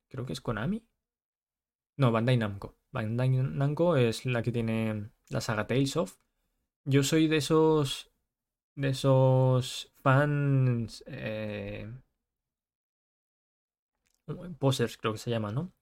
[0.09, 0.83] Creo que es Konami.
[1.97, 2.75] No, Bandai Namco.
[2.91, 6.17] Bandai Namco es la que tiene la saga Tales of.
[6.85, 8.11] Yo soy de esos.
[8.75, 11.05] De esos fans.
[11.07, 11.87] Eh,
[14.59, 15.73] posers, creo que se llama, ¿no?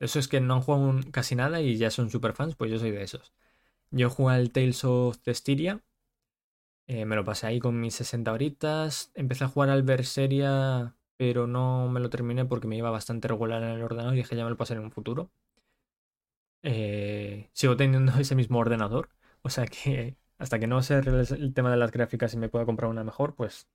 [0.00, 2.78] De esos que no han jugado casi nada y ya son super fans, pues yo
[2.78, 3.32] soy de esos.
[3.90, 5.82] Yo jugué al Tales of Cestiria.
[6.86, 9.10] eh, me lo pasé ahí con mis 60 horitas.
[9.14, 13.62] Empecé a jugar al Berseria, pero no me lo terminé porque me iba bastante regular
[13.62, 15.30] en el ordenador y dije ya me lo pasaré en un futuro.
[16.62, 19.10] Eh, sigo teniendo ese mismo ordenador.
[19.42, 22.48] O sea que hasta que no se arregle el tema de las gráficas y me
[22.48, 23.68] pueda comprar una mejor, pues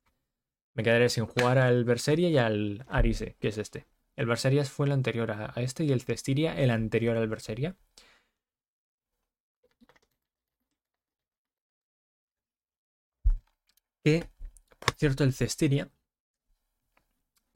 [0.76, 3.88] me quedaré sin jugar al Berseria y al Arise, que es este.
[4.16, 7.76] El Berseria fue el anterior a, este y el Cestiria el anterior al Berseria.
[14.04, 14.30] Que,
[14.80, 15.90] por cierto, el Cestiria,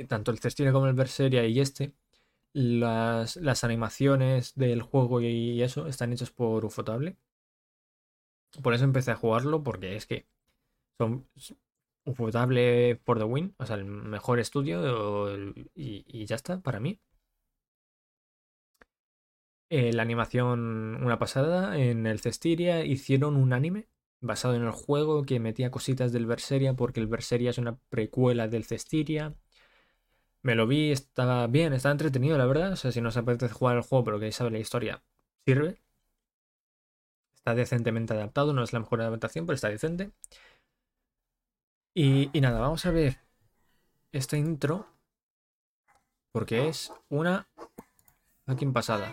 [0.08, 1.93] tanto el Cestiria como el Berseria y este,
[2.53, 7.18] las, las animaciones del juego y eso están hechos por Ufotable.
[8.64, 10.26] Por eso empecé a jugarlo, porque es que
[10.97, 11.28] son
[12.08, 15.38] Ufotable por the win, o sea, el mejor estudio
[15.76, 16.99] y, ya está, para mí.
[19.70, 21.78] Eh, la animación, una pasada.
[21.78, 23.88] En el Cestiria hicieron un anime
[24.22, 28.47] basado en el juego que metía cositas del Berseria porque el Berseria es una precuela
[28.47, 29.36] del Cestiria.
[30.41, 32.72] Me lo vi, estaba bien, estaba entretenido, la verdad.
[32.74, 35.03] O sea, si no se apetece jugar el juego pero que sabe la historia,
[35.45, 35.78] sirve.
[37.36, 40.12] Está decentemente adaptado, no es la mejor adaptación, pero está decente.
[42.00, 43.18] Y, nada, vamos a ver
[44.12, 44.86] esta intro
[46.32, 47.48] porque es una
[48.45, 49.12] fucking pasada.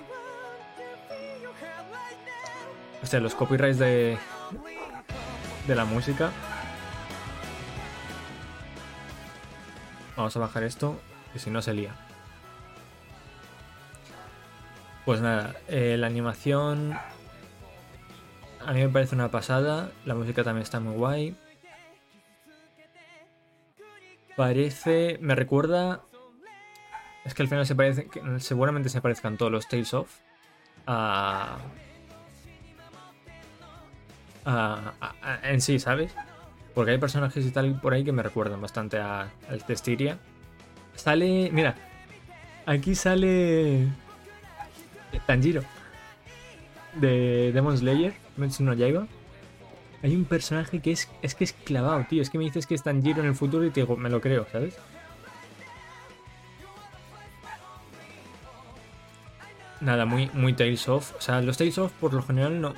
[3.03, 4.19] O sea, los copyrights de,
[5.67, 6.31] de la música.
[10.15, 11.01] Vamos a bajar esto,
[11.33, 11.97] que si no se lía.
[15.07, 16.93] Pues nada, eh, la animación
[18.61, 19.91] a mí me parece una pasada.
[20.05, 21.44] La música también está muy guay.
[24.37, 25.19] Parece.
[25.21, 26.03] Me recuerda.
[27.25, 28.09] Es que al final se parece.
[28.39, 30.11] Seguramente se parezcan todos los Tales of.
[30.87, 31.59] A.
[34.45, 35.05] a,
[35.45, 36.15] en sí, ¿sabes?
[36.75, 40.19] Porque hay personajes y tal por ahí que me recuerdan bastante a, al Testiria.
[40.95, 41.51] Sale.
[41.53, 41.75] Mira.
[42.67, 43.89] Aquí sale.
[45.27, 45.63] Tanjiro.
[46.95, 48.15] De Demon Slayer.
[48.37, 49.07] no Yaiba.
[50.05, 52.21] Hay un personaje que es, es que es clavado, tío.
[52.21, 54.21] Es que me dices que es Tanjiro en el futuro y te digo, me lo
[54.21, 54.77] creo, ¿sabes?
[59.81, 61.15] Nada, muy, muy Tales of.
[61.17, 62.75] O sea, los Tales of por lo general no.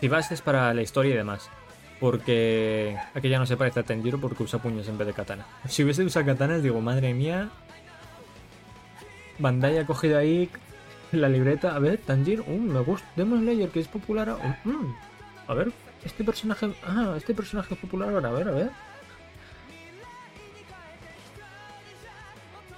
[0.00, 1.50] Si vas es para la historia y demás.
[1.98, 5.46] Porque aquella no se parece a Tanjiro porque usa puños en vez de katana.
[5.68, 7.50] Si hubiese usado katanas, digo, madre mía.
[9.40, 10.48] Bandai ha cogido ahí
[11.10, 11.74] la libreta.
[11.74, 12.44] A ver, Tanjiro.
[12.46, 13.08] Uh, me gusta.
[13.16, 14.30] Demon Slayer, que es popular.
[14.64, 14.94] Uh,
[15.48, 15.72] a ver,
[16.04, 16.72] este personaje.
[16.82, 18.70] Ah, este personaje popular ahora, a ver, a ver.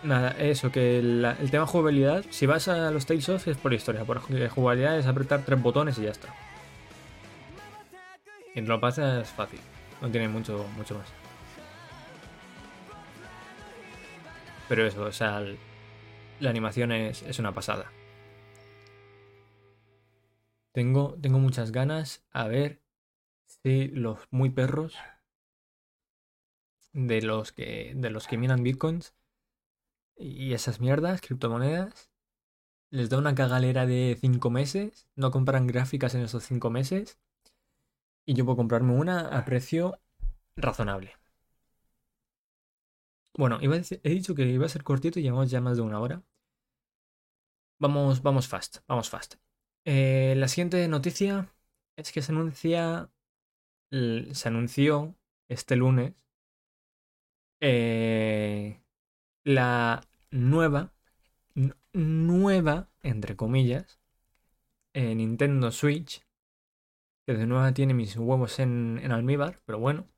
[0.03, 4.05] Nada, eso, que el, tema jugabilidad, si vas a los Tales of es por historia,
[4.05, 6.35] por jugabilidad es apretar tres botones y ya está.
[8.55, 9.61] Y lo pasa es fácil,
[10.01, 11.07] no tiene mucho, mucho más.
[14.69, 15.41] Pero eso, o sea,
[16.41, 17.93] la animación es, es una pasada.
[20.73, 22.82] Tengo, tengo muchas ganas a ver
[23.65, 24.95] Sí, los muy perros
[26.93, 29.15] de los que de los que miran bitcoins
[30.17, 32.11] y esas mierdas, criptomonedas,
[32.91, 37.19] les da una cagalera de 5 meses, no compran gráficas en esos 5 meses
[38.27, 39.99] y yo puedo comprarme una a precio
[40.57, 41.13] razonable.
[43.35, 46.23] Bueno, he dicho que iba a ser cortito y llevamos ya más de una hora.
[47.79, 49.35] Vamos, vamos fast, vamos fast.
[49.85, 51.53] Eh, la siguiente noticia
[51.97, 53.11] es que se anuncia
[53.93, 55.15] se anunció
[55.49, 56.15] este lunes
[57.65, 58.83] eh,
[59.45, 60.93] la nueva,
[61.93, 64.01] nueva, entre comillas,
[64.95, 66.27] eh, Nintendo Switch,
[67.27, 70.09] que de nuevo tiene mis huevos en, almíbar, pero bueno.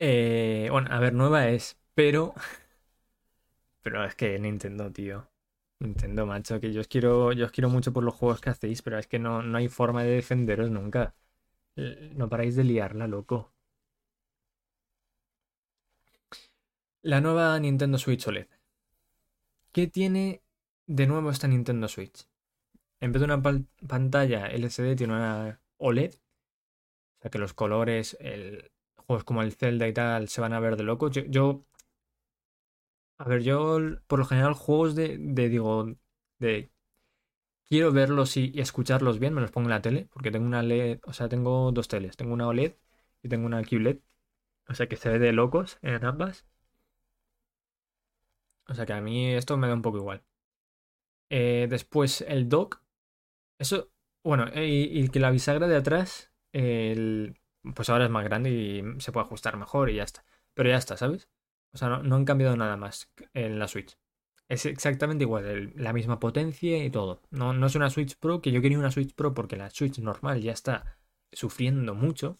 [0.00, 2.34] Eh, bueno, a ver, nueva es, pero...
[3.82, 5.28] Pero es que Nintendo, tío.
[5.80, 8.82] Nintendo, macho, que yo os quiero, yo os quiero mucho por los juegos que hacéis,
[8.82, 11.14] pero es que no, no hay forma de defenderos nunca.
[11.76, 13.52] Eh, no paráis de liarla, loco.
[17.02, 18.46] La nueva Nintendo Switch OLED.
[19.72, 20.42] ¿Qué tiene
[20.86, 22.26] de nuevo esta Nintendo Switch?
[23.00, 23.42] En vez de una
[23.86, 26.14] pantalla LCD tiene una OLED.
[26.14, 30.60] O sea que los colores, el, juegos como el Zelda y tal se van a
[30.60, 31.10] ver de loco.
[31.10, 31.64] yo
[33.18, 35.96] a ver, yo por lo general juegos de, de digo,
[36.38, 36.70] de
[37.68, 41.00] quiero verlos y, escucharlos bien, me los pongo en la tele, porque tengo una LED,
[41.04, 42.74] o sea, tengo dos teles, tengo una OLED
[43.22, 43.98] y tengo una QLED,
[44.68, 46.46] o sea que se ve de locos en ambas.
[48.68, 50.22] O sea que a mí esto me da un poco igual.
[51.30, 52.82] Eh, después el dock,
[53.58, 53.90] eso,
[54.24, 57.40] bueno, y, que la bisagra de atrás, el,
[57.74, 60.24] pues ahora es más grande y se puede ajustar mejor y ya está.
[60.54, 61.28] Pero ya está, ¿sabes?
[61.72, 63.96] O sea, no, han cambiado nada más en la Switch.
[64.48, 67.22] Es exactamente igual, la misma potencia y todo.
[67.30, 69.98] No, no es una Switch Pro, que yo quería una Switch Pro porque la Switch
[69.98, 70.98] normal ya está
[71.32, 72.38] sufriendo mucho.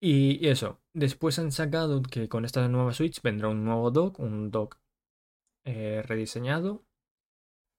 [0.00, 4.50] Y eso, después han sacado que con esta nueva Switch vendrá un nuevo dock, un
[4.50, 4.78] dock
[5.64, 6.84] eh, rediseñado.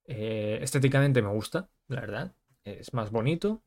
[0.06, 2.36] Eh, estéticamente me gusta, la verdad.
[2.64, 3.64] Es más bonito.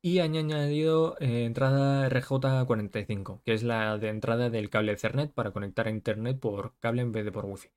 [0.00, 5.50] Y han añadido eh, entrada RJ45, que es la de entrada del cable Ethernet para
[5.50, 7.70] conectar a Internet por cable en vez de por Wi-Fi.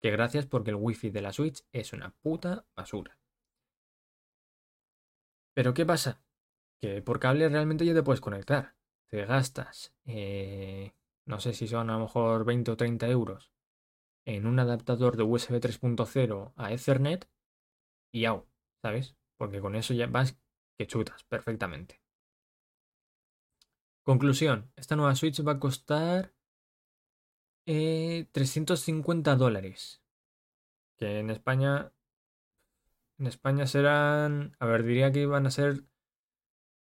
[0.00, 3.18] Que gracias porque el Wi-Fi de la Switch es una puta basura.
[5.54, 6.22] Pero ¿qué pasa?
[6.80, 8.76] Que por cable realmente ya te puedes conectar.
[9.08, 10.92] Te gastas, eh,
[11.26, 13.52] no sé si son a lo mejor 20 o 30 euros
[14.24, 17.28] en un adaptador de USB 3.0 a Ethernet
[18.12, 18.46] y au,
[18.82, 19.16] ¿sabes?
[19.36, 20.38] Porque con eso ya vas
[20.76, 22.00] que chutas perfectamente.
[24.02, 26.32] Conclusión, esta nueva Switch va a costar
[27.64, 30.02] 350 eh, dólares.
[30.96, 31.92] Que en España...
[33.18, 34.54] En España serán...
[34.60, 35.84] A ver, diría que iban a ser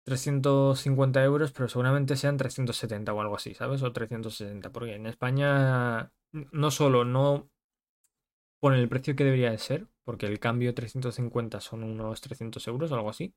[0.04, 3.82] 350 euros, pero seguramente sean 370 o algo así, ¿sabes?
[3.82, 7.50] O 360, porque en España no solo no
[8.60, 12.92] ponen el precio que debería de ser, porque el cambio 350 son unos 300 euros
[12.92, 13.34] o algo así,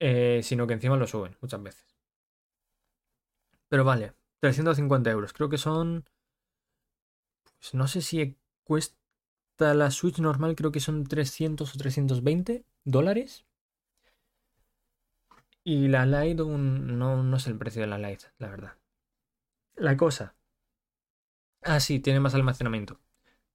[0.00, 1.96] eh, sino que encima lo suben muchas veces.
[3.68, 6.04] Pero vale, 350 euros, creo que son...
[7.58, 8.96] Pues no sé si cuesta
[9.74, 13.46] la Switch normal, creo que son 300 o 320 dólares.
[15.64, 18.76] Y la Lite no, no es el precio de la Lite, la verdad.
[19.76, 20.34] La cosa.
[21.62, 23.00] Ah, sí, tiene más almacenamiento.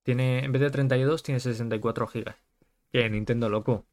[0.04, 2.36] Tiene, en vez de 32, tiene 64 GB.
[2.92, 3.86] Que Nintendo loco.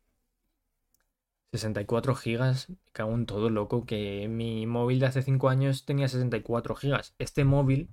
[1.59, 3.87] 64 GB, me cago en todo loco.
[3.87, 7.01] Que mi móvil de hace 5 años tenía 64 GB.
[7.19, 7.91] Este móvil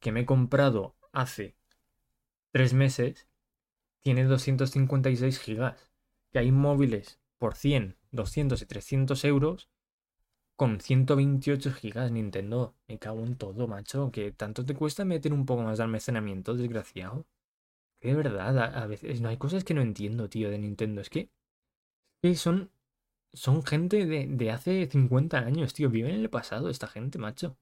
[0.00, 1.56] que me he comprado hace
[2.52, 3.28] 3 meses
[4.02, 5.74] tiene 256 GB.
[6.32, 9.70] Que hay móviles por 100, 200 y 300 euros
[10.56, 12.74] con 128 gigas Nintendo.
[12.88, 14.10] Me cago en todo, macho.
[14.12, 17.26] Que tanto te cuesta meter un poco más de almacenamiento, desgraciado.
[18.00, 21.00] De verdad, a, veces no hay cosas que no entiendo, tío, de Nintendo.
[21.00, 21.30] Es que,
[22.34, 22.70] son,
[23.32, 25.90] son gente de, de hace 50 años, tío.
[25.90, 27.56] Viven en el pasado esta gente, macho.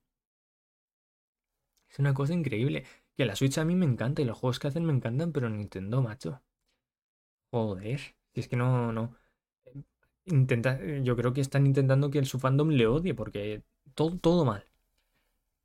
[1.89, 2.85] Es una cosa increíble.
[3.16, 5.48] Que la Switch a mí me encanta y los juegos que hacen me encantan, pero
[5.48, 6.43] Nintendo, macho.
[7.51, 8.01] Joder.
[8.35, 9.16] Si es que no, no
[10.26, 13.62] intenta, yo creo que están intentando que su fandom le odie porque
[13.94, 14.64] todo, todo mal.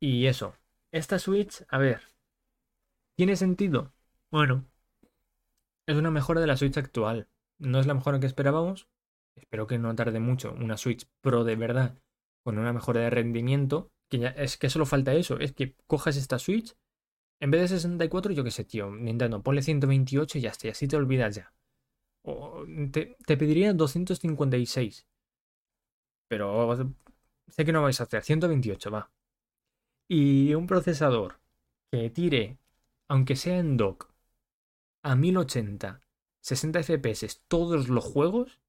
[0.00, 0.54] Y eso,
[0.92, 2.02] esta Switch, a ver,
[3.14, 3.92] ¿tiene sentido?
[4.30, 4.64] Bueno,
[5.86, 7.28] es una mejora de la Switch actual.
[7.60, 8.88] No es la mejora que esperábamos.
[9.36, 11.96] Espero que no tarde mucho una Switch Pro de verdad
[12.42, 13.92] con una mejora de rendimiento.
[14.08, 15.38] Que ya, es que solo falta eso.
[15.38, 16.74] Es que cojas esta Switch.
[17.40, 18.90] En vez de 64, yo qué sé, tío.
[18.90, 20.66] Nintendo, ponle 128 y ya está.
[20.66, 21.52] Y así te olvidas ya
[22.92, 25.06] te, pediría 256.
[26.28, 26.76] Pero
[27.48, 28.22] sé que no vais a hacer.
[28.22, 29.10] 128 va.
[30.08, 31.40] Y un procesador
[31.90, 32.58] que tire,
[33.08, 34.12] aunque sea en dock,
[35.02, 36.00] a 1080,
[36.40, 38.60] 60 FPS todos los juegos,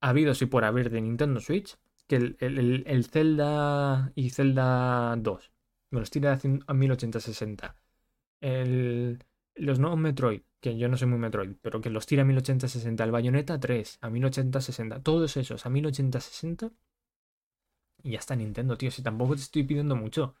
[0.00, 5.52] habidos y por haber de Nintendo Switch, que el, el, el Zelda y Zelda 2
[5.90, 7.76] me los tira a 1080, 60.
[8.40, 9.24] El,
[9.54, 13.04] los nuevos Metroid que yo no soy muy Metroid, pero que los tira a 1080-60,
[13.04, 16.72] el Bayonetta 3 a 1080-60, todos esos a 1080-60
[18.02, 20.34] y ya está Nintendo, tío, si tampoco te estoy pidiendo mucho.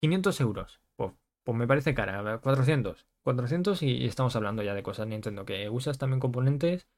[0.00, 1.12] 500 euros, pues,
[1.44, 5.98] pues me parece cara, 400, 400 y, estamos hablando ya de cosas Nintendo, que usas
[5.98, 6.88] también componentes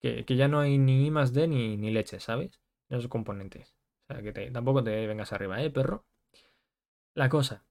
[0.00, 2.60] que, ya no hay ni I más D ni, ni leche, ¿sabes?
[2.88, 3.76] Esos componentes.
[4.08, 6.04] O sea, que tampoco te vengas arriba, ¿eh, perro?
[7.14, 7.64] La cosa,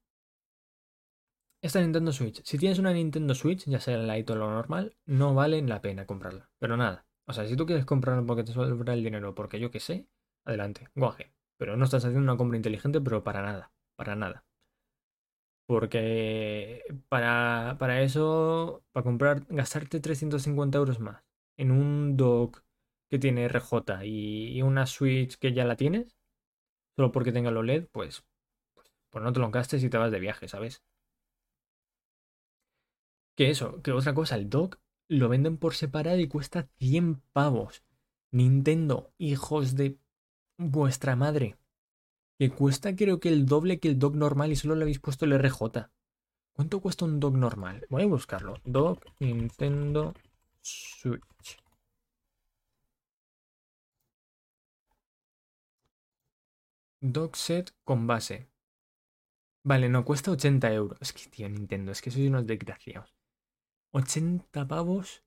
[1.62, 5.32] esta Nintendo Switch, si tienes una Nintendo Switch, ya sea la o la normal, no
[5.32, 6.50] vale la pena comprarla.
[6.58, 7.06] Pero nada.
[7.24, 10.08] O sea, si tú quieres comprarla porque te sobra el dinero, porque yo qué sé,
[10.44, 11.32] adelante, guaje.
[11.58, 13.72] Pero no estás haciendo una compra inteligente, pero para nada.
[13.94, 14.44] Para nada.
[15.72, 21.24] Porque para, para eso, para comprar, gastarte 350 euros más
[21.56, 22.62] en un dock
[23.08, 26.14] que tiene RJ y, una Switch que ya la tienes,
[26.94, 28.22] solo porque tenga los LED, pues,
[28.74, 30.82] pues, pues no te lo gastes y te vas de viaje, ¿sabes?
[33.34, 34.78] Que eso, que otra cosa, el dock
[35.08, 37.82] lo venden por separado y cuesta 100 pavos.
[38.30, 39.98] Nintendo, hijos de
[40.58, 41.56] vuestra madre.
[42.42, 45.24] Que cuesta creo que el doble que el dock normal y solo le habéis puesto
[45.26, 45.88] el RJ.
[46.52, 47.86] ¿Cuánto cuesta un dock normal?
[47.88, 48.56] Voy a buscarlo.
[48.64, 50.12] Dock Nintendo
[50.60, 51.62] Switch.
[57.00, 58.48] Dock set con base.
[59.62, 60.98] Vale, no, cuesta 80 euros.
[61.00, 63.14] Es que, tío, Nintendo, es que soy unos desgraciados.
[63.92, 65.22] 80 pavos.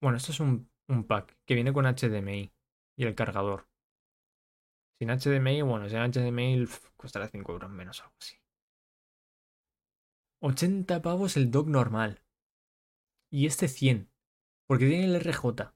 [0.00, 0.70] Bueno, esto es un,
[1.08, 2.52] pack que viene con HDMI
[2.96, 3.66] y el cargador.
[4.98, 6.66] Sin HDMI, bueno, sin HDMI
[6.96, 8.36] costará 5 euros menos, algo así.
[10.40, 12.22] 80 pavos el dock normal.
[13.30, 14.10] Y este 100.
[14.66, 15.72] Porque tiene el RJ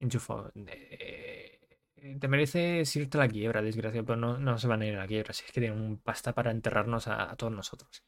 [0.00, 0.52] enchufado.
[0.54, 5.06] te mereces irte la quiebra, desgracia, pero no, no se van a ir a la
[5.06, 5.32] quiebra.
[5.32, 8.04] Si es que tienen un pasta para enterrarnos a todos nosotros.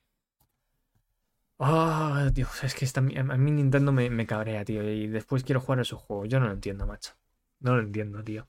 [1.59, 4.83] Ah, Dios, es que a mí Nintendo me, cabrea, tío.
[4.91, 6.27] Y después quiero jugar a su juego.
[6.27, 7.13] Yo no lo entiendo, macho.
[7.61, 8.49] No lo entiendo, tío.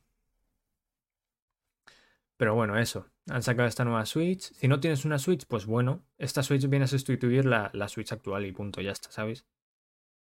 [2.37, 3.07] Pero bueno, eso.
[3.29, 4.53] Han sacado esta nueva Switch.
[4.53, 8.11] Si no tienes una Switch, pues bueno, esta Switch viene a sustituir la, la Switch
[8.11, 9.45] actual y punto, ya está, ¿sabes?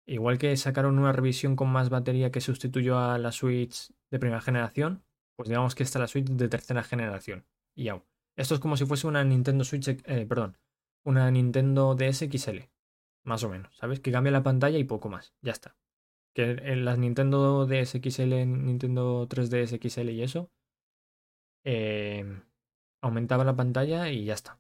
[0.07, 4.41] Igual que sacaron una revisión con más batería que sustituyó a la Switch de primera
[4.41, 5.03] generación,
[5.37, 7.47] pues digamos que esta es la Switch de tercera generación.
[7.75, 8.05] Y aún.
[8.37, 10.59] Esto es como si fuese una Nintendo Switch, eh, perdón,
[11.05, 12.69] una Nintendo DS XL.
[13.25, 14.01] Más o menos, ¿sabes?
[14.01, 15.35] Que cambia la pantalla y poco más.
[15.41, 15.77] Ya está.
[16.35, 20.51] Que en las Nintendo DS XL, Nintendo 3DS XL y eso,
[21.65, 22.25] eh,
[23.01, 24.59] aumentaba la pantalla y ya está.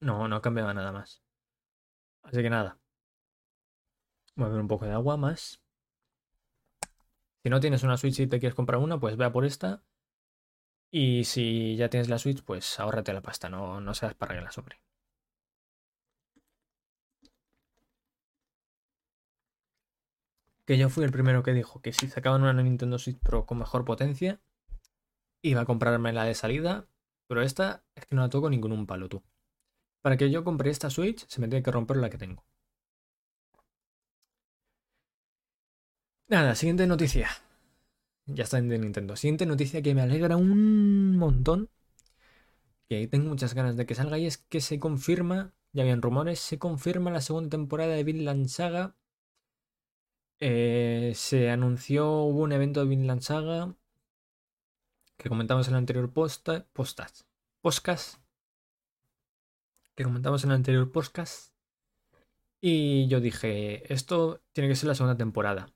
[0.00, 1.22] No, no cambiaba nada más.
[2.22, 2.78] Así que nada.
[4.34, 5.62] Voy a beber un poco de agua más.
[7.42, 9.82] Si no tienes una Switch y te quieres comprar una, pues vea por esta.
[10.90, 14.50] Y si ya tienes la Switch, pues ahórrate la pasta, no, no seas para la
[14.52, 14.80] sobre.
[20.66, 23.58] Que yo fui el primero que dijo que si sacaban una Nintendo Switch Pro con
[23.58, 24.40] mejor potencia,
[25.42, 26.86] iba a comprarme la de salida,
[27.26, 29.22] pero esta es que no la toco ningún palo tú.
[30.00, 32.44] Para que yo compre esta Switch, se me tiene que romper la que tengo.
[36.28, 37.28] Nada, siguiente noticia.
[38.26, 39.16] Ya está en Nintendo.
[39.16, 41.70] Siguiente noticia que me alegra un montón.
[42.88, 46.38] Que tengo muchas ganas de que salga y es que se confirma, ya habían rumores,
[46.40, 48.96] se confirma la segunda temporada de Vinland Saga.
[50.40, 53.76] Eh, se anunció, hubo un evento de Vinland Saga
[55.22, 57.26] que comentamos en el anterior posta, postas,
[57.60, 58.18] podcast,
[59.94, 61.54] que comentamos en el anterior podcast.
[62.60, 65.72] Y yo dije, esto tiene que ser la segunda temporada.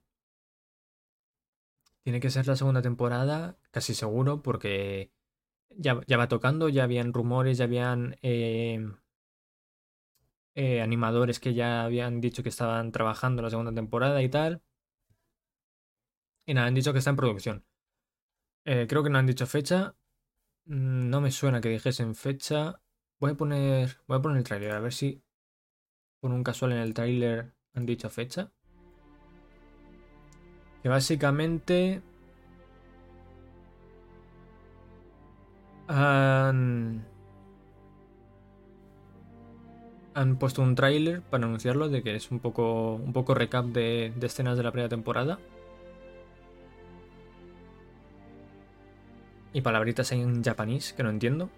[2.03, 5.13] Tiene que ser la segunda temporada, casi seguro, porque
[5.71, 8.85] ya, va tocando, ya habían rumores, ya habían eh,
[10.55, 14.63] eh, animadores que ya habían dicho que estaban trabajando la segunda temporada y tal.
[16.47, 17.65] Y nada, han dicho que está en producción.
[18.67, 19.95] Eh, creo que no han dicho fecha.
[20.67, 22.81] Mm, no me suena que dijesen fecha.
[23.21, 23.99] Voy a poner.
[24.09, 25.23] Voy a poner el tráiler, a ver si.
[26.21, 28.53] Por un casual en el tráiler han dicho fecha.
[30.83, 32.03] Que básicamente
[35.89, 37.07] han,
[40.15, 44.13] han puesto un tráiler para anunciarlo de que es un poco, un poco recap de,
[44.17, 45.39] de escenas de la primera temporada.
[49.53, 51.51] Y palabritas en japonés que no entiendo.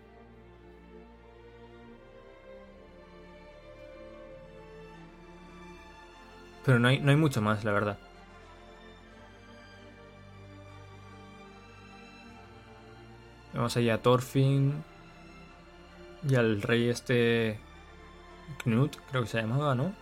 [6.64, 7.98] Pero no hay, no hay mucho más, la verdad.
[13.54, 14.84] Vamos allá a Thorfinn.
[16.28, 17.58] Y al rey este.
[18.64, 19.94] Knut, creo que se llamaba, ¿no?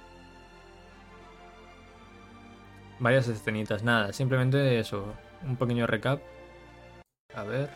[2.98, 5.14] Varias escenitas, nada, simplemente eso.
[5.42, 6.20] Un pequeño recap.
[7.36, 7.70] A ver.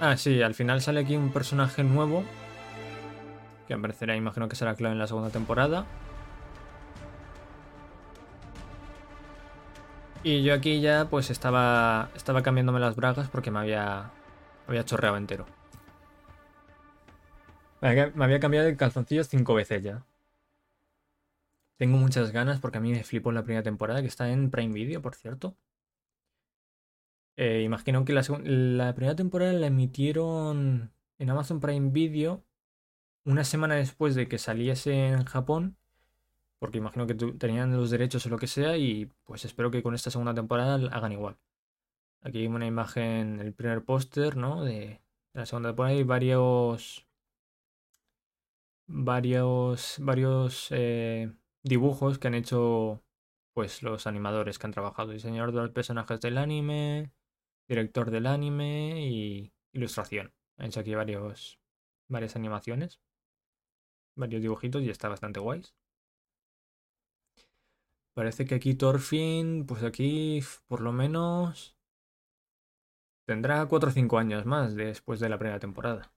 [0.00, 2.24] Ah, sí, al final sale aquí un personaje nuevo.
[3.66, 5.84] Que aparecerá, imagino que será clave en la segunda temporada.
[10.22, 14.10] Y yo aquí ya pues estaba, estaba cambiándome las bragas porque me había,
[14.68, 15.46] había chorreado entero.
[17.80, 20.04] Me había cambiado de calzoncillos cinco veces ya.
[21.78, 24.50] Tengo muchas ganas porque a mí me flipó en la primera temporada que está en
[24.50, 25.56] Prime Video, por cierto.
[27.40, 28.22] Eh, imagino que la,
[28.94, 32.44] primera temporada la emitieron en Amazon Prime Video
[33.24, 35.78] una semana después de que saliese en Japón
[36.58, 39.94] porque imagino que tenían los derechos o lo que sea y pues espero que con
[39.94, 41.38] esta segunda temporada hagan igual.
[42.20, 44.62] Aquí hay una imagen, el primer póster, ¿no?
[44.62, 45.00] De,
[45.32, 47.06] la segunda temporada y varios
[48.86, 53.02] varios varios eh, dibujos que han hecho
[53.54, 57.12] pues los animadores que han trabajado, diseñador de los personajes del anime,
[57.70, 60.32] director del anime y ilustración.
[60.58, 61.60] Han hecho aquí varios
[62.08, 63.00] varias animaciones,
[64.16, 65.74] varios dibujitos y está bastante guays.
[68.14, 71.76] Parece que aquí Thorfinn, pues aquí por lo menos
[73.24, 76.12] tendrá 4 o 5 años más después de la primera temporada.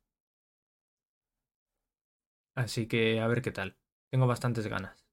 [2.55, 3.77] Así que a ver qué tal.
[4.09, 5.05] Tengo bastantes ganas.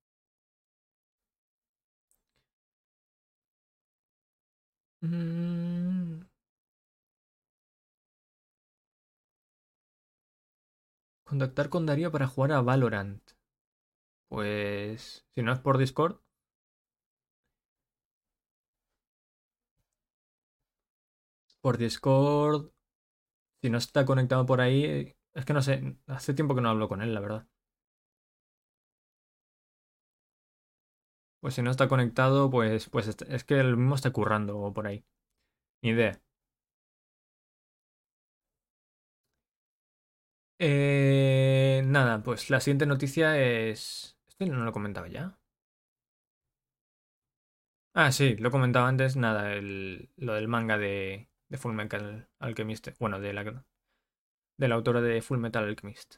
[5.03, 5.70] Mm.
[11.31, 13.23] Contactar con Darío para jugar a Valorant.
[14.29, 16.21] Pues si no es por Discord,
[21.61, 22.71] por Discord.
[23.63, 26.89] Si no está conectado por ahí, es que no sé, hace tiempo que no hablo
[26.89, 27.47] con él, la verdad.
[31.41, 35.05] Pues si no está conectado, pues, pues es que el mismo está currando por ahí.
[35.83, 36.21] Ni idea.
[40.61, 44.17] Eh, nada, pues la siguiente noticia es...
[44.29, 45.39] ¿Esto no lo comentaba ya?
[47.95, 52.89] Ah, sí, lo comentaba antes, nada, lo del manga de, de Full Metal Alchemist.
[52.99, 53.65] Bueno, de la,
[54.59, 56.17] de la autora de Full Metal Alchemist.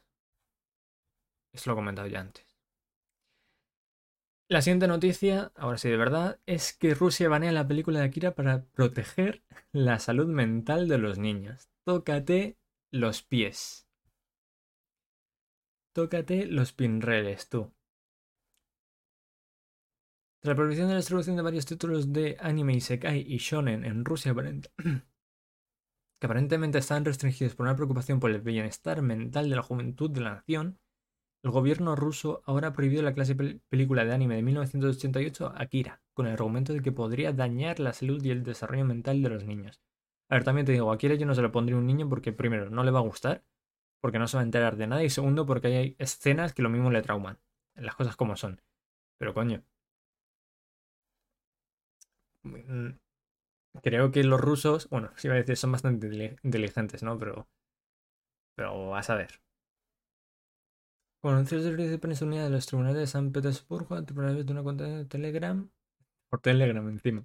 [1.55, 2.45] Esto lo he comentado ya antes.
[4.49, 8.35] La siguiente noticia, ahora sí de verdad, es que Rusia banea la película de Akira
[8.37, 9.43] para proteger
[9.73, 11.71] la salud mental de los niños.
[11.85, 12.57] Tócate
[12.93, 13.89] los pies.
[15.93, 17.71] Tócate los pinreles, tú.
[20.41, 24.05] Tras la prohibición de la distribución de varios títulos de anime, isekai y shonen en
[24.05, 30.11] Rusia, que aparentemente están restringidos por una preocupación por el bienestar mental de la juventud
[30.11, 30.81] de la nación,
[31.45, 36.27] el gobierno ruso ahora ha prohibido la clase película de anime de 1988 Akira, con
[36.27, 39.83] el argumento de que podría dañar la salud y el desarrollo mental de los niños.
[40.31, 42.33] A ver, también te digo, Akira yo no se lo pondría a un niño porque
[42.33, 43.45] primero no le va a gustar,
[44.03, 46.69] porque no se va a enterar de nada, y segundo porque hay escenas que lo
[46.69, 47.39] mismo le trauman.
[47.75, 48.61] Las cosas como son.
[49.19, 49.65] Pero coño,
[52.45, 52.91] Mm,
[53.83, 57.19] creo que los rusos, bueno, si iba a decir, son bastante inteligentes, ¿no?
[57.19, 57.49] Pero,
[58.57, 59.41] pero vas a ver.
[61.21, 64.53] Conoció el servicio de prensa unida de los tribunales de San Petersburgo a través de
[64.53, 65.71] una cuenta de Telegram,
[66.29, 67.25] por Telegram encima.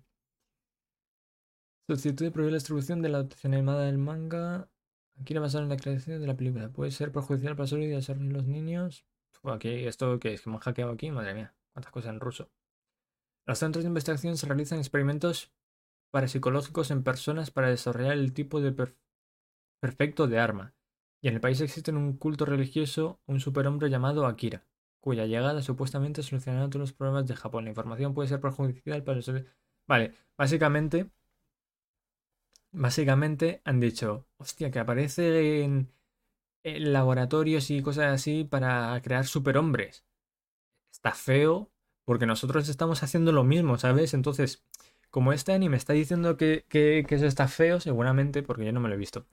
[1.89, 4.69] Sustituye prohíbe la distribución de la adaptación animada del manga.
[5.19, 6.69] Aquí la basar en la creación de la película.
[6.69, 9.05] Puede ser perjudicial para la salud y de los niños.
[9.43, 12.49] Aquí, esto que es que me han hackeado aquí, madre mía, cuántas cosas en ruso.
[13.45, 15.53] Los centros de investigación se realizan experimentos
[16.11, 18.73] parapsicológicos en personas para desarrollar el tipo de
[19.79, 20.73] perfecto de arma.
[21.21, 24.65] Y en el país existe un culto religioso, un superhombre llamado Akira,
[24.99, 27.63] cuya llegada supuestamente solucionará todos los problemas de Japón.
[27.63, 29.47] La información puede ser perjudicial para el...
[29.87, 31.09] Vale, básicamente...
[32.71, 35.91] Básicamente han dicho, hostia, que aparece en,
[36.63, 40.05] laboratorios y cosas así para crear superhombres.
[40.91, 41.71] Está feo,
[42.05, 44.13] porque nosotros estamos haciendo lo mismo, ¿sabes?
[44.13, 44.65] Entonces,
[45.09, 48.89] como este anime está diciendo que, que, eso está feo, seguramente, porque yo no me
[48.89, 49.25] lo he visto,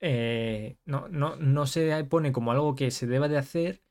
[0.00, 3.82] eh, no, no, no se pone como algo que se deba de hacer,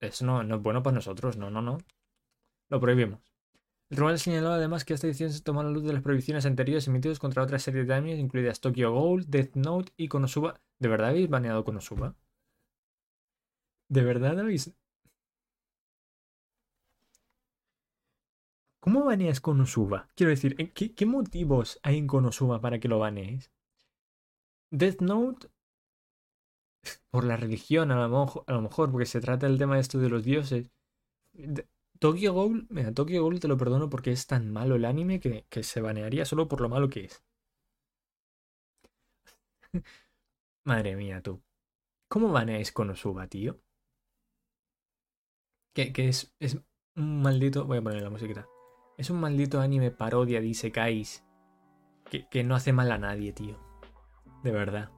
[0.00, 1.78] eso no, no es bueno para nosotros, no, no, no.
[2.68, 3.31] Lo prohibimos.
[3.92, 6.46] El tribunal señaló además que esta edición se tomó a la luz de las prohibiciones
[6.46, 10.62] anteriores emitidas contra otra serie de animes, incluidas Tokyo Ghoul, Death Note y Konosuba.
[10.78, 12.16] ¿De verdad habéis baneado Konosuba?
[13.90, 14.72] ¿De verdad habéis
[18.80, 20.08] ¿Cómo baneas Konosuba?
[20.16, 23.52] Quiero decir, ¿qué, ¿qué, motivos hay en Konosuba para que lo banees?
[24.70, 25.48] Death Note,
[27.10, 30.24] por la religión, a lo, mejor, porque se trata del tema de esto de los
[30.24, 30.70] dioses.
[32.02, 35.46] Tokyo Ghoul, mira, Tokyo Ghoul te lo perdono porque es tan malo el anime que,
[35.48, 37.24] que se banearía solo por lo malo que es.
[40.64, 41.40] Madre mía, tú.
[42.08, 43.60] ¿Cómo baneáis Konosuba, tío?
[45.74, 46.58] Que, que es, es
[46.96, 47.66] un maldito.
[47.66, 48.48] Voy a poner la musiquita.
[48.98, 51.24] Es un maldito anime parodia dice Kais.
[52.10, 53.56] Que, que no hace mal a nadie, tío.
[54.42, 54.90] De verdad.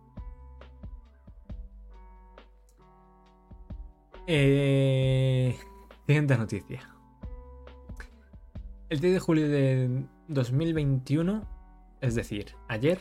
[4.26, 5.54] Eh...
[6.06, 6.88] Siguiente noticia.
[8.90, 11.48] El 10 de julio de 2021,
[12.00, 13.00] es decir, ayer,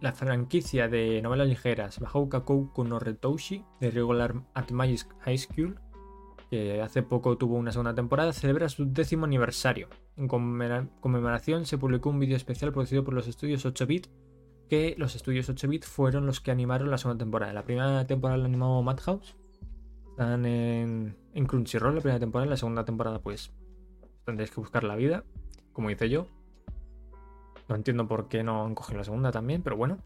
[0.00, 5.78] la franquicia de novelas ligeras Bahouka Koukou no Retoushi de Regular at Magic High School
[6.50, 9.88] que hace poco tuvo una segunda temporada, celebra su décimo aniversario.
[10.16, 14.08] En conmemoración se publicó un vídeo especial producido por los estudios 8-bit,
[14.68, 17.52] que los estudios 8-bit fueron los que animaron la segunda temporada.
[17.52, 19.36] La primera temporada la animó Madhouse,
[20.20, 23.54] están en, en Crunchyroll la primera temporada, la segunda temporada pues
[24.26, 25.24] tendréis que buscar la vida,
[25.72, 26.26] como hice yo.
[27.70, 29.96] No entiendo por qué no han cogido la segunda también, pero bueno.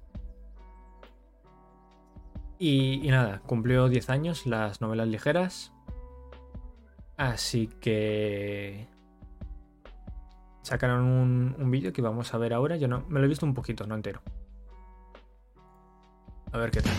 [2.61, 5.73] Y, nada, cumplió 10 años las novelas ligeras.
[7.17, 8.87] Así que
[10.63, 12.77] sacaron un, vídeo que vamos a ver ahora.
[12.77, 14.23] Yo no me lo he visto un poquito, no entero.
[16.53, 16.93] A ver qué tal.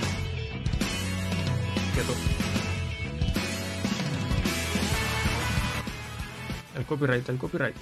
[1.93, 2.35] Quieto.
[6.76, 7.76] El copyright, el copyright.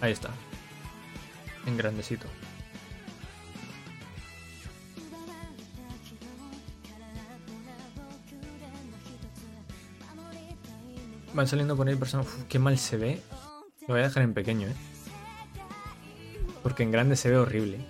[0.00, 0.30] Ahí está.
[1.66, 2.28] En grandecito.
[11.36, 12.26] van saliendo por ahí personas.
[12.26, 13.22] Uf, qué mal se ve.
[13.82, 14.76] Lo voy a dejar en pequeño, ¿eh?
[16.62, 17.86] Porque en grande se ve horrible.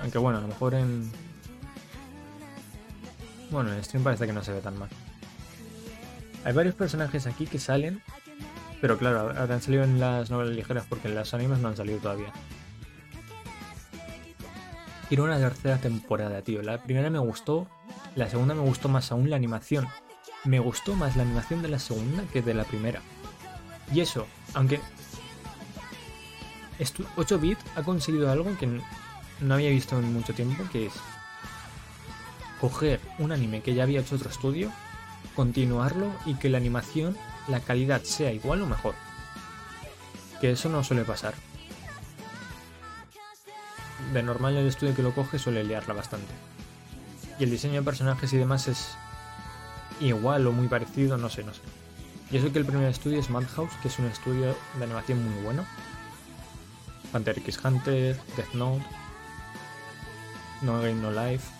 [0.00, 1.10] Aunque bueno, a lo mejor en.
[3.50, 4.88] Bueno, en stream parece que no se ve tan mal.
[6.48, 8.02] Hay varios personajes aquí que salen.
[8.80, 11.98] Pero claro, han salido en las novelas ligeras porque en las animes no han salido
[11.98, 12.32] todavía.
[15.08, 16.62] quiero una tercera temporada, tío.
[16.62, 17.68] La primera me gustó,
[18.14, 19.88] la segunda me gustó más aún la animación.
[20.44, 23.02] Me gustó más la animación de la segunda que de la primera.
[23.92, 24.80] Y eso, aunque
[26.78, 28.80] 8-bit ha conseguido algo que
[29.40, 30.94] no había visto en mucho tiempo, que es
[32.58, 34.72] coger un anime que ya había hecho otro estudio,
[35.38, 37.16] continuarlo y que la animación,
[37.46, 38.96] la calidad sea igual o mejor.
[40.40, 41.32] Que eso no suele pasar.
[44.12, 46.34] De normal el estudio que lo coge suele liarla bastante.
[47.38, 48.96] Y el diseño de personajes y demás es
[50.00, 51.60] igual o muy parecido, no sé, no sé.
[52.32, 55.44] Yo sé que el primer estudio es Madhouse, que es un estudio de animación muy
[55.44, 55.64] bueno.
[57.14, 58.84] Hunter x Hunter, Death Note,
[60.62, 61.57] No Game No Life.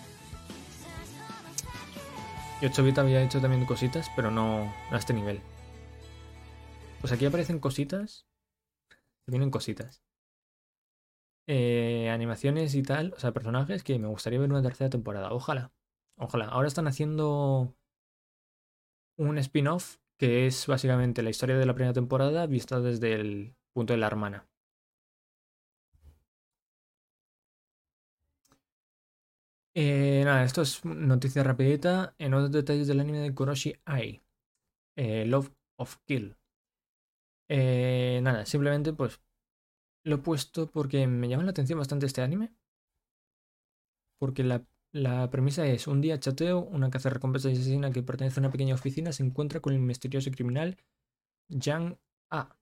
[2.61, 5.41] Y 8-bit había hecho también cositas, pero no, a este nivel.
[6.99, 8.27] Pues aquí aparecen cositas.
[9.27, 10.03] Vienen cositas.
[11.47, 15.31] Eh, animaciones y tal, o sea, personajes que me gustaría ver una tercera temporada.
[15.31, 15.71] Ojalá.
[16.17, 16.45] Ojalá.
[16.45, 17.75] Ahora están haciendo
[19.17, 23.93] un spin-off que es básicamente la historia de la primera temporada vista desde el punto
[23.93, 24.48] de la hermana.
[29.81, 32.13] Eh, nada, esto es noticia rapidita.
[32.17, 34.21] En otros detalles del anime de Kuroshi Ai.
[34.97, 36.35] Eh, Love of Kill.
[37.49, 39.21] Eh, nada, simplemente pues
[40.03, 42.53] lo he puesto porque me llama la atención bastante este anime.
[44.19, 48.39] Porque la, la premisa es, un día chateo, una caza recompensa y asesina que pertenece
[48.39, 50.77] a una pequeña oficina se encuentra con el misterioso criminal
[51.49, 51.97] Yang
[52.31, 52.57] A.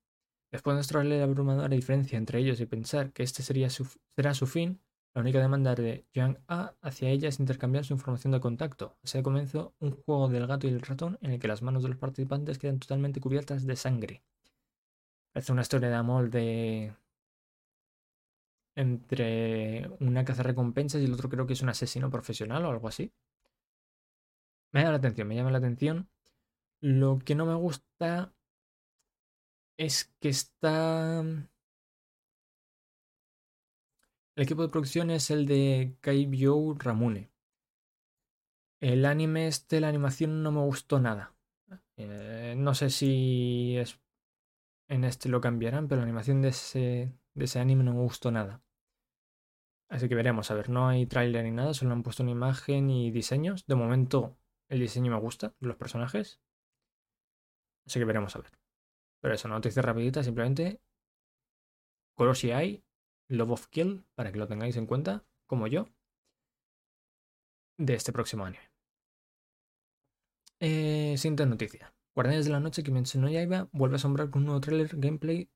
[0.52, 4.46] Después de mostrarle la abrumadora diferencia entre ellos y pensar que este sería será su
[4.46, 4.82] fin,
[5.18, 9.00] la única demanda de Yang A hacia ella es intercambiar su información de contacto.
[9.04, 11.90] Así comienza un juego del gato y el ratón en el que las manos de
[11.90, 14.22] los participantes quedan totalmente cubiertas de sangre.
[15.34, 16.94] Parece una historia de amor de.
[18.76, 22.88] entre una caza recompensas y el otro creo que es un asesino profesional o algo
[22.88, 23.12] así.
[24.72, 26.10] Me llama la atención, me llama la atención.
[26.80, 28.36] Lo que no me gusta
[29.78, 31.24] es que está
[34.38, 37.32] el equipo de producción es el de Kaibyo Ramune.
[38.80, 41.36] El anime este, la animación no me gustó nada.
[41.96, 44.00] Eh, no sé si es
[44.90, 48.30] en este lo cambiarán, pero la animación de ese, de ese anime no me gustó
[48.32, 48.62] nada.
[49.90, 52.92] Así que veremos, a ver, no hay tráiler ni nada, solo han puesto una imagen
[52.92, 53.66] y diseños.
[53.66, 54.38] De momento
[54.70, 56.40] el diseño me gusta, los personajes.
[57.88, 58.52] Así que veremos a ver.
[59.20, 60.80] Pero eso, noticia rapidita, simplemente.
[62.16, 62.87] Koroshi Ai
[63.30, 65.88] Love of Kill, para que lo tengáis en cuenta, como yo,
[67.78, 68.60] de este próximo año.
[70.60, 71.94] Eh, siguiente noticia.
[72.16, 75.52] Guardianes de la Noche, que mencionó Yaiba, vuelve a asombrar con un nuevo trailer gameplay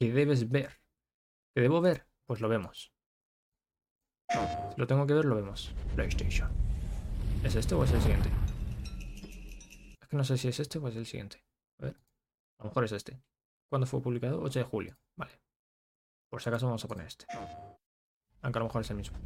[0.00, 0.80] que debes ver.
[1.54, 2.06] ¿Que debo ver?
[2.26, 2.92] Pues lo vemos.
[4.30, 5.74] Si lo tengo que ver, lo vemos.
[5.94, 6.50] PlayStation.
[7.44, 8.30] ¿Es este o es el siguiente?
[10.00, 11.44] Es que no sé si es este o es el siguiente.
[11.80, 11.96] A ver.
[12.58, 13.22] A lo mejor es este.
[13.68, 14.40] ¿Cuándo fue publicado?
[14.40, 14.98] 8 de julio.
[15.16, 15.32] Vale.
[16.30, 17.26] Por si acaso vamos a poner este.
[18.42, 19.18] Aunque a lo mejor es el mismo.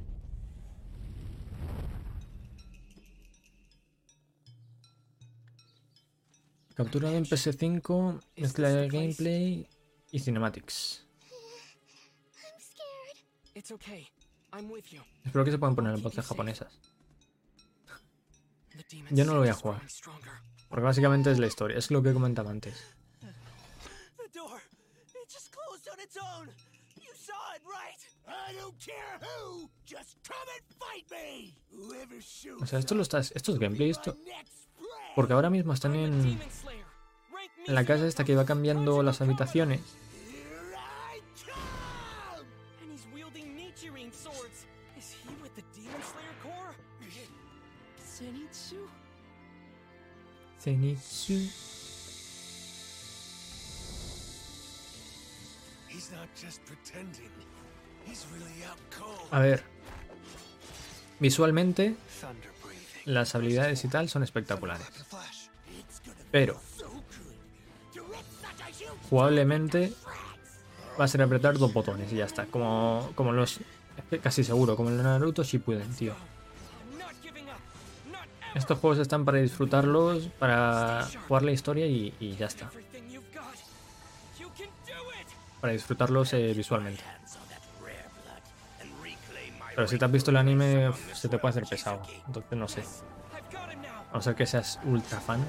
[6.74, 9.68] Capturado en PS5, mezcla de gameplay
[10.10, 11.06] y cinematics.
[15.24, 16.78] Espero que se puedan poner en voces japonesas.
[19.10, 19.82] Yo no lo voy a jugar.
[20.68, 22.96] Porque básicamente es la historia, es lo que comentaba antes.
[32.60, 33.32] O sea, esto lo estás.
[33.34, 34.16] Esto es gameplay, esto.
[35.14, 36.40] Porque ahora mismo están en.
[37.66, 39.80] En la casa esta que va cambiando las habitaciones.
[50.60, 51.61] Zenitsu.
[59.30, 59.62] A ver.
[61.20, 61.94] Visualmente,
[63.04, 64.86] las habilidades y tal son espectaculares.
[66.30, 66.60] Pero,
[69.08, 69.92] jugablemente,
[70.98, 72.46] va a ser apretar dos botones y ya está.
[72.46, 73.60] Como, como los.
[74.22, 76.14] Casi seguro, como el Naruto Shippuden, tío.
[78.54, 82.70] Estos juegos están para disfrutarlos, para jugar la historia y, y ya está.
[85.62, 87.04] Para disfrutarlos eh, visualmente.
[89.76, 92.02] Pero si te has visto el anime, se te puede hacer pesado.
[92.26, 92.82] Entonces no sé.
[94.10, 95.42] A no ser que seas ultra fan.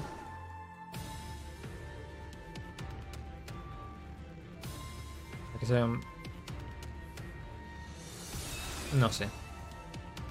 [8.94, 9.28] No sé.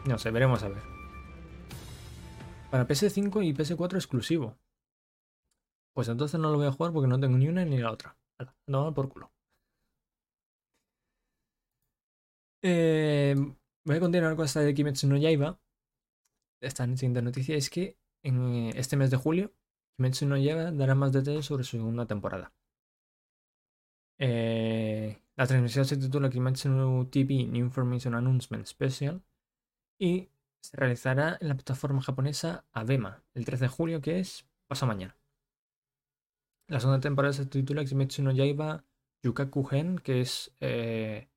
[0.05, 0.81] No sé, veremos a ver.
[2.71, 4.57] Para PS5 y PS4 exclusivo.
[5.93, 8.15] Pues entonces no lo voy a jugar porque no tengo ni una ni la otra.
[8.65, 9.32] No, por culo.
[12.65, 13.35] Eh,
[13.83, 15.59] voy a continuar con esta de Kimetsu no Yaiba.
[16.61, 19.53] Esta siguiente noticia es que en este mes de julio,
[19.97, 22.53] Kimetsu no Yaiba dará más detalles sobre su segunda temporada.
[24.17, 29.21] Eh, la transmisión se titula Kimetsu no TV New Information Announcement Special
[29.99, 30.29] y
[30.61, 35.17] se realizará en la plataforma japonesa Abema el 13 de julio, que es pasado mañana.
[36.67, 38.85] La segunda temporada se titula Kimetsu no Yaiba
[39.21, 41.27] Yukaku Gen, que es eh,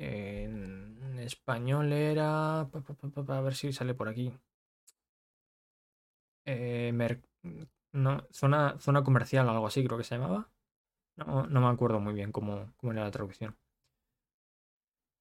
[0.00, 2.60] en español era.
[2.60, 4.32] A ver si sale por aquí.
[6.44, 6.92] Eh,
[7.92, 10.50] no, zona, zona comercial o algo así, creo que se llamaba.
[11.16, 13.56] No, no me acuerdo muy bien cómo, cómo era la traducción.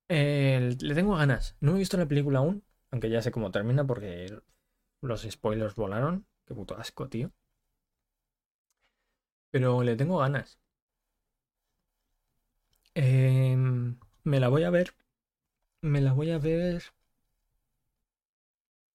[0.08, 1.56] le tengo ganas.
[1.62, 4.28] No he visto la película aún, aunque ya sé cómo termina porque
[5.02, 6.26] los spoilers volaron.
[6.46, 7.32] Qué puto asco, tío.
[9.52, 10.60] Pero le tengo ganas.
[12.96, 13.56] Eh,
[14.30, 14.94] me la voy a ver.
[15.82, 16.84] Me la voy a ver.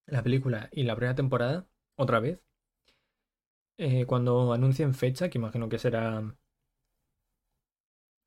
[0.07, 1.67] La película y la primera temporada,
[1.97, 2.41] otra vez.
[3.79, 6.19] Eh, cuando anuncien fecha, que imagino que será.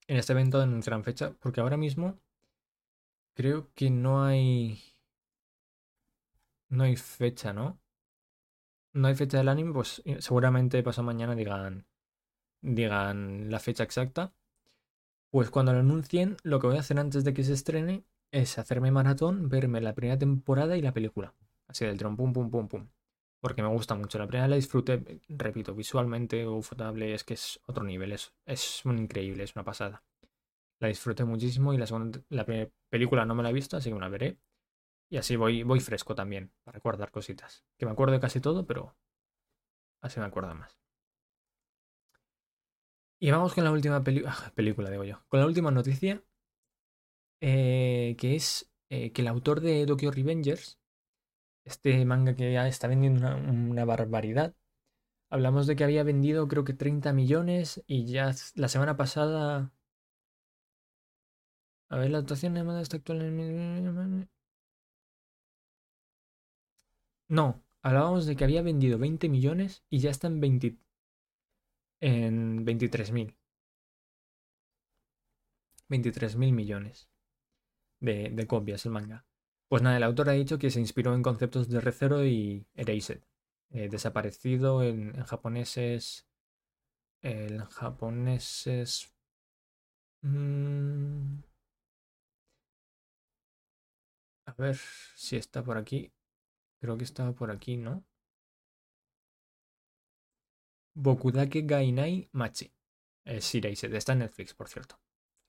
[0.07, 2.19] En este evento anunciarán fecha, porque ahora mismo
[3.35, 4.81] creo que no hay.
[6.69, 7.77] No hay fecha, ¿no?
[8.91, 11.85] No hay fecha del anime, pues eh, seguramente pasado mañana digan.
[12.61, 14.33] Digan la fecha exacta.
[15.29, 18.57] Pues cuando lo anuncien, lo que voy a hacer antes de que se estrene es
[18.57, 21.33] hacerme maratón, verme la primera temporada y la película.
[21.67, 22.87] Así del tron, pum, pum, pum, pum.
[23.41, 24.17] Porque me gusta mucho.
[24.17, 29.43] La primera la disfruté, repito, visualmente, ufotable, es que es otro nivel, es, es increíble,
[29.43, 30.03] es una pasada.
[30.79, 32.45] La disfruté muchísimo y la segunda, la
[32.89, 34.39] película no me la he visto, así que me la veré.
[35.09, 37.65] Y así voy, voy fresco también, para recordar cositas.
[37.77, 38.95] Que me acuerdo de casi todo, pero
[40.01, 40.77] así me acuerdo más.
[43.19, 45.23] Y vamos con la última ah, película, digo yo.
[45.27, 46.23] Con la última noticia,
[47.41, 50.79] eh, que es eh, que el autor de Tokyo Revengers,
[51.65, 54.55] este manga que ya está vendiendo una, barbaridad,
[55.29, 59.73] hablamos de que había vendido creo que 30 millones y ya la semana pasada...
[61.89, 64.29] A ver, la actuación de manga está actual en...
[67.29, 70.77] No, hablábamos de que había vendido 20 millones y ya está en 20,
[71.99, 73.35] en 23.000.
[75.89, 77.09] 23.000 millones
[77.99, 79.25] de, de, copias el manga.
[79.69, 83.21] Pues nada, el autor ha dicho que se inspiró en conceptos de Recero y Erased.
[83.69, 86.27] Eh, desaparecido en, en, japoneses.
[87.21, 89.13] En japoneses.
[90.21, 91.41] Mmm,
[94.45, 94.77] a ver
[95.15, 96.11] si está por aquí.
[96.79, 98.03] Creo que estaba por aquí, ¿no?
[100.97, 102.71] Bokudake Gainai Machi.
[103.23, 104.99] Es está en Netflix, por cierto.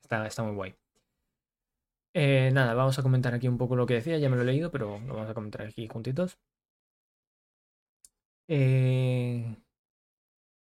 [0.02, 0.74] Está, está muy guay.
[2.14, 4.44] Eh, nada, vamos a comentar aquí un poco lo que decía, ya me lo he
[4.44, 6.38] leído, pero lo vamos a comentar aquí juntitos.
[8.48, 9.56] Eh,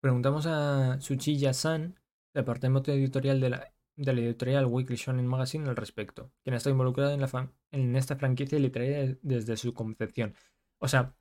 [0.01, 2.01] preguntamos a Tsuchiya-san,
[2.33, 7.13] departamento editorial de la, de la editorial Weekly Shonen Magazine al respecto, quien está involucrado
[7.13, 10.35] en, la en esta franquicia literaria desde su concepción.
[10.79, 11.15] O sea,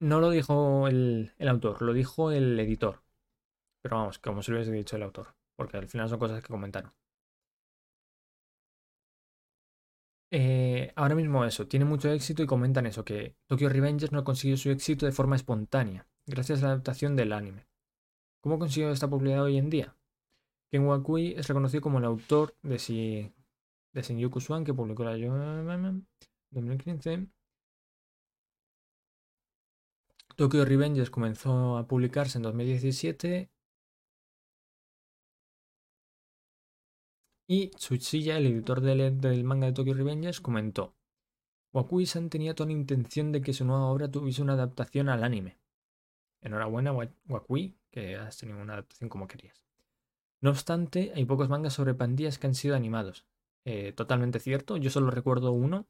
[0.00, 3.02] no lo dijo el, autor, lo dijo el editor.
[3.82, 6.48] Pero vamos, como se lo hubiese dicho el autor, porque al final son cosas que
[6.48, 6.92] comentaron.
[10.30, 14.56] Eh, ahora mismo eso, tiene mucho éxito y comentan eso, que Tokyo Revengers no consiguió
[14.58, 17.66] su éxito de forma espontánea, gracias a la adaptación del anime.
[18.42, 19.96] ¿Cómo consiguió esta popularidad hoy en día?
[20.70, 23.32] Ken Wakui es reconocido como el autor de, si,
[23.94, 25.16] de Swan, que publicó la
[26.50, 27.26] 2015
[30.38, 33.50] Tokyo Revengers comenzó a publicarse en 2017
[37.48, 40.94] y Tsuchiya, el editor del, manga de Tokyo Revengers, comentó
[41.72, 45.58] Wakui-san tenía toda la intención de que su nueva obra tuviese una adaptación al anime.
[46.40, 49.64] Enhorabuena, Wakui, que has tenido una adaptación como querías.
[50.40, 53.26] No obstante, hay pocos mangas sobre pandillas que han sido animados.
[53.64, 55.88] Eh, totalmente cierto, yo solo recuerdo uno,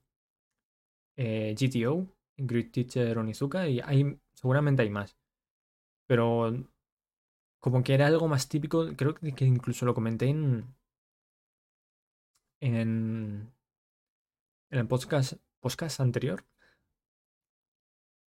[1.16, 2.08] eh, GTO,
[2.38, 5.16] Great Teacher Onizuka, y hay Seguramente hay más.
[6.06, 6.52] Pero
[7.60, 10.76] como que era algo más típico, creo que incluso lo comenté en,
[12.60, 13.52] en,
[14.70, 16.44] el podcast, podcast anterior,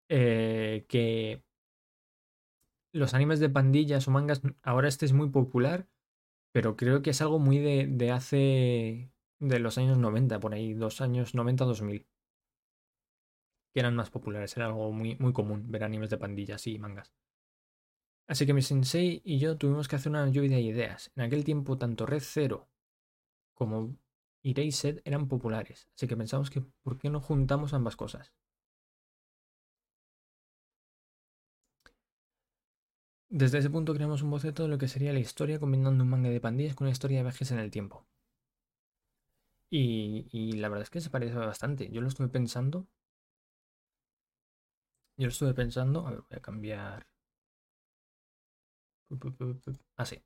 [0.09, 1.43] eh, que
[2.91, 5.87] los animes de pandillas o mangas, ahora este es muy popular,
[6.51, 10.73] pero creo que es algo muy de, de hace, de los años 90, por ahí,
[10.73, 12.05] dos años 90-2000.
[13.81, 14.55] Eran más populares.
[14.57, 17.11] Era algo muy, muy común ver animes de pandillas y mangas.
[18.27, 21.11] Así que mi sensei y yo tuvimos que hacer una lluvia de ideas.
[21.15, 22.69] En aquel tiempo, tanto Red Zero
[23.55, 23.95] como
[24.43, 25.89] Erased eran populares.
[25.95, 28.33] Así que pensamos que ¿por qué no juntamos ambas cosas?
[33.29, 36.29] Desde ese punto creamos un boceto de lo que sería la historia combinando un manga
[36.29, 38.05] de pandillas con una historia de viajes en el tiempo.
[39.71, 41.89] Y, la verdad es que se parece bastante.
[41.91, 42.87] Yo lo estuve pensando.
[45.19, 46.07] Yo lo estuve pensando.
[46.07, 47.05] A ver, voy a cambiar.
[49.97, 50.15] Así.
[50.15, 50.23] Ah,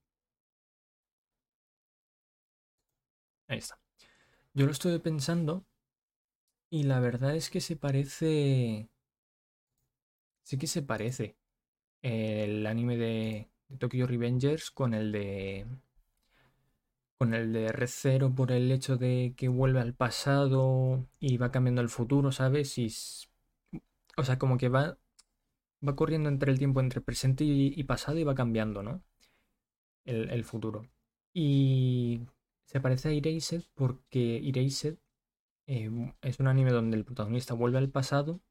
[3.54, 3.80] Ahí está.
[4.54, 5.66] Yo lo estuve pensando.
[6.70, 8.88] Y la verdad es que se parece.
[10.44, 11.38] Sí que se parece
[12.04, 13.50] el anime de,
[13.80, 15.66] Tokyo Revengers con el de
[17.18, 21.82] con el de R0 por el hecho de que vuelve al pasado y va cambiando
[21.82, 22.78] el futuro, ¿sabes?
[22.78, 22.90] Y,
[24.18, 24.98] o sea, como que va
[25.88, 29.04] va corriendo entre el tiempo entre presente y, pasado y va cambiando, ¿no?
[30.06, 30.88] El, futuro.
[31.34, 32.28] Y
[32.66, 34.98] se parece a Erased porque Erased
[35.68, 35.90] eh,
[36.22, 38.42] es un anime donde el protagonista vuelve al pasado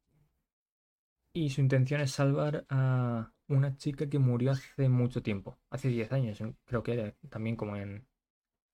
[1.35, 6.13] y su intención es salvar a una chica que murió hace mucho tiempo, hace 10
[6.13, 8.07] años, creo que era también como en,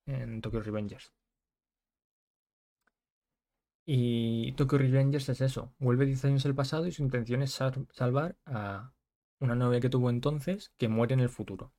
[0.07, 1.13] en Tokyo Revengers.
[3.91, 8.37] Y Tokyo Revengers es eso, vuelve 10 años al pasado y su intención es salvar
[8.45, 8.93] a
[9.41, 11.73] una novia que tuvo entonces que muere en el futuro.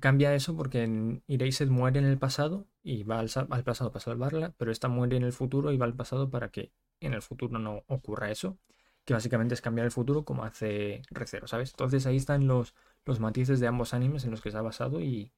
[0.00, 1.22] cambia eso porque en
[1.70, 5.22] muere en el pasado y va al, al, pasado para salvarla, pero esta muere en
[5.22, 8.58] el futuro y va al pasado para que en el futuro no ocurra eso
[9.04, 11.70] que básicamente es cambiar el futuro como hace Recero, ¿sabes?
[11.70, 12.74] Entonces ahí están los,
[13.04, 15.32] los matices de ambos animes en los que se ha basado y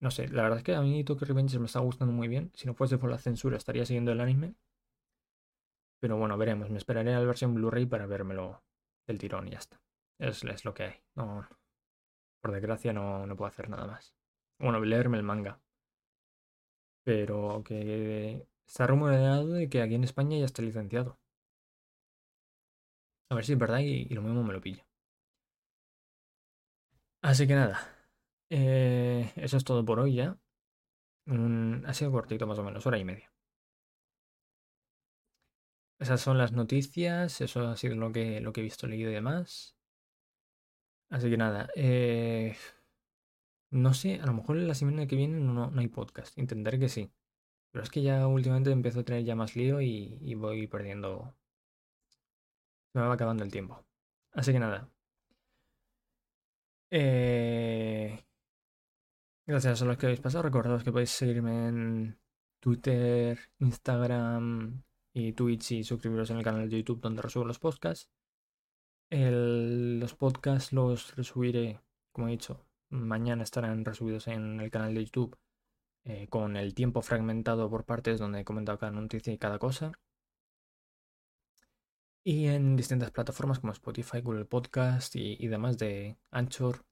[0.00, 2.52] no sé, la verdad es que a mí Tokyo Revengers me está gustando muy bien.
[2.54, 4.54] Si no fuese por la censura estaría siguiendo el anime.
[6.00, 6.70] Pero bueno, veremos.
[6.70, 8.62] Me esperaré a la versión Blu-ray para vérmelo
[9.06, 9.80] del tirón y ya está.
[10.18, 10.94] Es, lo que hay.
[11.16, 11.48] No,
[12.40, 14.14] por desgracia no, no puedo hacer nada más.
[14.58, 15.60] Bueno, leerme el manga.
[17.04, 21.18] Pero que está rumoreado de que aquí en España ya está licenciado.
[23.30, 24.84] A ver si es verdad y, lo mismo me lo pillo.
[27.22, 27.97] Así que nada.
[28.50, 30.38] Eh, eso es todo por hoy ya.
[31.86, 33.32] ha sido cortito más o menos, hora y media.
[36.00, 39.14] Esas son las noticias, eso ha sido lo que, lo que he visto, leído y
[39.14, 39.76] demás.
[41.10, 42.56] Así que nada, eh,
[43.70, 46.88] no sé, a lo mejor la semana que viene no, no hay podcast, intentaré que
[46.88, 47.10] sí.
[47.72, 51.34] Pero es que ya últimamente empiezo a tener ya más lío y voy perdiendo
[52.94, 53.84] me va acabando el tiempo.
[54.32, 54.90] Así que nada.
[56.90, 58.18] Eh,
[59.48, 60.42] gracias a los que habéis pasado.
[60.44, 62.18] Recordaos que podéis seguirme en
[62.60, 68.10] Twitter, Instagram y Twitch y suscribiros en el canal de YouTube donde resubo los podcasts.
[69.10, 71.80] los podcasts los resubiré,
[72.12, 75.36] como he dicho, mañana estarán resubidos en el canal de YouTube
[76.04, 79.92] eh, con el tiempo fragmentado por partes donde he comentado cada noticia y cada cosa
[82.28, 86.84] y en distintas plataformas como Spotify, Google Podcast y, demás de Anchor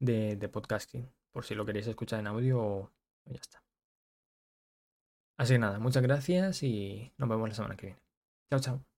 [0.00, 2.90] de, podcasting, por si lo queréis escuchar en audio
[3.26, 3.62] ya está.
[5.36, 8.00] Así que nada, muchas gracias y nos vemos la semana que viene.
[8.48, 8.95] Chao, chao.